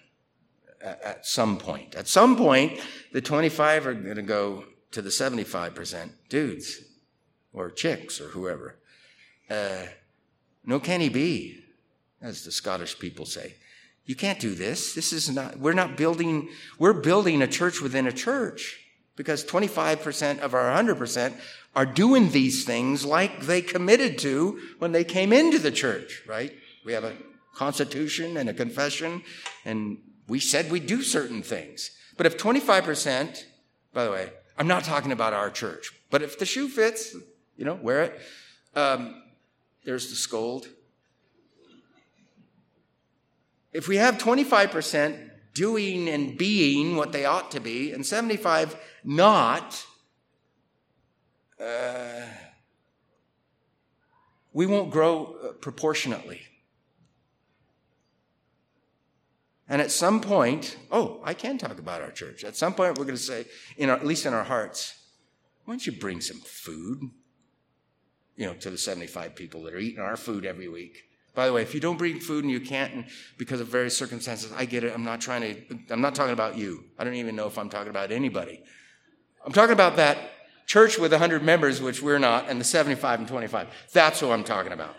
at, 0.81 1.01
at 1.01 1.25
some 1.25 1.57
point? 1.57 1.95
At 1.95 2.07
some 2.07 2.35
point, 2.35 2.79
the 3.11 3.21
25 3.21 3.87
are 3.87 3.93
going 3.93 4.15
to 4.15 4.21
go 4.21 4.65
to 4.91 5.01
the 5.01 5.09
75% 5.09 6.09
dudes 6.29 6.81
or 7.53 7.69
chicks 7.69 8.19
or 8.19 8.29
whoever. 8.29 8.77
Uh, 9.49 9.85
no, 10.65 10.79
can 10.79 11.01
he 11.01 11.09
be? 11.09 11.63
As 12.21 12.43
the 12.43 12.51
Scottish 12.51 12.99
people 12.99 13.25
say. 13.25 13.55
You 14.05 14.15
can't 14.15 14.39
do 14.39 14.55
this. 14.55 14.93
This 14.93 15.13
is 15.13 15.29
not, 15.29 15.59
we're 15.59 15.73
not 15.73 15.95
building, 15.95 16.49
we're 16.79 16.93
building 16.93 17.41
a 17.41 17.47
church 17.47 17.81
within 17.81 18.07
a 18.07 18.11
church 18.11 18.79
because 19.15 19.45
25% 19.45 20.39
of 20.39 20.53
our 20.53 20.75
100% 20.75 21.33
are 21.75 21.85
doing 21.85 22.31
these 22.31 22.65
things 22.65 23.05
like 23.05 23.41
they 23.41 23.61
committed 23.61 24.17
to 24.19 24.59
when 24.79 24.91
they 24.91 25.03
came 25.03 25.31
into 25.31 25.59
the 25.59 25.71
church, 25.71 26.23
right? 26.27 26.53
We 26.83 26.93
have 26.93 27.03
a 27.03 27.13
constitution 27.53 28.37
and 28.37 28.49
a 28.49 28.53
confession, 28.53 29.21
and 29.65 29.97
we 30.29 30.39
said 30.39 30.71
we 30.71 30.79
do 30.79 31.01
certain 31.01 31.41
things. 31.41 31.91
But 32.15 32.25
if 32.25 32.37
25%, 32.37 33.43
by 33.93 34.05
the 34.05 34.11
way, 34.11 34.31
I'm 34.57 34.67
not 34.67 34.83
talking 34.83 35.11
about 35.11 35.33
our 35.33 35.49
church, 35.49 35.91
but 36.09 36.21
if 36.21 36.37
the 36.37 36.45
shoe 36.45 36.69
fits, 36.69 37.15
you 37.57 37.65
know, 37.65 37.75
wear 37.75 38.03
it. 38.03 38.19
Um, 38.75 39.23
there's 39.83 40.09
the 40.09 40.15
scold. 40.15 40.67
If 43.73 43.87
we 43.87 43.97
have 43.97 44.17
25% 44.17 45.29
doing 45.53 46.07
and 46.07 46.37
being 46.37 46.95
what 46.95 47.11
they 47.11 47.25
ought 47.25 47.51
to 47.51 47.59
be, 47.59 47.91
and 47.91 48.05
75 48.05 48.75
not, 49.03 49.85
uh, 51.59 52.21
we 54.53 54.65
won't 54.65 54.91
grow 54.91 55.35
uh, 55.43 55.51
proportionately. 55.53 56.41
And 59.69 59.81
at 59.81 59.91
some 59.91 60.19
point, 60.19 60.77
oh, 60.91 61.21
I 61.23 61.35
can 61.35 61.59
talk 61.59 61.77
about 61.77 62.01
our 62.01 62.09
church. 62.09 62.43
At 62.43 62.57
some 62.57 62.73
point, 62.73 62.97
we're 62.97 63.05
going 63.05 63.15
to 63.15 63.21
say, 63.21 63.45
our, 63.79 63.91
at 63.91 64.05
least 64.05 64.25
in 64.25 64.33
our 64.33 64.43
hearts, 64.43 64.99
why 65.63 65.73
don't 65.73 65.85
you 65.85 65.91
bring 65.91 66.21
some 66.21 66.39
food? 66.39 67.01
You 68.35 68.47
know, 68.47 68.53
to 68.55 68.71
the 68.71 68.77
75 68.77 69.35
people 69.35 69.63
that 69.63 69.75
are 69.75 69.79
eating 69.79 69.99
our 69.99 70.17
food 70.17 70.45
every 70.45 70.67
week. 70.67 71.03
By 71.35 71.45
the 71.45 71.53
way, 71.53 71.61
if 71.61 71.75
you 71.75 71.79
don't 71.79 71.97
bring 71.97 72.19
food 72.19 72.43
and 72.43 72.51
you 72.51 72.59
can't 72.59 72.93
and 72.93 73.05
because 73.37 73.61
of 73.61 73.67
various 73.67 73.95
circumstances, 73.95 74.51
I 74.57 74.65
get 74.65 74.83
it. 74.83 74.91
I'm 74.93 75.03
not 75.03 75.21
trying 75.21 75.41
to, 75.41 75.77
I'm 75.91 76.01
not 76.01 76.15
talking 76.15 76.33
about 76.33 76.57
you. 76.57 76.85
I 76.97 77.03
don't 77.03 77.13
even 77.13 77.35
know 77.35 77.45
if 77.45 77.57
I'm 77.59 77.69
talking 77.69 77.91
about 77.91 78.11
anybody. 78.11 78.63
I'm 79.45 79.51
talking 79.51 79.73
about 79.73 79.97
that 79.97 80.17
church 80.65 80.97
with 80.97 81.11
100 81.11 81.43
members, 81.43 81.81
which 81.81 82.01
we're 82.01 82.17
not, 82.17 82.49
and 82.49 82.59
the 82.59 82.65
75 82.65 83.19
and 83.19 83.27
25. 83.27 83.67
That's 83.93 84.19
who 84.19 84.31
I'm 84.31 84.43
talking 84.43 84.71
about. 84.71 84.95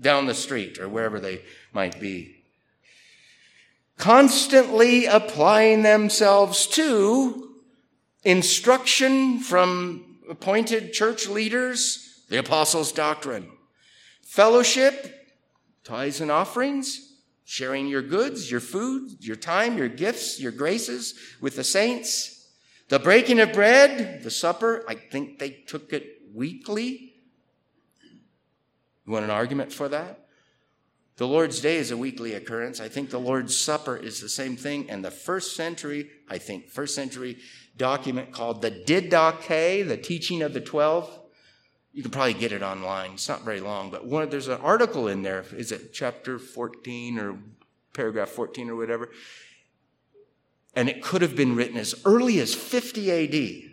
Down 0.00 0.26
the 0.26 0.34
street 0.34 0.78
or 0.78 0.88
wherever 0.88 1.20
they 1.20 1.42
might 1.72 2.00
be 2.00 2.37
constantly 3.98 5.06
applying 5.06 5.82
themselves 5.82 6.66
to 6.68 7.50
instruction 8.24 9.40
from 9.40 10.18
appointed 10.30 10.92
church 10.92 11.28
leaders, 11.28 12.24
the 12.28 12.38
apostles' 12.38 12.92
doctrine, 12.92 13.50
fellowship, 14.22 15.14
tithes 15.84 16.20
and 16.20 16.30
offerings, 16.30 17.16
sharing 17.44 17.88
your 17.88 18.02
goods, 18.02 18.50
your 18.50 18.60
food, 18.60 19.10
your 19.20 19.36
time, 19.36 19.76
your 19.76 19.88
gifts, 19.88 20.38
your 20.40 20.52
graces 20.52 21.14
with 21.40 21.56
the 21.56 21.64
saints, 21.64 22.46
the 22.88 22.98
breaking 22.98 23.40
of 23.40 23.52
bread, 23.52 24.22
the 24.22 24.30
supper. 24.30 24.84
I 24.88 24.94
think 24.94 25.38
they 25.38 25.50
took 25.66 25.92
it 25.92 26.20
weekly. 26.34 27.14
You 29.06 29.12
want 29.12 29.24
an 29.24 29.30
argument 29.30 29.72
for 29.72 29.88
that? 29.88 30.27
The 31.18 31.26
Lord's 31.26 31.60
Day 31.60 31.78
is 31.78 31.90
a 31.90 31.96
weekly 31.96 32.34
occurrence. 32.34 32.80
I 32.80 32.88
think 32.88 33.10
the 33.10 33.18
Lord's 33.18 33.56
Supper 33.56 33.96
is 33.96 34.20
the 34.20 34.28
same 34.28 34.56
thing. 34.56 34.88
And 34.88 35.04
the 35.04 35.10
first 35.10 35.56
century, 35.56 36.10
I 36.28 36.38
think, 36.38 36.68
first 36.68 36.94
century 36.94 37.38
document 37.76 38.30
called 38.30 38.62
the 38.62 38.70
Didache, 38.70 39.86
the 39.86 39.96
teaching 39.96 40.42
of 40.42 40.54
the 40.54 40.60
twelve. 40.60 41.10
You 41.92 42.02
can 42.02 42.12
probably 42.12 42.34
get 42.34 42.52
it 42.52 42.62
online. 42.62 43.12
It's 43.14 43.28
not 43.28 43.42
very 43.42 43.60
long, 43.60 43.90
but 43.90 44.06
one, 44.06 44.30
there's 44.30 44.46
an 44.46 44.60
article 44.60 45.08
in 45.08 45.22
there. 45.22 45.44
Is 45.56 45.72
it 45.72 45.92
chapter 45.92 46.38
14 46.38 47.18
or 47.18 47.36
paragraph 47.94 48.28
14 48.28 48.70
or 48.70 48.76
whatever? 48.76 49.10
And 50.76 50.88
it 50.88 51.02
could 51.02 51.22
have 51.22 51.34
been 51.34 51.56
written 51.56 51.78
as 51.78 52.00
early 52.04 52.38
as 52.38 52.54
50 52.54 53.10
AD. 53.10 53.72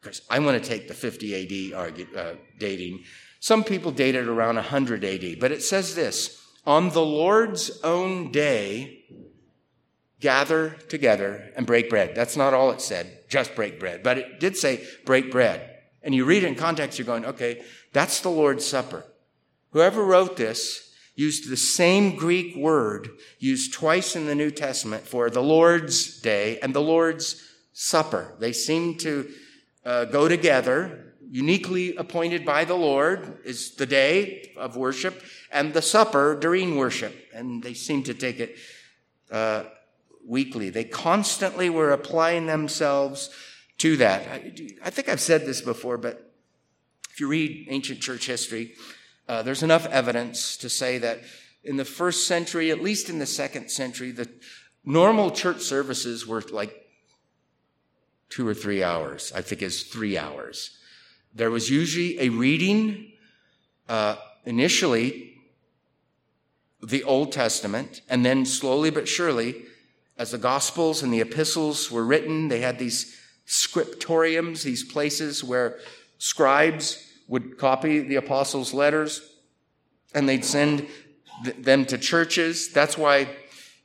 Because 0.00 0.22
I 0.30 0.38
want 0.38 0.62
to 0.62 0.66
take 0.66 0.88
the 0.88 0.94
50 0.94 1.74
AD 1.74 2.16
uh, 2.16 2.32
dating. 2.58 3.04
Some 3.40 3.62
people 3.62 3.90
date 3.90 4.14
it 4.14 4.26
around 4.26 4.54
100 4.54 5.04
AD, 5.04 5.38
but 5.38 5.52
it 5.52 5.62
says 5.62 5.94
this 5.94 6.37
on 6.68 6.90
the 6.90 7.02
Lord's 7.02 7.80
own 7.82 8.30
day, 8.30 9.02
gather 10.20 10.76
together 10.90 11.50
and 11.56 11.66
break 11.66 11.88
bread. 11.88 12.14
That's 12.14 12.36
not 12.36 12.52
all 12.52 12.70
it 12.72 12.82
said, 12.82 13.20
just 13.26 13.54
break 13.54 13.80
bread, 13.80 14.02
but 14.02 14.18
it 14.18 14.38
did 14.38 14.54
say 14.54 14.86
break 15.06 15.30
bread. 15.30 15.78
And 16.02 16.14
you 16.14 16.26
read 16.26 16.44
it 16.44 16.48
in 16.48 16.56
context, 16.56 16.98
you're 16.98 17.06
going, 17.06 17.24
okay, 17.24 17.62
that's 17.94 18.20
the 18.20 18.28
Lord's 18.28 18.66
Supper. 18.66 19.06
Whoever 19.70 20.04
wrote 20.04 20.36
this 20.36 20.94
used 21.14 21.48
the 21.48 21.56
same 21.56 22.16
Greek 22.16 22.54
word 22.54 23.08
used 23.38 23.72
twice 23.72 24.14
in 24.14 24.26
the 24.26 24.34
New 24.34 24.50
Testament 24.50 25.06
for 25.06 25.30
the 25.30 25.42
Lord's 25.42 26.20
day 26.20 26.58
and 26.60 26.74
the 26.74 26.82
Lord's 26.82 27.42
Supper. 27.72 28.34
They 28.40 28.52
seem 28.52 28.98
to 28.98 29.30
uh, 29.86 30.04
go 30.04 30.28
together 30.28 31.07
uniquely 31.30 31.94
appointed 31.96 32.44
by 32.44 32.64
the 32.64 32.74
Lord 32.74 33.38
is 33.44 33.72
the 33.72 33.86
day 33.86 34.52
of 34.56 34.76
worship 34.76 35.22
and 35.52 35.72
the 35.72 35.82
supper 35.82 36.36
during 36.38 36.76
worship. 36.76 37.14
And 37.34 37.62
they 37.62 37.74
seem 37.74 38.02
to 38.04 38.14
take 38.14 38.40
it 38.40 38.56
uh, 39.30 39.64
weekly. 40.26 40.70
They 40.70 40.84
constantly 40.84 41.70
were 41.70 41.90
applying 41.90 42.46
themselves 42.46 43.30
to 43.78 43.96
that. 43.98 44.28
I, 44.28 44.52
I, 44.84 44.90
think 44.90 45.08
I've 45.08 45.20
said 45.20 45.46
this 45.46 45.60
before, 45.60 45.98
but 45.98 46.32
if 47.10 47.20
you 47.20 47.28
read 47.28 47.66
ancient 47.68 48.00
church 48.00 48.26
history, 48.26 48.74
uh, 49.28 49.42
there's 49.42 49.62
enough 49.62 49.86
evidence 49.86 50.56
to 50.58 50.68
say 50.68 50.98
that 50.98 51.20
in 51.62 51.76
the 51.76 51.84
first 51.84 52.26
century, 52.26 52.70
at 52.70 52.82
least 52.82 53.10
in 53.10 53.18
the 53.18 53.26
second 53.26 53.70
century, 53.70 54.10
the 54.10 54.28
normal 54.84 55.30
church 55.30 55.60
services 55.60 56.26
were 56.26 56.42
like 56.50 56.74
two 58.30 58.46
or 58.46 58.54
three 58.54 58.82
hours. 58.82 59.32
I 59.34 59.42
think 59.42 59.62
it's 59.62 59.82
three 59.82 60.16
hours. 60.16 60.77
There 61.38 61.52
was 61.52 61.70
usually 61.70 62.18
a 62.18 62.30
reading, 62.30 63.12
uh, 63.88 64.16
initially, 64.44 65.36
the 66.82 67.04
Old 67.04 67.30
Testament, 67.30 68.00
and 68.08 68.26
then 68.26 68.44
slowly 68.44 68.90
but 68.90 69.06
surely, 69.06 69.62
as 70.16 70.32
the 70.32 70.38
Gospels 70.38 71.00
and 71.00 71.14
the 71.14 71.20
epistles 71.20 71.92
were 71.92 72.04
written, 72.04 72.48
they 72.48 72.58
had 72.58 72.80
these 72.80 73.16
scriptoriums, 73.46 74.64
these 74.64 74.82
places 74.82 75.44
where 75.44 75.78
scribes 76.18 77.06
would 77.28 77.56
copy 77.56 78.00
the 78.00 78.16
apostles' 78.16 78.74
letters 78.74 79.22
and 80.14 80.28
they'd 80.28 80.44
send 80.44 80.88
th- 81.44 81.56
them 81.58 81.84
to 81.84 81.98
churches. 81.98 82.72
That's 82.72 82.98
why, 82.98 83.28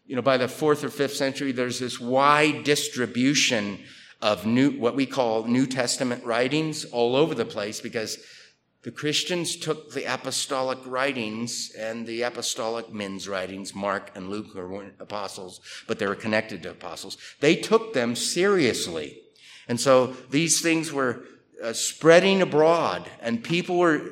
you 0.07 0.15
know, 0.15 0.23
by 0.23 0.37
the 0.37 0.47
fourth 0.47 0.83
or 0.83 0.89
fifth 0.89 1.15
century, 1.15 1.51
there's 1.51 1.77
this 1.77 1.99
wide 1.99 2.63
distribution 2.63 3.77
of 4.23 4.45
new, 4.45 4.71
what 4.79 4.95
we 4.95 5.05
call 5.05 5.43
New 5.43 5.67
Testament 5.67 6.23
writings 6.23 6.85
all 6.85 7.17
over 7.17 7.35
the 7.35 7.43
place 7.43 7.81
because 7.81 8.17
the 8.83 8.91
Christians 8.91 9.57
took 9.57 9.91
the 9.91 10.05
apostolic 10.05 10.79
writings 10.85 11.73
and 11.77 12.07
the 12.07 12.21
apostolic 12.21 12.91
men's 12.91 13.27
writings, 13.27 13.75
Mark 13.75 14.11
and 14.15 14.29
Luke 14.29 14.55
weren't 14.55 14.93
apostles, 15.01 15.59
but 15.89 15.99
they 15.99 16.07
were 16.07 16.15
connected 16.15 16.63
to 16.63 16.71
apostles. 16.71 17.17
They 17.41 17.57
took 17.57 17.93
them 17.93 18.15
seriously. 18.15 19.19
And 19.67 19.79
so 19.79 20.07
these 20.29 20.61
things 20.61 20.93
were 20.93 21.25
uh, 21.61 21.73
spreading 21.73 22.41
abroad 22.41 23.09
and 23.21 23.43
people 23.43 23.77
were 23.77 24.11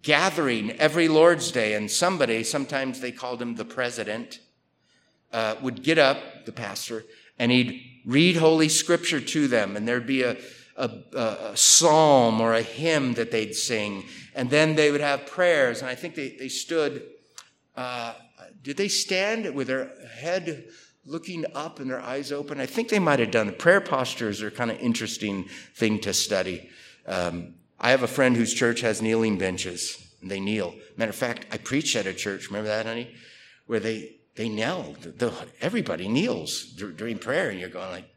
gathering 0.00 0.70
every 0.72 1.08
Lord's 1.08 1.50
Day 1.50 1.74
and 1.74 1.90
somebody, 1.90 2.44
sometimes 2.44 3.00
they 3.00 3.10
called 3.10 3.42
him 3.42 3.56
the 3.56 3.64
president, 3.64 4.38
uh, 5.32 5.56
would 5.60 5.82
get 5.82 5.98
up, 5.98 6.44
the 6.44 6.52
pastor, 6.52 7.04
and 7.38 7.50
he'd 7.50 7.80
read 8.04 8.36
Holy 8.36 8.68
Scripture 8.68 9.20
to 9.20 9.48
them, 9.48 9.76
and 9.76 9.88
there'd 9.88 10.06
be 10.06 10.22
a, 10.22 10.36
a, 10.76 10.90
a, 11.14 11.56
psalm 11.56 12.40
or 12.40 12.54
a 12.54 12.62
hymn 12.62 13.14
that 13.14 13.30
they'd 13.30 13.54
sing, 13.54 14.04
and 14.34 14.50
then 14.50 14.74
they 14.76 14.90
would 14.90 15.00
have 15.00 15.26
prayers. 15.26 15.80
And 15.80 15.88
I 15.88 15.94
think 15.94 16.14
they, 16.14 16.36
they 16.38 16.48
stood, 16.48 17.02
uh, 17.76 18.14
did 18.62 18.76
they 18.76 18.88
stand 18.88 19.54
with 19.54 19.68
their 19.68 19.92
head 20.08 20.64
looking 21.06 21.44
up 21.54 21.80
and 21.80 21.90
their 21.90 22.00
eyes 22.00 22.32
open? 22.32 22.60
I 22.60 22.66
think 22.66 22.88
they 22.88 22.98
might 22.98 23.20
have 23.20 23.30
done. 23.30 23.46
The 23.46 23.52
prayer 23.52 23.80
postures 23.80 24.42
are 24.42 24.50
kind 24.50 24.70
of 24.70 24.78
interesting 24.78 25.48
thing 25.74 26.00
to 26.00 26.12
study. 26.12 26.68
Um, 27.06 27.54
I 27.78 27.90
have 27.90 28.02
a 28.02 28.08
friend 28.08 28.36
whose 28.36 28.54
church 28.54 28.80
has 28.80 29.02
kneeling 29.02 29.38
benches, 29.38 30.14
and 30.22 30.30
they 30.30 30.40
kneel. 30.40 30.74
Matter 30.96 31.10
of 31.10 31.16
fact, 31.16 31.46
I 31.52 31.58
preached 31.58 31.96
at 31.96 32.06
a 32.06 32.14
church, 32.14 32.48
remember 32.48 32.68
that, 32.68 32.86
honey? 32.86 33.14
Where 33.66 33.80
they 33.80 34.16
they 34.36 34.48
kneel. 34.48 34.96
The, 35.00 35.32
everybody 35.60 36.08
kneels 36.08 36.64
during 36.64 37.18
prayer, 37.18 37.50
and 37.50 37.60
you're 37.60 37.68
going 37.68 37.90
like, 37.90 38.08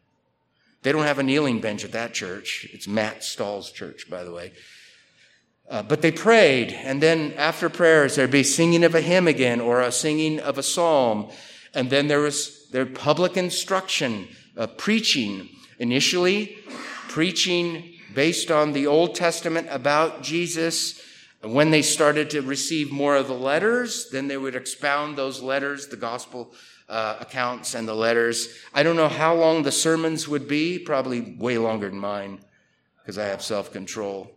they 0.83 0.91
don't 0.91 1.03
have 1.03 1.19
a 1.19 1.23
kneeling 1.23 1.59
bench 1.59 1.83
at 1.83 1.91
that 1.91 2.13
church. 2.13 2.67
It's 2.71 2.87
Matt 2.87 3.23
Stahl's 3.23 3.71
church, 3.71 4.09
by 4.09 4.23
the 4.23 4.31
way. 4.31 4.53
Uh, 5.69 5.83
but 5.83 6.01
they 6.01 6.11
prayed, 6.11 6.71
and 6.71 7.03
then 7.03 7.33
after 7.33 7.69
prayers, 7.69 8.15
there'd 8.15 8.31
be 8.31 8.43
singing 8.43 8.83
of 8.83 8.95
a 8.95 9.01
hymn 9.01 9.27
again 9.27 9.59
or 9.59 9.81
a 9.81 9.91
singing 9.91 10.39
of 10.39 10.57
a 10.57 10.63
psalm, 10.63 11.29
and 11.73 11.89
then 11.89 12.07
there 12.07 12.21
was 12.21 12.69
their 12.69 12.85
public 12.85 13.35
instruction, 13.35 14.27
uh, 14.55 14.67
preaching. 14.67 15.49
Initially, 15.79 16.57
preaching 17.07 17.93
based 18.15 18.49
on 18.49 18.71
the 18.71 18.87
Old 18.87 19.13
Testament 19.13 19.67
about 19.69 20.23
Jesus 20.23 20.99
and 21.43 21.53
when 21.53 21.69
they 21.69 21.81
started 21.81 22.31
to 22.31 22.41
receive 22.41 22.91
more 22.91 23.15
of 23.15 23.27
the 23.27 23.33
letters, 23.33 24.09
then 24.09 24.27
they 24.27 24.37
would 24.37 24.55
expound 24.55 25.15
those 25.17 25.41
letters, 25.41 25.87
the 25.87 25.95
gospel 25.95 26.53
uh, 26.89 27.17
accounts 27.19 27.75
and 27.75 27.87
the 27.87 27.93
letters. 27.93 28.57
I 28.73 28.83
don't 28.83 28.95
know 28.95 29.07
how 29.07 29.35
long 29.35 29.63
the 29.63 29.71
sermons 29.71 30.27
would 30.27 30.47
be, 30.47 30.79
probably 30.79 31.35
way 31.37 31.57
longer 31.57 31.89
than 31.89 31.99
mine, 31.99 32.39
because 33.01 33.17
I 33.17 33.25
have 33.25 33.41
self 33.41 33.71
control. 33.71 34.35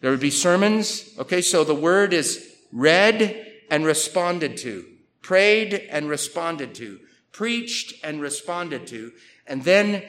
There 0.00 0.10
would 0.10 0.20
be 0.20 0.30
sermons. 0.30 1.14
Okay, 1.18 1.42
so 1.42 1.62
the 1.62 1.74
word 1.74 2.12
is 2.12 2.56
read 2.72 3.46
and 3.70 3.84
responded 3.84 4.56
to. 4.58 4.86
prayed 5.22 5.74
and 5.90 6.08
responded 6.08 6.74
to, 6.74 6.98
preached 7.30 7.92
and 8.02 8.20
responded 8.20 8.86
to, 8.88 9.12
and 9.46 9.62
then 9.64 10.02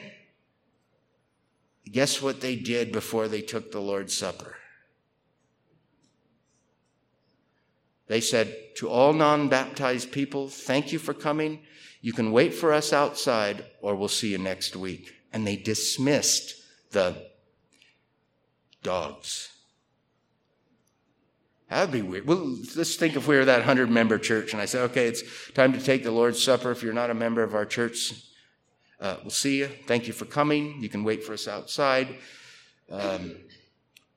guess 1.90 2.22
what 2.22 2.40
they 2.40 2.56
did 2.56 2.90
before 2.90 3.28
they 3.28 3.42
took 3.42 3.70
the 3.70 3.80
Lord's 3.80 4.14
Supper? 4.14 4.56
They 8.12 8.20
said 8.20 8.54
to 8.76 8.90
all 8.90 9.14
non 9.14 9.48
baptized 9.48 10.12
people, 10.12 10.46
Thank 10.46 10.92
you 10.92 10.98
for 10.98 11.14
coming. 11.14 11.60
You 12.02 12.12
can 12.12 12.30
wait 12.30 12.52
for 12.52 12.70
us 12.70 12.92
outside, 12.92 13.64
or 13.80 13.94
we'll 13.94 14.08
see 14.08 14.32
you 14.32 14.36
next 14.36 14.76
week. 14.76 15.14
And 15.32 15.46
they 15.46 15.56
dismissed 15.56 16.56
the 16.90 17.30
dogs. 18.82 19.48
That'd 21.70 21.90
be 21.90 22.02
weird. 22.02 22.26
Well, 22.26 22.54
let's 22.76 22.96
think 22.96 23.16
if 23.16 23.26
we 23.26 23.34
were 23.34 23.46
that 23.46 23.60
100 23.60 23.88
member 23.88 24.18
church 24.18 24.52
and 24.52 24.60
I 24.60 24.66
said, 24.66 24.82
okay, 24.90 25.06
it's 25.06 25.22
time 25.52 25.72
to 25.72 25.80
take 25.80 26.04
the 26.04 26.10
Lord's 26.10 26.44
Supper. 26.44 26.70
If 26.70 26.82
you're 26.82 26.92
not 26.92 27.08
a 27.08 27.14
member 27.14 27.42
of 27.42 27.54
our 27.54 27.64
church, 27.64 28.12
uh, 29.00 29.16
we'll 29.22 29.30
see 29.30 29.60
you. 29.60 29.70
Thank 29.86 30.06
you 30.06 30.12
for 30.12 30.26
coming. 30.26 30.82
You 30.82 30.90
can 30.90 31.02
wait 31.02 31.24
for 31.24 31.32
us 31.32 31.48
outside 31.48 32.08
um, 32.90 33.36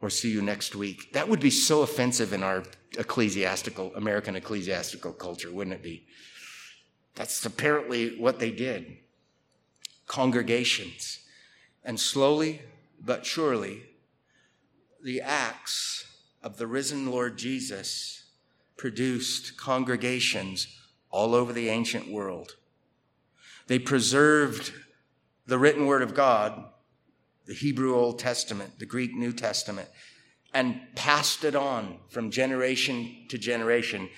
or 0.06 0.10
see 0.12 0.30
you 0.30 0.44
next 0.44 0.76
week. 0.76 1.12
That 1.14 1.28
would 1.28 1.40
be 1.40 1.50
so 1.50 1.82
offensive 1.82 2.32
in 2.32 2.44
our 2.44 2.62
ecclesiastical, 2.96 3.92
American 3.96 4.36
ecclesiastical 4.36 5.14
culture, 5.14 5.52
wouldn't 5.52 5.76
it 5.76 5.82
be? 5.82 6.06
That's 7.16 7.44
apparently 7.44 8.16
what 8.20 8.38
they 8.38 8.52
did. 8.52 8.98
Congregations. 10.06 11.22
And 11.84 12.00
slowly 12.00 12.62
but 13.04 13.26
surely, 13.26 13.82
the 15.04 15.22
acts 15.22 16.06
of 16.44 16.58
the 16.58 16.68
risen 16.68 17.10
Lord 17.10 17.36
Jesus 17.36 18.26
produced 18.78 19.58
congregations 19.58 20.68
all 21.10 21.34
over 21.34 21.52
the 21.52 21.70
ancient 21.70 22.12
world. 22.12 22.58
They 23.66 23.80
preserved 23.80 24.72
the 25.48 25.58
written 25.58 25.88
word 25.88 26.04
of 26.04 26.14
God, 26.14 26.64
the 27.46 27.54
Hebrew 27.54 27.96
Old 27.96 28.20
Testament, 28.20 28.80
the 28.80 28.86
Greek 28.86 29.14
New 29.14 29.32
Testament, 29.32 29.90
and 30.54 30.80
passed 30.96 31.44
it 31.44 31.56
on 31.56 32.00
from 32.10 32.32
generation 32.32 33.26
to 33.30 33.38
generation. 33.38 34.10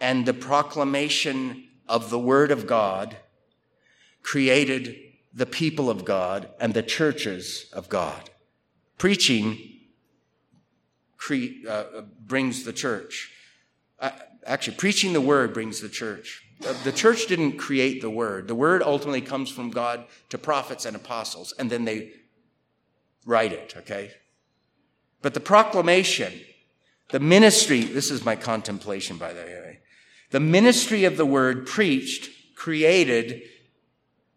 And 0.00 0.26
the 0.26 0.34
proclamation 0.34 1.68
of 1.88 2.10
the 2.10 2.18
Word 2.18 2.50
of 2.50 2.66
God 2.66 3.16
created 4.22 4.96
the 5.32 5.46
people 5.46 5.88
of 5.88 6.04
God 6.04 6.48
and 6.60 6.74
the 6.74 6.82
churches 6.82 7.66
of 7.72 7.88
God. 7.88 8.30
Preaching 8.98 9.58
cre- 11.16 11.66
uh, 11.68 12.02
brings 12.20 12.64
the 12.64 12.72
church. 12.72 13.32
Uh, 13.98 14.10
actually, 14.46 14.76
preaching 14.76 15.12
the 15.12 15.20
Word 15.20 15.54
brings 15.54 15.80
the 15.80 15.88
church. 15.88 16.42
Uh, 16.66 16.74
the 16.84 16.92
church 16.92 17.26
didn't 17.26 17.58
create 17.58 18.00
the 18.00 18.10
Word. 18.10 18.48
The 18.48 18.54
Word 18.54 18.82
ultimately 18.82 19.20
comes 19.20 19.50
from 19.50 19.70
God 19.70 20.04
to 20.28 20.38
prophets 20.38 20.84
and 20.84 20.96
apostles, 20.96 21.52
and 21.58 21.70
then 21.70 21.84
they 21.84 22.12
write 23.24 23.52
it, 23.52 23.74
okay? 23.76 24.10
But 25.22 25.34
the 25.34 25.40
proclamation, 25.40 26.32
the 27.10 27.20
ministry, 27.20 27.82
this 27.82 28.10
is 28.10 28.24
my 28.24 28.36
contemplation, 28.36 29.16
by 29.16 29.32
the 29.32 29.40
way. 29.40 29.80
The 30.30 30.40
ministry 30.40 31.04
of 31.04 31.16
the 31.16 31.26
word 31.26 31.66
preached, 31.66 32.28
created, 32.56 33.42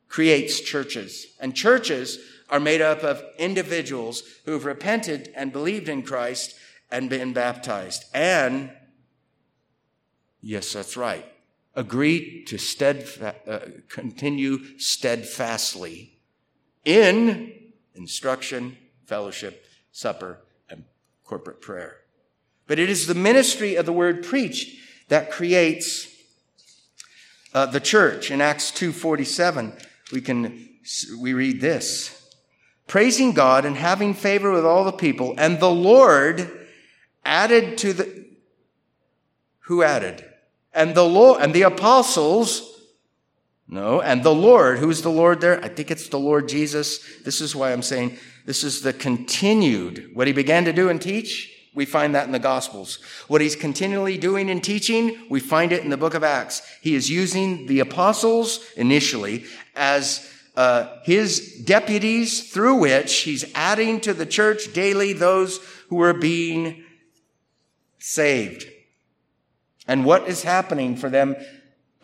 creates 0.08 0.62
churches. 0.62 1.28
And 1.40 1.56
churches 1.56 2.20
are 2.50 2.60
made 2.60 2.82
up 2.82 3.04
of 3.04 3.24
individuals 3.38 4.24
who 4.46 4.54
have 4.54 4.66
repented 4.66 5.32
and 5.36 5.52
believed 5.52 5.90
in 5.90 6.04
Christ 6.04 6.56
and 6.90 7.10
been 7.10 7.34
baptized. 7.34 8.06
And, 8.14 8.72
yes, 10.42 10.72
that's 10.74 10.96
right, 10.96 11.26
agreed 11.76 12.46
to 12.48 12.56
steadfa- 12.56 13.36
uh, 13.48 13.60
continue 13.90 14.80
steadfastly 14.80 16.20
in 16.86 17.57
instruction, 17.98 18.78
fellowship, 19.06 19.66
supper, 19.92 20.40
and 20.70 20.84
corporate 21.24 21.62
prayer. 21.62 21.98
But 22.68 22.80
it 22.80 22.90
is 22.90 23.08
the 23.08 23.16
ministry 23.16 23.76
of 23.76 23.86
the 23.86 23.94
word 23.94 24.24
preached 24.24 24.78
that 25.08 25.32
creates 25.32 26.08
uh, 27.54 27.66
the 27.66 27.80
church. 27.80 28.30
In 28.30 28.42
Acts 28.42 28.72
2.47, 28.72 29.84
we 30.12 30.22
can, 30.22 30.70
we 31.20 31.34
read 31.34 31.62
this. 31.62 32.14
Praising 32.86 33.34
God 33.34 33.66
and 33.66 33.76
having 33.76 34.14
favor 34.14 34.52
with 34.52 34.66
all 34.66 34.84
the 34.84 34.92
people, 34.92 35.34
and 35.38 35.60
the 35.60 35.72
Lord 35.72 36.68
added 37.26 37.78
to 37.80 37.94
the, 37.94 38.26
who 39.62 39.84
added? 39.84 40.24
And 40.74 40.96
the 40.96 41.04
Lord, 41.04 41.42
and 41.42 41.54
the 41.54 41.64
apostles, 41.64 42.77
no, 43.68 44.02
and 44.02 44.24
the 44.24 44.34
Lord, 44.34 44.80
who's 44.80 45.02
the 45.02 45.10
Lord 45.10 45.42
there? 45.42 45.64
I 45.64 45.68
think 45.68 45.92
it's 45.92 46.08
the 46.08 46.20
Lord 46.20 46.48
Jesus. 46.48 47.00
This 47.24 47.42
is 47.42 47.56
why 47.56 47.74
I'm 47.74 47.82
saying 47.82 48.18
this 48.46 48.64
is 48.64 48.82
the 48.82 48.94
continued, 48.94 50.12
what 50.14 50.28
he 50.28 50.34
began 50.34 50.66
to 50.66 50.74
do 50.74 50.90
and 50.90 51.02
teach, 51.02 51.54
we 51.74 51.86
find 51.86 52.16
that 52.16 52.26
in 52.26 52.32
the 52.32 52.40
Gospels. 52.40 52.98
What 53.28 53.42
he's 53.42 53.56
continually 53.56 54.18
doing 54.18 54.50
and 54.50 54.64
teaching, 54.64 55.16
we 55.30 55.40
find 55.40 55.72
it 55.72 55.84
in 55.84 55.92
the 55.92 55.98
book 55.98 56.16
of 56.16 56.24
Acts. 56.24 56.64
He 56.82 56.96
is 56.96 57.08
using 57.08 57.68
the 57.68 57.82
apostles 57.82 58.66
initially 58.78 59.44
as 59.76 60.28
uh, 60.56 60.88
his 61.04 61.62
deputies 61.66 62.52
through 62.52 62.78
which 62.78 63.14
he's 63.20 63.46
adding 63.54 64.00
to 64.02 64.14
the 64.16 64.26
church 64.26 64.74
daily 64.74 65.14
those 65.14 65.60
who 65.90 66.02
are 66.02 66.16
being 66.16 66.84
saved. 68.00 68.66
And 69.88 70.04
what 70.04 70.28
is 70.28 70.42
happening 70.42 70.96
for 70.96 71.12
them 71.12 71.36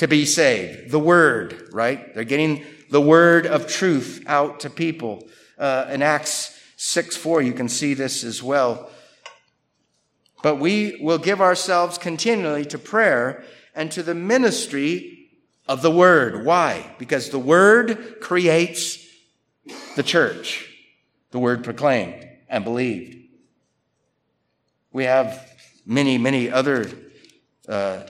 to 0.03 0.07
be 0.09 0.25
saved? 0.25 0.91
The 0.91 0.99
word, 0.99 1.69
right? 1.71 2.13
They're 2.13 2.25
getting 2.25 2.65
the 2.89 3.01
word 3.01 3.47
of 3.47 3.67
truth 3.67 4.21
out 4.27 4.59
to 4.59 4.69
people 4.69 5.27
uh, 5.57 5.87
in 5.89 6.01
Acts 6.01 6.59
6 6.75 7.15
4, 7.15 7.41
you 7.41 7.53
can 7.53 7.69
see 7.69 7.93
this 7.93 8.25
as 8.25 8.43
well. 8.43 8.89
But 10.41 10.57
we 10.57 10.99
will 11.01 11.17
give 11.17 11.39
ourselves 11.39 11.97
continually 11.97 12.65
to 12.65 12.77
prayer 12.77 13.45
and 13.73 13.89
to 13.93 14.03
the 14.03 14.13
ministry 14.13 15.29
of 15.67 15.81
the 15.81 15.89
Word. 15.89 16.45
Why? 16.45 16.93
Because 16.99 17.29
the 17.29 17.39
Word 17.39 18.19
creates 18.19 19.07
the 19.95 20.03
church, 20.03 20.69
the 21.31 21.39
Word 21.39 21.63
proclaimed 21.63 22.27
and 22.49 22.65
believed. 22.65 23.15
We 24.91 25.05
have 25.05 25.49
many, 25.85 26.17
many 26.17 26.51
other. 26.51 26.89
Uh, 27.69 28.01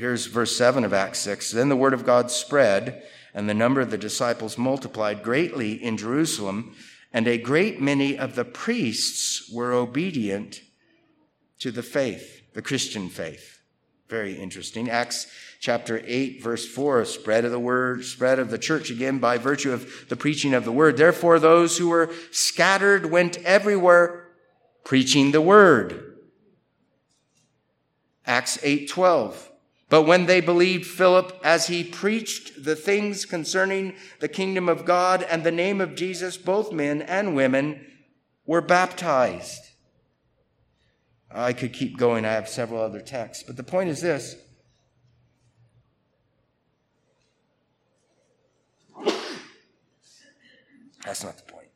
here's 0.00 0.26
verse 0.26 0.56
7 0.56 0.82
of 0.82 0.94
Acts 0.94 1.18
6. 1.20 1.52
Then 1.52 1.68
the 1.68 1.76
Word 1.76 1.92
of 1.92 2.06
God 2.06 2.30
spread 2.30 3.02
and 3.34 3.48
the 3.48 3.54
number 3.54 3.80
of 3.80 3.90
the 3.90 3.98
disciples 3.98 4.58
multiplied 4.58 5.22
greatly 5.22 5.72
in 5.72 5.96
Jerusalem, 5.96 6.74
and 7.12 7.28
a 7.28 7.38
great 7.38 7.80
many 7.80 8.18
of 8.18 8.34
the 8.34 8.44
priests 8.44 9.50
were 9.52 9.72
obedient 9.72 10.62
to 11.60 11.70
the 11.70 11.82
faith, 11.82 12.42
the 12.54 12.62
Christian 12.62 13.08
faith. 13.08 13.60
Very 14.08 14.34
interesting. 14.34 14.90
Acts 14.90 15.26
chapter 15.60 16.02
8, 16.04 16.42
verse 16.42 16.66
4, 16.66 17.04
spread 17.04 17.44
of 17.44 17.52
the 17.52 17.60
word, 17.60 18.04
spread 18.04 18.38
of 18.38 18.50
the 18.50 18.58
church 18.58 18.90
again 18.90 19.18
by 19.18 19.38
virtue 19.38 19.72
of 19.72 20.08
the 20.08 20.16
preaching 20.16 20.54
of 20.54 20.64
the 20.64 20.72
word. 20.72 20.96
Therefore, 20.96 21.38
those 21.38 21.78
who 21.78 21.90
were 21.90 22.10
scattered 22.32 23.06
went 23.06 23.36
everywhere 23.44 24.28
preaching 24.82 25.30
the 25.30 25.40
word. 25.40 26.16
Acts 28.26 28.58
8, 28.62 28.88
12. 28.88 29.49
But 29.90 30.04
when 30.04 30.26
they 30.26 30.40
believed 30.40 30.86
Philip 30.86 31.38
as 31.42 31.66
he 31.66 31.82
preached 31.82 32.64
the 32.64 32.76
things 32.76 33.24
concerning 33.24 33.94
the 34.20 34.28
kingdom 34.28 34.68
of 34.68 34.84
God 34.84 35.24
and 35.24 35.42
the 35.42 35.50
name 35.50 35.80
of 35.80 35.96
Jesus, 35.96 36.36
both 36.36 36.72
men 36.72 37.02
and 37.02 37.34
women 37.34 37.84
were 38.46 38.60
baptized. 38.60 39.60
I 41.28 41.52
could 41.52 41.72
keep 41.72 41.98
going. 41.98 42.24
I 42.24 42.32
have 42.32 42.48
several 42.48 42.80
other 42.80 43.00
texts. 43.00 43.42
But 43.44 43.56
the 43.56 43.64
point 43.64 43.90
is 43.90 44.00
this. 44.00 44.36
That's 51.04 51.24
not 51.24 51.36
the 51.36 51.52
point. 51.52 51.68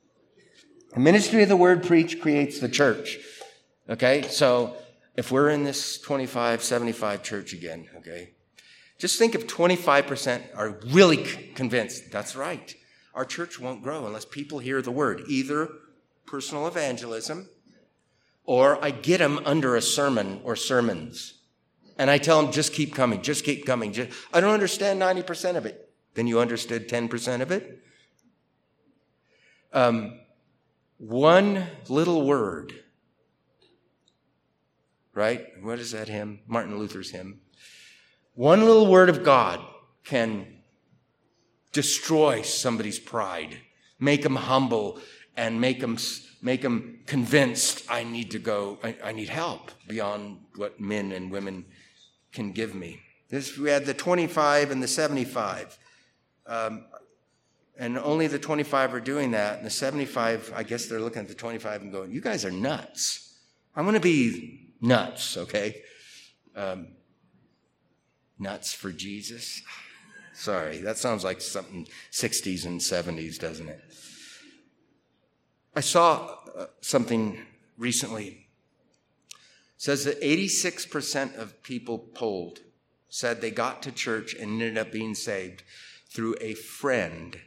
The 0.92 1.00
ministry 1.00 1.42
of 1.42 1.48
the 1.48 1.56
word 1.56 1.82
preached 1.82 2.20
creates 2.20 2.60
the 2.60 2.68
church. 2.68 3.18
Okay? 3.88 4.22
So 4.22 4.76
if 5.16 5.30
we're 5.30 5.50
in 5.50 5.64
this 5.64 5.98
25, 6.00 6.62
75 6.62 7.22
church 7.22 7.52
again, 7.52 7.88
okay, 7.98 8.30
just 8.98 9.18
think 9.18 9.34
if 9.34 9.46
25% 9.46 10.42
are 10.56 10.78
really 10.86 11.18
convinced 11.54 12.10
that's 12.10 12.36
right. 12.36 12.74
Our 13.14 13.24
church 13.24 13.60
won't 13.60 13.82
grow 13.82 14.06
unless 14.06 14.24
people 14.24 14.58
hear 14.58 14.82
the 14.82 14.90
word, 14.90 15.22
either 15.28 15.68
personal 16.26 16.66
evangelism 16.66 17.48
or 18.44 18.82
I 18.84 18.90
get 18.90 19.18
them 19.18 19.40
under 19.44 19.76
a 19.76 19.82
sermon 19.82 20.40
or 20.44 20.56
sermons. 20.56 21.34
And 21.96 22.10
I 22.10 22.18
tell 22.18 22.42
them, 22.42 22.52
just 22.52 22.72
keep 22.72 22.94
coming, 22.94 23.22
just 23.22 23.44
keep 23.44 23.64
coming. 23.64 23.92
Just, 23.92 24.10
I 24.32 24.40
don't 24.40 24.52
understand 24.52 25.00
90% 25.00 25.56
of 25.56 25.64
it. 25.64 25.92
Then 26.14 26.26
you 26.26 26.40
understood 26.40 26.88
10% 26.88 27.40
of 27.40 27.50
it? 27.50 27.80
Um, 29.72 30.20
one 30.98 31.66
little 31.88 32.26
word 32.26 32.83
right? 35.14 35.46
What 35.62 35.78
is 35.78 35.92
that 35.92 36.08
hymn? 36.08 36.40
Martin 36.46 36.78
Luther's 36.78 37.10
hymn. 37.10 37.40
One 38.34 38.60
little 38.60 38.86
word 38.86 39.08
of 39.08 39.24
God 39.24 39.60
can 40.04 40.46
destroy 41.72 42.42
somebody's 42.42 42.98
pride, 42.98 43.58
make 43.98 44.22
them 44.22 44.36
humble, 44.36 45.00
and 45.36 45.60
make 45.60 45.80
them, 45.80 45.98
make 46.42 46.62
them 46.62 47.00
convinced 47.06 47.84
I 47.88 48.04
need 48.04 48.30
to 48.32 48.38
go, 48.38 48.78
I, 48.82 48.96
I 49.04 49.12
need 49.12 49.28
help 49.28 49.70
beyond 49.88 50.38
what 50.56 50.80
men 50.80 51.12
and 51.12 51.30
women 51.30 51.64
can 52.32 52.52
give 52.52 52.74
me. 52.74 53.00
This, 53.28 53.56
we 53.56 53.70
had 53.70 53.86
the 53.86 53.94
25 53.94 54.70
and 54.70 54.82
the 54.82 54.88
75. 54.88 55.78
Um, 56.46 56.84
and 57.76 57.98
only 57.98 58.28
the 58.28 58.38
25 58.38 58.94
are 58.94 59.00
doing 59.00 59.32
that. 59.32 59.58
And 59.58 59.66
the 59.66 59.70
75, 59.70 60.52
I 60.54 60.62
guess 60.62 60.86
they're 60.86 61.00
looking 61.00 61.22
at 61.22 61.28
the 61.28 61.34
25 61.34 61.82
and 61.82 61.92
going, 61.92 62.12
You 62.12 62.20
guys 62.20 62.44
are 62.44 62.50
nuts. 62.50 63.36
I'm 63.74 63.84
going 63.84 63.94
to 63.94 64.00
be 64.00 64.63
nuts, 64.84 65.36
okay? 65.36 65.82
Um, 66.54 66.88
nuts 68.38 68.72
for 68.72 68.92
Jesus? 68.92 69.62
Sorry, 70.34 70.78
that 70.78 70.98
sounds 70.98 71.24
like 71.24 71.40
something 71.40 71.86
60s 72.12 72.66
and 72.66 72.80
70s, 72.80 73.38
doesn't 73.38 73.68
it? 73.68 73.80
I 75.74 75.80
saw 75.80 76.36
uh, 76.56 76.66
something 76.80 77.38
recently. 77.78 78.46
It 79.30 79.36
says 79.76 80.04
that 80.04 80.20
86% 80.20 81.36
of 81.36 81.62
people 81.62 81.98
polled 81.98 82.60
said 83.08 83.40
they 83.40 83.50
got 83.50 83.82
to 83.82 83.92
church 83.92 84.34
and 84.34 84.60
ended 84.60 84.78
up 84.78 84.92
being 84.92 85.14
saved 85.14 85.62
through 86.08 86.36
a 86.40 86.54
friend 86.54 87.38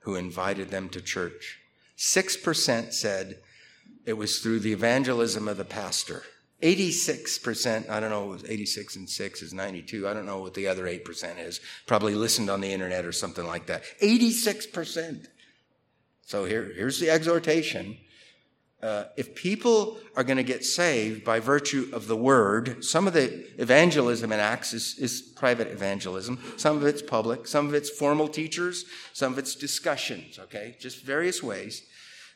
who 0.00 0.14
invited 0.14 0.70
them 0.70 0.88
to 0.88 1.00
church. 1.00 1.60
6% 1.96 2.92
said 2.92 3.40
it 4.04 4.12
was 4.14 4.38
through 4.38 4.60
the 4.60 4.72
evangelism 4.72 5.48
of 5.48 5.56
the 5.56 5.64
pastor. 5.64 6.22
86%, 6.62 7.88
I 7.88 8.00
don't 8.00 8.10
know, 8.10 8.36
86 8.46 8.96
and 8.96 9.08
6 9.08 9.42
is 9.42 9.54
92. 9.54 10.08
I 10.08 10.12
don't 10.12 10.26
know 10.26 10.38
what 10.38 10.54
the 10.54 10.66
other 10.66 10.86
8% 10.86 11.38
is. 11.38 11.60
Probably 11.86 12.16
listened 12.16 12.50
on 12.50 12.60
the 12.60 12.72
internet 12.72 13.04
or 13.04 13.12
something 13.12 13.46
like 13.46 13.66
that. 13.66 13.84
86%. 14.02 15.28
So 16.26 16.44
here, 16.44 16.72
here's 16.74 16.98
the 16.98 17.10
exhortation. 17.10 17.96
Uh, 18.82 19.04
if 19.16 19.34
people 19.34 19.98
are 20.16 20.24
going 20.24 20.36
to 20.36 20.42
get 20.42 20.64
saved 20.64 21.24
by 21.24 21.40
virtue 21.40 21.88
of 21.92 22.06
the 22.06 22.16
word, 22.16 22.84
some 22.84 23.06
of 23.06 23.12
the 23.12 23.46
evangelism 23.60 24.32
in 24.32 24.38
Acts 24.38 24.72
is, 24.72 24.96
is 24.98 25.20
private 25.20 25.68
evangelism. 25.68 26.38
Some 26.56 26.76
of 26.76 26.84
it's 26.84 27.02
public. 27.02 27.46
Some 27.46 27.68
of 27.68 27.74
it's 27.74 27.90
formal 27.90 28.28
teachers. 28.28 28.84
Some 29.12 29.32
of 29.32 29.38
it's 29.38 29.54
discussions, 29.54 30.38
okay? 30.38 30.76
Just 30.80 31.04
various 31.04 31.42
ways. 31.42 31.82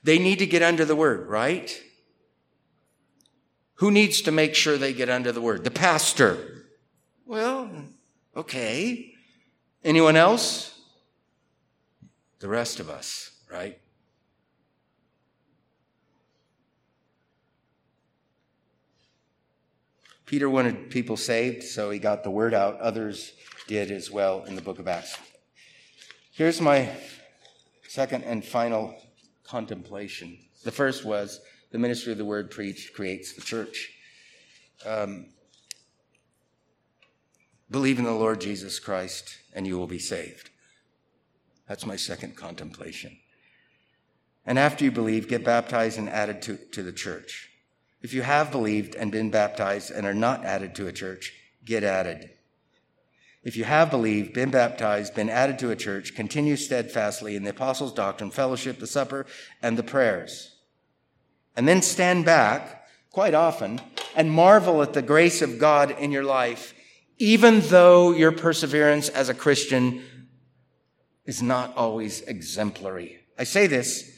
They 0.02 0.18
need 0.18 0.38
to 0.40 0.46
get 0.46 0.62
under 0.62 0.84
the 0.84 0.96
word, 0.96 1.28
right? 1.28 1.80
Who 3.76 3.90
needs 3.90 4.20
to 4.22 4.32
make 4.32 4.54
sure 4.54 4.76
they 4.76 4.92
get 4.92 5.08
under 5.08 5.32
the 5.32 5.40
word? 5.40 5.64
The 5.64 5.70
pastor. 5.70 6.66
Well, 7.26 7.70
okay. 8.36 9.14
Anyone 9.84 10.16
else? 10.16 10.78
The 12.38 12.48
rest 12.48 12.80
of 12.80 12.90
us, 12.90 13.30
right? 13.50 13.78
Peter 20.26 20.48
wanted 20.48 20.88
people 20.90 21.16
saved, 21.16 21.62
so 21.62 21.90
he 21.90 21.98
got 21.98 22.24
the 22.24 22.30
word 22.30 22.54
out. 22.54 22.80
Others 22.80 23.32
did 23.68 23.90
as 23.90 24.10
well 24.10 24.44
in 24.44 24.54
the 24.54 24.62
book 24.62 24.78
of 24.78 24.88
Acts. 24.88 25.16
Here's 26.32 26.60
my 26.60 26.88
second 27.86 28.24
and 28.24 28.42
final 28.42 28.94
contemplation. 29.44 30.38
The 30.64 30.72
first 30.72 31.04
was 31.04 31.40
the 31.72 31.78
ministry 31.78 32.12
of 32.12 32.18
the 32.18 32.24
word 32.24 32.50
preached 32.50 32.94
creates 32.94 33.32
the 33.32 33.40
church. 33.40 33.90
Um, 34.86 35.26
believe 37.70 37.98
in 37.98 38.04
the 38.04 38.12
Lord 38.12 38.40
Jesus 38.40 38.78
Christ 38.78 39.38
and 39.54 39.66
you 39.66 39.78
will 39.78 39.86
be 39.86 39.98
saved. 39.98 40.50
That's 41.66 41.86
my 41.86 41.96
second 41.96 42.36
contemplation. 42.36 43.16
And 44.44 44.58
after 44.58 44.84
you 44.84 44.90
believe, 44.90 45.28
get 45.28 45.44
baptized 45.44 45.98
and 45.98 46.10
added 46.10 46.42
to, 46.42 46.58
to 46.72 46.82
the 46.82 46.92
church. 46.92 47.48
If 48.02 48.12
you 48.12 48.22
have 48.22 48.50
believed 48.50 48.94
and 48.94 49.10
been 49.10 49.30
baptized 49.30 49.90
and 49.90 50.06
are 50.06 50.14
not 50.14 50.44
added 50.44 50.74
to 50.74 50.88
a 50.88 50.92
church, 50.92 51.32
get 51.64 51.84
added. 51.84 52.30
If 53.44 53.56
you 53.56 53.64
have 53.64 53.90
believed, 53.90 54.34
been 54.34 54.50
baptized, 54.50 55.14
been 55.14 55.30
added 55.30 55.58
to 55.60 55.70
a 55.70 55.76
church, 55.76 56.14
continue 56.14 56.56
steadfastly 56.56 57.36
in 57.36 57.44
the 57.44 57.50
apostles' 57.50 57.94
doctrine, 57.94 58.30
fellowship, 58.30 58.78
the 58.78 58.86
supper, 58.86 59.24
and 59.62 59.78
the 59.78 59.82
prayers 59.82 60.51
and 61.56 61.68
then 61.68 61.82
stand 61.82 62.24
back 62.24 62.86
quite 63.10 63.34
often 63.34 63.80
and 64.16 64.30
marvel 64.30 64.82
at 64.82 64.92
the 64.92 65.02
grace 65.02 65.42
of 65.42 65.58
God 65.58 65.90
in 65.98 66.10
your 66.10 66.24
life, 66.24 66.74
even 67.18 67.60
though 67.60 68.12
your 68.12 68.32
perseverance 68.32 69.08
as 69.08 69.28
a 69.28 69.34
Christian 69.34 70.02
is 71.24 71.42
not 71.42 71.76
always 71.76 72.22
exemplary. 72.22 73.18
I 73.38 73.44
say 73.44 73.66
this 73.66 74.10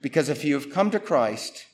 because 0.00 0.28
if 0.28 0.44
you 0.44 0.54
have 0.54 0.70
come 0.70 0.90
to 0.90 1.00
Christ, 1.00 1.66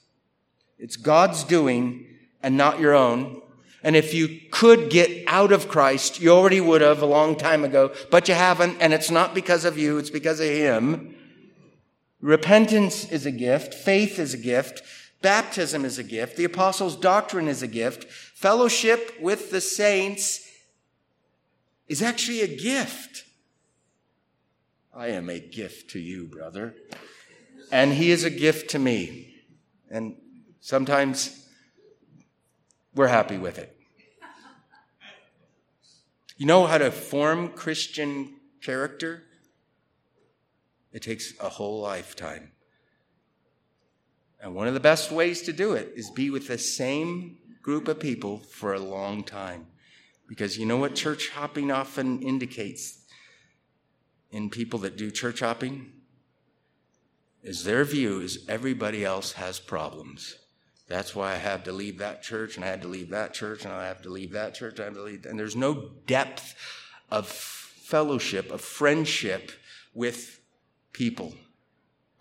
it's 0.79 0.97
God's 0.97 1.45
doing 1.45 2.07
and 2.43 2.57
not 2.57 2.81
your 2.81 2.95
own. 2.95 3.41
And 3.85 3.97
if 3.97 4.15
you 4.15 4.41
could 4.51 4.91
get 4.91 5.25
out 5.27 5.53
of 5.53 5.69
Christ, 5.69 6.21
you 6.21 6.31
already 6.31 6.61
would 6.61 6.81
have 6.81 7.03
a 7.03 7.07
long 7.07 7.37
time 7.37 7.65
ago, 7.65 7.93
but 8.11 8.29
you 8.29 8.35
haven't, 8.35 8.77
and 8.81 8.93
it's 8.93 9.11
not 9.11 9.35
because 9.35 9.65
of 9.65 9.77
you, 9.77 9.99
it's 9.99 10.11
because 10.11 10.39
of 10.41 10.47
Him. 10.47 11.15
Repentance 12.21 13.11
is 13.11 13.27
a 13.27 13.33
gift, 13.33 13.75
faith 13.75 14.21
is 14.21 14.35
a 14.35 14.39
gift, 14.39 14.83
Baptism 15.23 15.85
is 15.85 15.99
a 15.99 16.03
gift. 16.03 16.37
The 16.37 16.45
apostles' 16.45 16.97
doctrine 16.97 17.49
is 17.49 17.63
a 17.63 17.69
gift. 17.69 18.05
Fellowship 18.05 19.15
with 19.21 19.51
the 19.51 19.61
saints 19.61 20.49
is 21.89 22.03
actually 22.03 22.43
a 22.43 22.49
gift. 22.49 23.25
I 24.95 25.09
am 25.09 25.31
a 25.31 25.39
gift 25.39 25.91
to 25.91 25.99
you, 25.99 26.27
brother. 26.27 26.75
And 27.71 27.93
he 27.93 28.11
is 28.11 28.25
a 28.25 28.31
gift 28.31 28.71
to 28.71 28.79
me. 28.79 29.35
And 29.91 30.17
sometimes 30.61 31.49
we're 32.95 33.09
happy 33.09 33.39
with 33.39 33.59
it. 33.59 33.77
You 36.37 36.47
know 36.47 36.67
how 36.67 36.79
to 36.79 36.91
form 36.91 37.49
Christian 37.51 38.35
character? 38.63 39.23
It 40.93 41.03
takes 41.03 41.33
a 41.41 41.49
whole 41.49 41.81
lifetime. 41.81 42.52
And 44.43 44.57
one 44.57 44.67
of 44.67 44.75
the 44.75 44.81
best 44.81 45.13
ways 45.13 45.43
to 45.43 45.53
do 45.53 45.75
it 45.75 45.93
is 45.95 46.11
be 46.11 46.29
with 46.29 46.49
the 46.49 46.59
same 46.59 47.39
group 47.63 47.87
of 47.87 48.01
people 48.01 48.39
for 48.39 48.75
a 48.75 48.81
long 48.81 49.23
time. 49.23 49.67
Because 50.29 50.59
you 50.59 50.67
know 50.67 50.79
what 50.79 50.97
church 50.97 51.29
hopping 51.29 51.71
often 51.71 52.21
indicates 52.21 52.99
in 54.33 54.51
people 54.51 54.81
that 54.81 54.97
do 54.97 55.13
church 55.13 55.41
hopping? 55.41 55.93
Is 57.45 57.65
their 57.65 57.85
view 57.85 58.21
is 58.21 58.45
everybody 58.49 59.05
else 59.05 59.33
has 59.33 59.61
problems. 59.61 60.37
That's 60.89 61.15
why 61.15 61.33
I 61.33 61.37
had 61.37 61.65
to 61.67 61.73
leave 61.73 61.99
that 61.99 62.23
church 62.23 62.57
and 62.57 62.65
I 62.65 62.69
had 62.69 62.83
to 62.83 62.89
leave 62.89 63.11
that 63.11 63.35
church 63.35 63.65
and 63.65 63.73
I 63.73 63.87
have 63.87 64.03
to 64.03 64.11
leave 64.11 64.33
that 64.33 64.55
church. 64.55 64.81
I 64.81 64.85
have 64.85 64.95
to 64.95 65.03
leave. 65.03 65.25
And 65.25 65.39
there's 65.39 65.57
no 65.57 65.91
depth 66.07 66.55
of 67.11 67.29
fellowship, 67.29 68.51
of 68.51 68.61
friendship 68.61 69.53
with 69.95 70.41
people. 70.93 71.35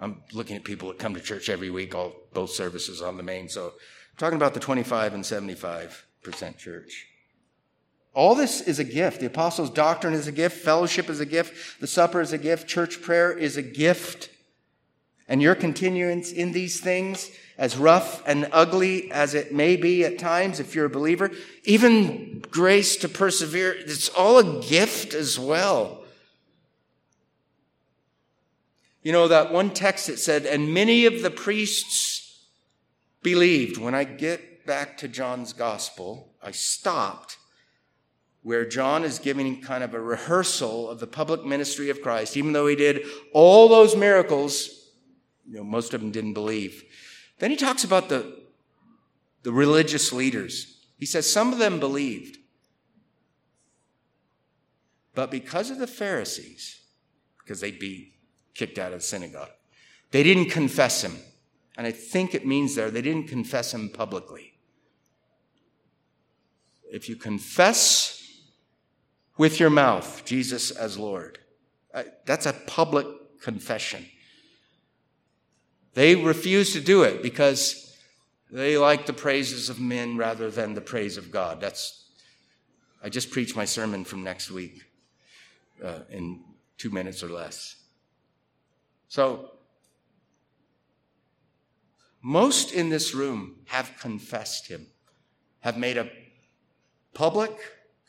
I'm 0.01 0.23
looking 0.33 0.55
at 0.55 0.63
people 0.63 0.87
that 0.87 0.97
come 0.97 1.13
to 1.13 1.21
church 1.21 1.47
every 1.47 1.69
week, 1.69 1.93
all 1.93 2.13
both 2.33 2.49
services 2.49 3.03
on 3.03 3.17
the 3.17 3.23
main. 3.23 3.47
So 3.47 3.67
I'm 3.67 4.17
talking 4.17 4.35
about 4.35 4.55
the 4.55 4.59
25 4.59 5.13
and 5.13 5.23
75% 5.23 6.57
church. 6.57 7.07
All 8.13 8.33
this 8.33 8.61
is 8.61 8.79
a 8.79 8.83
gift. 8.83 9.19
The 9.19 9.27
apostles' 9.27 9.69
doctrine 9.69 10.13
is 10.13 10.27
a 10.27 10.31
gift. 10.31 10.57
Fellowship 10.57 11.07
is 11.09 11.19
a 11.19 11.25
gift. 11.25 11.79
The 11.79 11.87
supper 11.87 12.19
is 12.19 12.33
a 12.33 12.37
gift. 12.39 12.67
Church 12.67 13.01
prayer 13.01 13.31
is 13.31 13.55
a 13.55 13.61
gift. 13.61 14.29
And 15.27 15.41
your 15.41 15.55
continuance 15.55 16.31
in 16.31 16.51
these 16.51 16.81
things, 16.81 17.31
as 17.57 17.77
rough 17.77 18.27
and 18.27 18.49
ugly 18.51 19.09
as 19.11 19.33
it 19.33 19.53
may 19.53 19.77
be 19.77 20.03
at 20.03 20.19
times, 20.19 20.59
if 20.59 20.75
you're 20.75 20.85
a 20.85 20.89
believer, 20.89 21.31
even 21.63 22.43
grace 22.49 22.97
to 22.97 23.07
persevere, 23.07 23.71
it's 23.71 24.09
all 24.09 24.39
a 24.39 24.61
gift 24.61 25.13
as 25.13 25.39
well. 25.39 26.00
You 29.03 29.11
know, 29.11 29.27
that 29.27 29.51
one 29.51 29.71
text 29.71 30.07
that 30.07 30.19
said, 30.19 30.45
and 30.45 30.73
many 30.73 31.05
of 31.05 31.21
the 31.21 31.31
priests 31.31 32.45
believed. 33.23 33.77
When 33.77 33.95
I 33.95 34.03
get 34.03 34.65
back 34.65 34.97
to 34.97 35.07
John's 35.07 35.53
gospel, 35.53 36.33
I 36.41 36.51
stopped 36.51 37.37
where 38.43 38.65
John 38.65 39.03
is 39.03 39.19
giving 39.19 39.61
kind 39.61 39.83
of 39.83 39.93
a 39.93 39.99
rehearsal 39.99 40.89
of 40.89 40.99
the 40.99 41.07
public 41.07 41.45
ministry 41.45 41.89
of 41.89 42.01
Christ. 42.01 42.35
Even 42.35 42.53
though 42.53 42.67
he 42.67 42.75
did 42.75 43.05
all 43.33 43.67
those 43.67 43.95
miracles, 43.95 44.89
you 45.47 45.57
know, 45.57 45.63
most 45.63 45.93
of 45.93 46.01
them 46.01 46.11
didn't 46.11 46.33
believe. 46.33 46.83
Then 47.39 47.51
he 47.51 47.57
talks 47.57 47.83
about 47.83 48.09
the, 48.09 48.39
the 49.43 49.51
religious 49.51 50.11
leaders. 50.11 50.79
He 50.97 51.05
says 51.05 51.31
some 51.31 51.53
of 51.53 51.59
them 51.59 51.79
believed. 51.79 52.37
But 55.13 55.29
because 55.29 55.69
of 55.69 55.77
the 55.77 55.87
Pharisees, 55.87 56.81
because 57.39 57.59
they'd 57.61 57.79
be 57.79 58.13
kicked 58.53 58.77
out 58.77 58.93
of 58.93 58.99
the 58.99 59.05
synagogue. 59.05 59.51
They 60.11 60.23
didn't 60.23 60.49
confess 60.49 61.03
him. 61.03 61.17
And 61.77 61.87
I 61.87 61.91
think 61.91 62.35
it 62.35 62.45
means 62.45 62.75
there, 62.75 62.91
they 62.91 63.01
didn't 63.01 63.27
confess 63.27 63.73
him 63.73 63.89
publicly. 63.89 64.53
If 66.91 67.07
you 67.07 67.15
confess 67.15 68.21
with 69.41 69.59
your 69.59 69.71
mouth 69.71 70.23
Jesus 70.23 70.69
as 70.69 70.99
Lord. 70.99 71.39
Uh, 71.93 72.03
that's 72.25 72.45
a 72.45 72.53
public 72.53 73.07
confession. 73.41 74.05
They 75.95 76.15
refused 76.15 76.73
to 76.73 76.79
do 76.79 77.01
it 77.01 77.23
because 77.23 77.97
they 78.51 78.77
like 78.77 79.07
the 79.07 79.13
praises 79.13 79.67
of 79.69 79.79
men 79.79 80.15
rather 80.15 80.51
than 80.51 80.75
the 80.75 80.81
praise 80.81 81.17
of 81.17 81.31
God. 81.31 81.59
That's, 81.59 82.05
I 83.03 83.09
just 83.09 83.31
preached 83.31 83.55
my 83.55 83.65
sermon 83.65 84.05
from 84.05 84.23
next 84.23 84.51
week 84.51 84.83
uh, 85.83 86.01
in 86.11 86.41
two 86.77 86.91
minutes 86.91 87.23
or 87.23 87.29
less. 87.29 87.77
So, 89.11 89.51
most 92.21 92.71
in 92.71 92.87
this 92.87 93.13
room 93.13 93.57
have 93.65 93.91
confessed 93.99 94.69
him, 94.69 94.87
have 95.59 95.77
made 95.77 95.97
a 95.97 96.09
public 97.13 97.51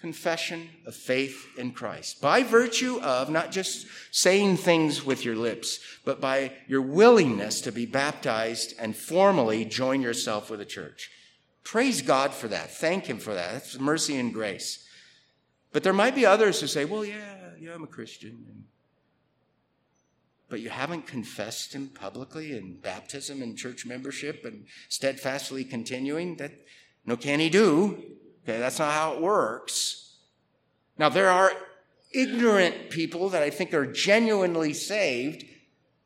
confession 0.01 0.69
of 0.87 0.95
faith 0.95 1.45
in 1.59 1.73
Christ 1.73 2.21
by 2.21 2.45
virtue 2.45 3.01
of 3.01 3.31
not 3.31 3.51
just 3.51 3.89
saying 4.13 4.59
things 4.59 5.05
with 5.05 5.25
your 5.25 5.35
lips, 5.35 5.81
but 6.05 6.21
by 6.21 6.53
your 6.69 6.83
willingness 6.83 7.61
to 7.63 7.73
be 7.73 7.85
baptized 7.85 8.75
and 8.79 8.97
formally 8.97 9.65
join 9.65 10.03
yourself 10.03 10.51
with 10.51 10.61
a 10.61 10.65
church. 10.65 11.11
Praise 11.65 12.01
God 12.01 12.33
for 12.33 12.47
that. 12.47 12.71
Thank 12.71 13.07
Him 13.07 13.19
for 13.19 13.35
that. 13.35 13.55
That's 13.55 13.77
mercy 13.81 14.21
and 14.21 14.33
grace. 14.33 14.87
But 15.73 15.83
there 15.83 15.93
might 15.93 16.15
be 16.15 16.27
others 16.27 16.61
who 16.61 16.69
say, 16.69 16.85
well, 16.85 17.05
yeah, 17.05 17.55
yeah, 17.59 17.75
I'm 17.75 17.83
a 17.83 17.89
Christian. 17.89 18.67
But 20.53 20.61
you 20.61 20.69
haven't 20.69 21.07
confessed 21.07 21.73
Him 21.73 21.89
publicly 21.89 22.55
in 22.55 22.79
baptism 22.79 23.41
and 23.41 23.57
church 23.57 23.87
membership 23.87 24.45
and 24.45 24.67
steadfastly 24.91 25.65
continuing. 25.65 26.37
That, 26.37 26.53
no, 27.07 27.17
can 27.17 27.41
He 27.41 27.49
do? 27.49 28.03
Okay, 28.43 28.59
that's 28.59 28.79
not 28.79 28.93
how 28.93 29.15
it 29.15 29.23
works. 29.23 30.19
Now, 30.99 31.09
there 31.09 31.31
are 31.31 31.53
ignorant 32.13 32.91
people 32.91 33.31
that 33.31 33.43
I 33.43 33.49
think 33.49 33.73
are 33.73 33.91
genuinely 33.91 34.75
saved, 34.75 35.47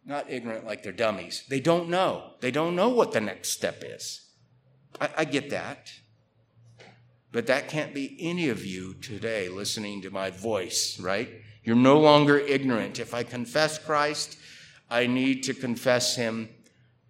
not 0.05 0.31
ignorant 0.31 0.65
like 0.65 0.85
they're 0.85 0.93
dummies. 0.93 1.43
They 1.49 1.59
don't 1.59 1.89
know. 1.89 2.35
They 2.39 2.53
don't 2.53 2.77
know 2.77 2.91
what 2.91 3.11
the 3.11 3.21
next 3.21 3.49
step 3.49 3.83
is. 3.85 4.31
I, 5.01 5.09
I 5.19 5.25
get 5.25 5.51
that. 5.51 5.91
But 7.33 7.49
that 7.49 7.67
can't 7.67 7.93
be 7.93 8.17
any 8.21 8.49
of 8.49 8.65
you 8.65 8.95
today 8.95 9.49
listening 9.49 10.03
to 10.03 10.11
my 10.11 10.31
voice, 10.31 11.01
right? 11.01 11.31
You're 11.67 11.77
no 11.77 11.99
longer 11.99 12.39
ignorant. 12.39 12.99
If 12.99 13.13
I 13.13 13.23
confess 13.23 13.79
Christ, 13.79 14.39
I 14.89 15.07
need 15.07 15.43
to 15.43 15.53
confess 15.53 16.17
him 16.17 16.49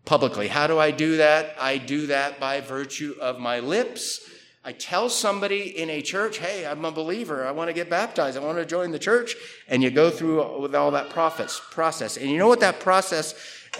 publicly. 0.04 0.48
How 0.48 0.66
do 0.66 0.80
I 0.80 0.90
do 0.90 1.18
that? 1.18 1.54
I 1.60 1.78
do 1.78 2.08
that 2.08 2.40
by 2.40 2.60
virtue 2.60 3.14
of 3.20 3.38
my 3.38 3.60
lips 3.60 4.28
I 4.66 4.72
tell 4.72 5.08
somebody 5.08 5.78
in 5.78 5.90
a 5.90 6.02
church, 6.02 6.38
hey, 6.38 6.66
I'm 6.66 6.84
a 6.84 6.90
believer. 6.90 7.46
I 7.46 7.52
want 7.52 7.68
to 7.68 7.72
get 7.72 7.88
baptized. 7.88 8.36
I 8.36 8.40
want 8.40 8.58
to 8.58 8.66
join 8.66 8.90
the 8.90 8.98
church. 8.98 9.36
And 9.68 9.80
you 9.80 9.92
go 9.92 10.10
through 10.10 10.58
with 10.58 10.74
all 10.74 10.90
that 10.90 11.08
process. 11.10 12.16
And 12.16 12.28
you 12.28 12.36
know 12.36 12.48
what 12.48 12.58
that 12.58 12.80
process 12.80 13.36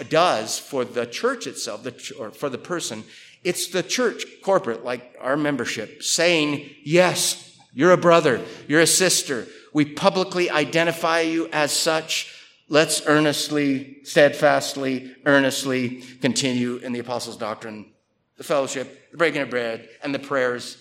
does 0.07 0.57
for 0.57 0.85
the 0.85 1.05
church 1.05 1.45
itself, 1.45 1.85
or 2.17 2.31
for 2.31 2.47
the 2.47 2.57
person? 2.57 3.03
It's 3.43 3.67
the 3.67 3.83
church 3.83 4.23
corporate, 4.41 4.85
like 4.85 5.17
our 5.19 5.35
membership, 5.35 6.03
saying, 6.03 6.69
yes, 6.85 7.59
you're 7.73 7.91
a 7.91 7.97
brother. 7.97 8.41
You're 8.69 8.79
a 8.79 8.87
sister. 8.87 9.45
We 9.77 9.85
publicly 9.85 10.49
identify 10.49 11.19
you 11.19 11.49
as 11.53 11.71
such. 11.71 12.33
Let's 12.67 13.05
earnestly, 13.05 13.99
steadfastly, 14.01 15.15
earnestly 15.23 16.01
continue 16.19 16.77
in 16.77 16.93
the 16.93 16.99
apostles' 16.99 17.37
doctrine 17.37 17.91
the 18.37 18.43
fellowship, 18.43 19.11
the 19.11 19.17
breaking 19.17 19.41
of 19.43 19.51
bread, 19.51 19.87
and 20.01 20.15
the 20.15 20.19
prayers 20.19 20.77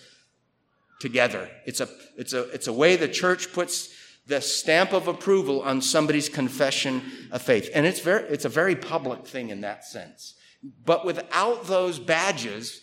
together. 0.99 1.51
It's 1.67 1.83
a, 1.83 1.91
it's 2.17 2.33
a, 2.33 2.49
it's 2.55 2.69
a 2.69 2.73
way 2.73 2.97
the 2.97 3.07
church 3.07 3.53
puts 3.53 3.95
the 4.29 4.41
stamp 4.41 4.95
of 4.95 5.09
approval 5.09 5.61
on 5.61 5.83
somebody's 5.83 6.31
confession 6.31 7.03
of 7.31 7.43
faith. 7.43 7.69
And 7.75 7.85
it's 7.85 8.01
very, 8.01 8.25
it's 8.31 8.47
a 8.47 8.49
very 8.49 8.77
public 8.77 9.27
thing 9.27 9.51
in 9.51 9.61
that 9.61 9.85
sense. 9.85 10.37
But 10.87 11.05
without 11.05 11.67
those 11.67 11.99
badges, 11.99 12.81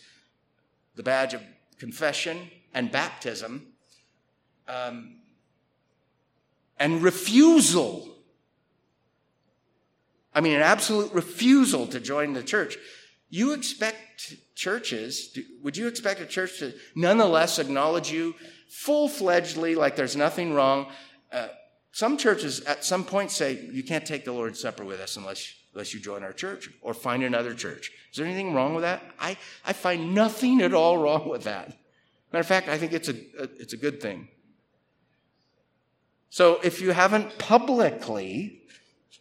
the 0.94 1.02
badge 1.02 1.34
of 1.34 1.42
confession 1.80 2.52
and 2.72 2.92
baptism, 2.92 3.66
um, 4.68 5.16
and 6.84 7.02
refusal, 7.02 8.06
I 10.34 10.42
mean, 10.42 10.52
an 10.52 10.60
absolute 10.60 11.14
refusal 11.14 11.86
to 11.86 11.98
join 11.98 12.34
the 12.34 12.42
church, 12.42 12.76
you 13.30 13.54
expect 13.54 14.36
churches, 14.54 15.34
would 15.62 15.78
you 15.78 15.88
expect 15.88 16.20
a 16.20 16.26
church 16.26 16.58
to 16.58 16.74
nonetheless 16.94 17.58
acknowledge 17.58 18.12
you 18.12 18.34
full 18.68 19.08
fledgedly, 19.08 19.74
like 19.74 19.96
there's 19.96 20.14
nothing 20.14 20.52
wrong? 20.52 20.88
Uh, 21.32 21.48
some 21.92 22.18
churches 22.18 22.60
at 22.60 22.84
some 22.84 23.02
point 23.02 23.30
say, 23.30 23.66
you 23.72 23.82
can't 23.82 24.04
take 24.04 24.26
the 24.26 24.32
Lord's 24.32 24.60
Supper 24.60 24.84
with 24.84 25.00
us 25.00 25.16
unless, 25.16 25.54
unless 25.72 25.94
you 25.94 26.00
join 26.00 26.22
our 26.22 26.34
church 26.34 26.68
or 26.82 26.92
find 26.92 27.22
another 27.22 27.54
church. 27.54 27.92
Is 28.10 28.18
there 28.18 28.26
anything 28.26 28.52
wrong 28.52 28.74
with 28.74 28.82
that? 28.82 29.02
I, 29.18 29.38
I 29.64 29.72
find 29.72 30.14
nothing 30.14 30.60
at 30.60 30.74
all 30.74 30.98
wrong 30.98 31.30
with 31.30 31.44
that. 31.44 31.68
Matter 32.30 32.40
of 32.40 32.46
fact, 32.46 32.68
I 32.68 32.76
think 32.76 32.92
it's 32.92 33.08
a, 33.08 33.14
a 33.38 33.48
it's 33.58 33.72
a 33.72 33.78
good 33.78 34.02
thing. 34.02 34.28
So 36.34 36.58
if 36.64 36.80
you 36.80 36.90
haven't 36.90 37.38
publicly 37.38 38.62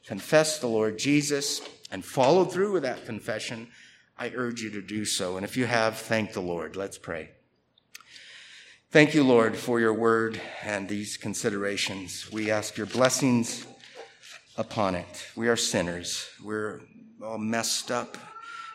confessed 0.04 0.62
the 0.62 0.68
Lord 0.68 0.98
Jesus 0.98 1.62
and 1.92 2.04
followed 2.04 2.52
through 2.52 2.72
with 2.72 2.82
that 2.82 3.06
confession, 3.06 3.68
I 4.18 4.32
urge 4.34 4.64
you 4.64 4.72
to 4.72 4.82
do 4.82 5.06
so. 5.06 5.38
And 5.38 5.46
if 5.46 5.56
you 5.56 5.68
have, 5.68 5.96
thank 5.96 6.34
the 6.34 6.42
Lord. 6.42 6.76
Let's 6.76 6.98
pray. 6.98 7.30
Thank 8.90 9.14
you, 9.14 9.24
Lord, 9.24 9.56
for 9.56 9.80
your 9.80 9.94
word 9.94 10.42
and 10.64 10.90
these 10.90 11.16
considerations. 11.16 12.32
We 12.32 12.50
ask 12.50 12.78
your 12.78 12.88
blessings 12.88 13.68
upon 14.58 14.96
it. 14.96 15.28
We 15.36 15.50
are 15.50 15.56
sinners. 15.56 16.28
We're 16.44 16.82
all 17.24 17.38
messed 17.38 17.92
up, 17.92 18.18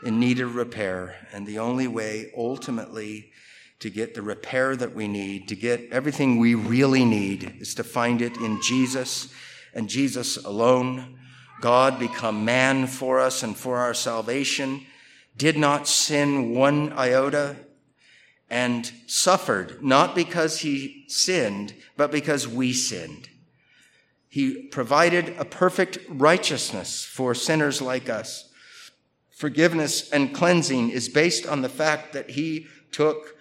in 0.04 0.20
need 0.20 0.38
of 0.38 0.54
repair. 0.54 1.16
And 1.32 1.44
the 1.44 1.58
only 1.58 1.88
way, 1.88 2.30
ultimately, 2.36 3.32
to 3.80 3.90
get 3.90 4.14
the 4.14 4.22
repair 4.22 4.74
that 4.76 4.94
we 4.94 5.08
need, 5.08 5.48
to 5.48 5.56
get 5.56 5.88
everything 5.92 6.38
we 6.38 6.54
really 6.54 7.04
need, 7.04 7.56
is 7.60 7.74
to 7.74 7.84
find 7.84 8.20
it 8.20 8.36
in 8.36 8.60
Jesus 8.62 9.32
and 9.74 9.88
Jesus 9.88 10.36
alone. 10.36 11.18
God 11.60 11.98
become 11.98 12.44
man 12.44 12.86
for 12.86 13.20
us 13.20 13.42
and 13.42 13.56
for 13.56 13.78
our 13.78 13.94
salvation 13.94 14.86
did 15.38 15.56
not 15.56 15.88
sin 15.88 16.54
one 16.54 16.92
iota, 16.92 17.56
and 18.50 18.90
suffered, 19.06 19.82
not 19.82 20.14
because 20.14 20.60
he 20.60 21.04
sinned, 21.06 21.74
but 21.96 22.10
because 22.10 22.48
we 22.48 22.72
sinned. 22.72 23.28
He 24.28 24.62
provided 24.64 25.36
a 25.38 25.44
perfect 25.44 25.98
righteousness 26.08 27.04
for 27.04 27.34
sinners 27.34 27.80
like 27.80 28.08
us. 28.08 28.50
Forgiveness 29.30 30.10
and 30.10 30.34
cleansing 30.34 30.90
is 30.90 31.08
based 31.08 31.46
on 31.46 31.62
the 31.62 31.68
fact 31.68 32.12
that 32.14 32.30
he 32.30 32.66
took 32.90 33.36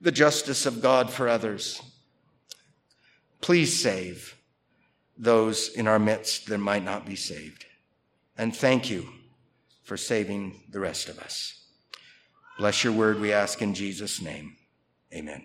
the 0.00 0.12
justice 0.12 0.66
of 0.66 0.82
God 0.82 1.10
for 1.10 1.28
others. 1.28 1.82
Please 3.40 3.80
save 3.80 4.36
those 5.16 5.68
in 5.68 5.88
our 5.88 5.98
midst 5.98 6.46
that 6.46 6.58
might 6.58 6.84
not 6.84 7.04
be 7.04 7.16
saved. 7.16 7.64
And 8.36 8.54
thank 8.56 8.88
you 8.88 9.08
for 9.82 9.96
saving 9.96 10.62
the 10.70 10.80
rest 10.80 11.08
of 11.08 11.18
us. 11.18 11.64
Bless 12.58 12.84
your 12.84 12.92
word, 12.92 13.20
we 13.20 13.32
ask 13.32 13.62
in 13.62 13.74
Jesus' 13.74 14.20
name. 14.20 14.56
Amen. 15.12 15.44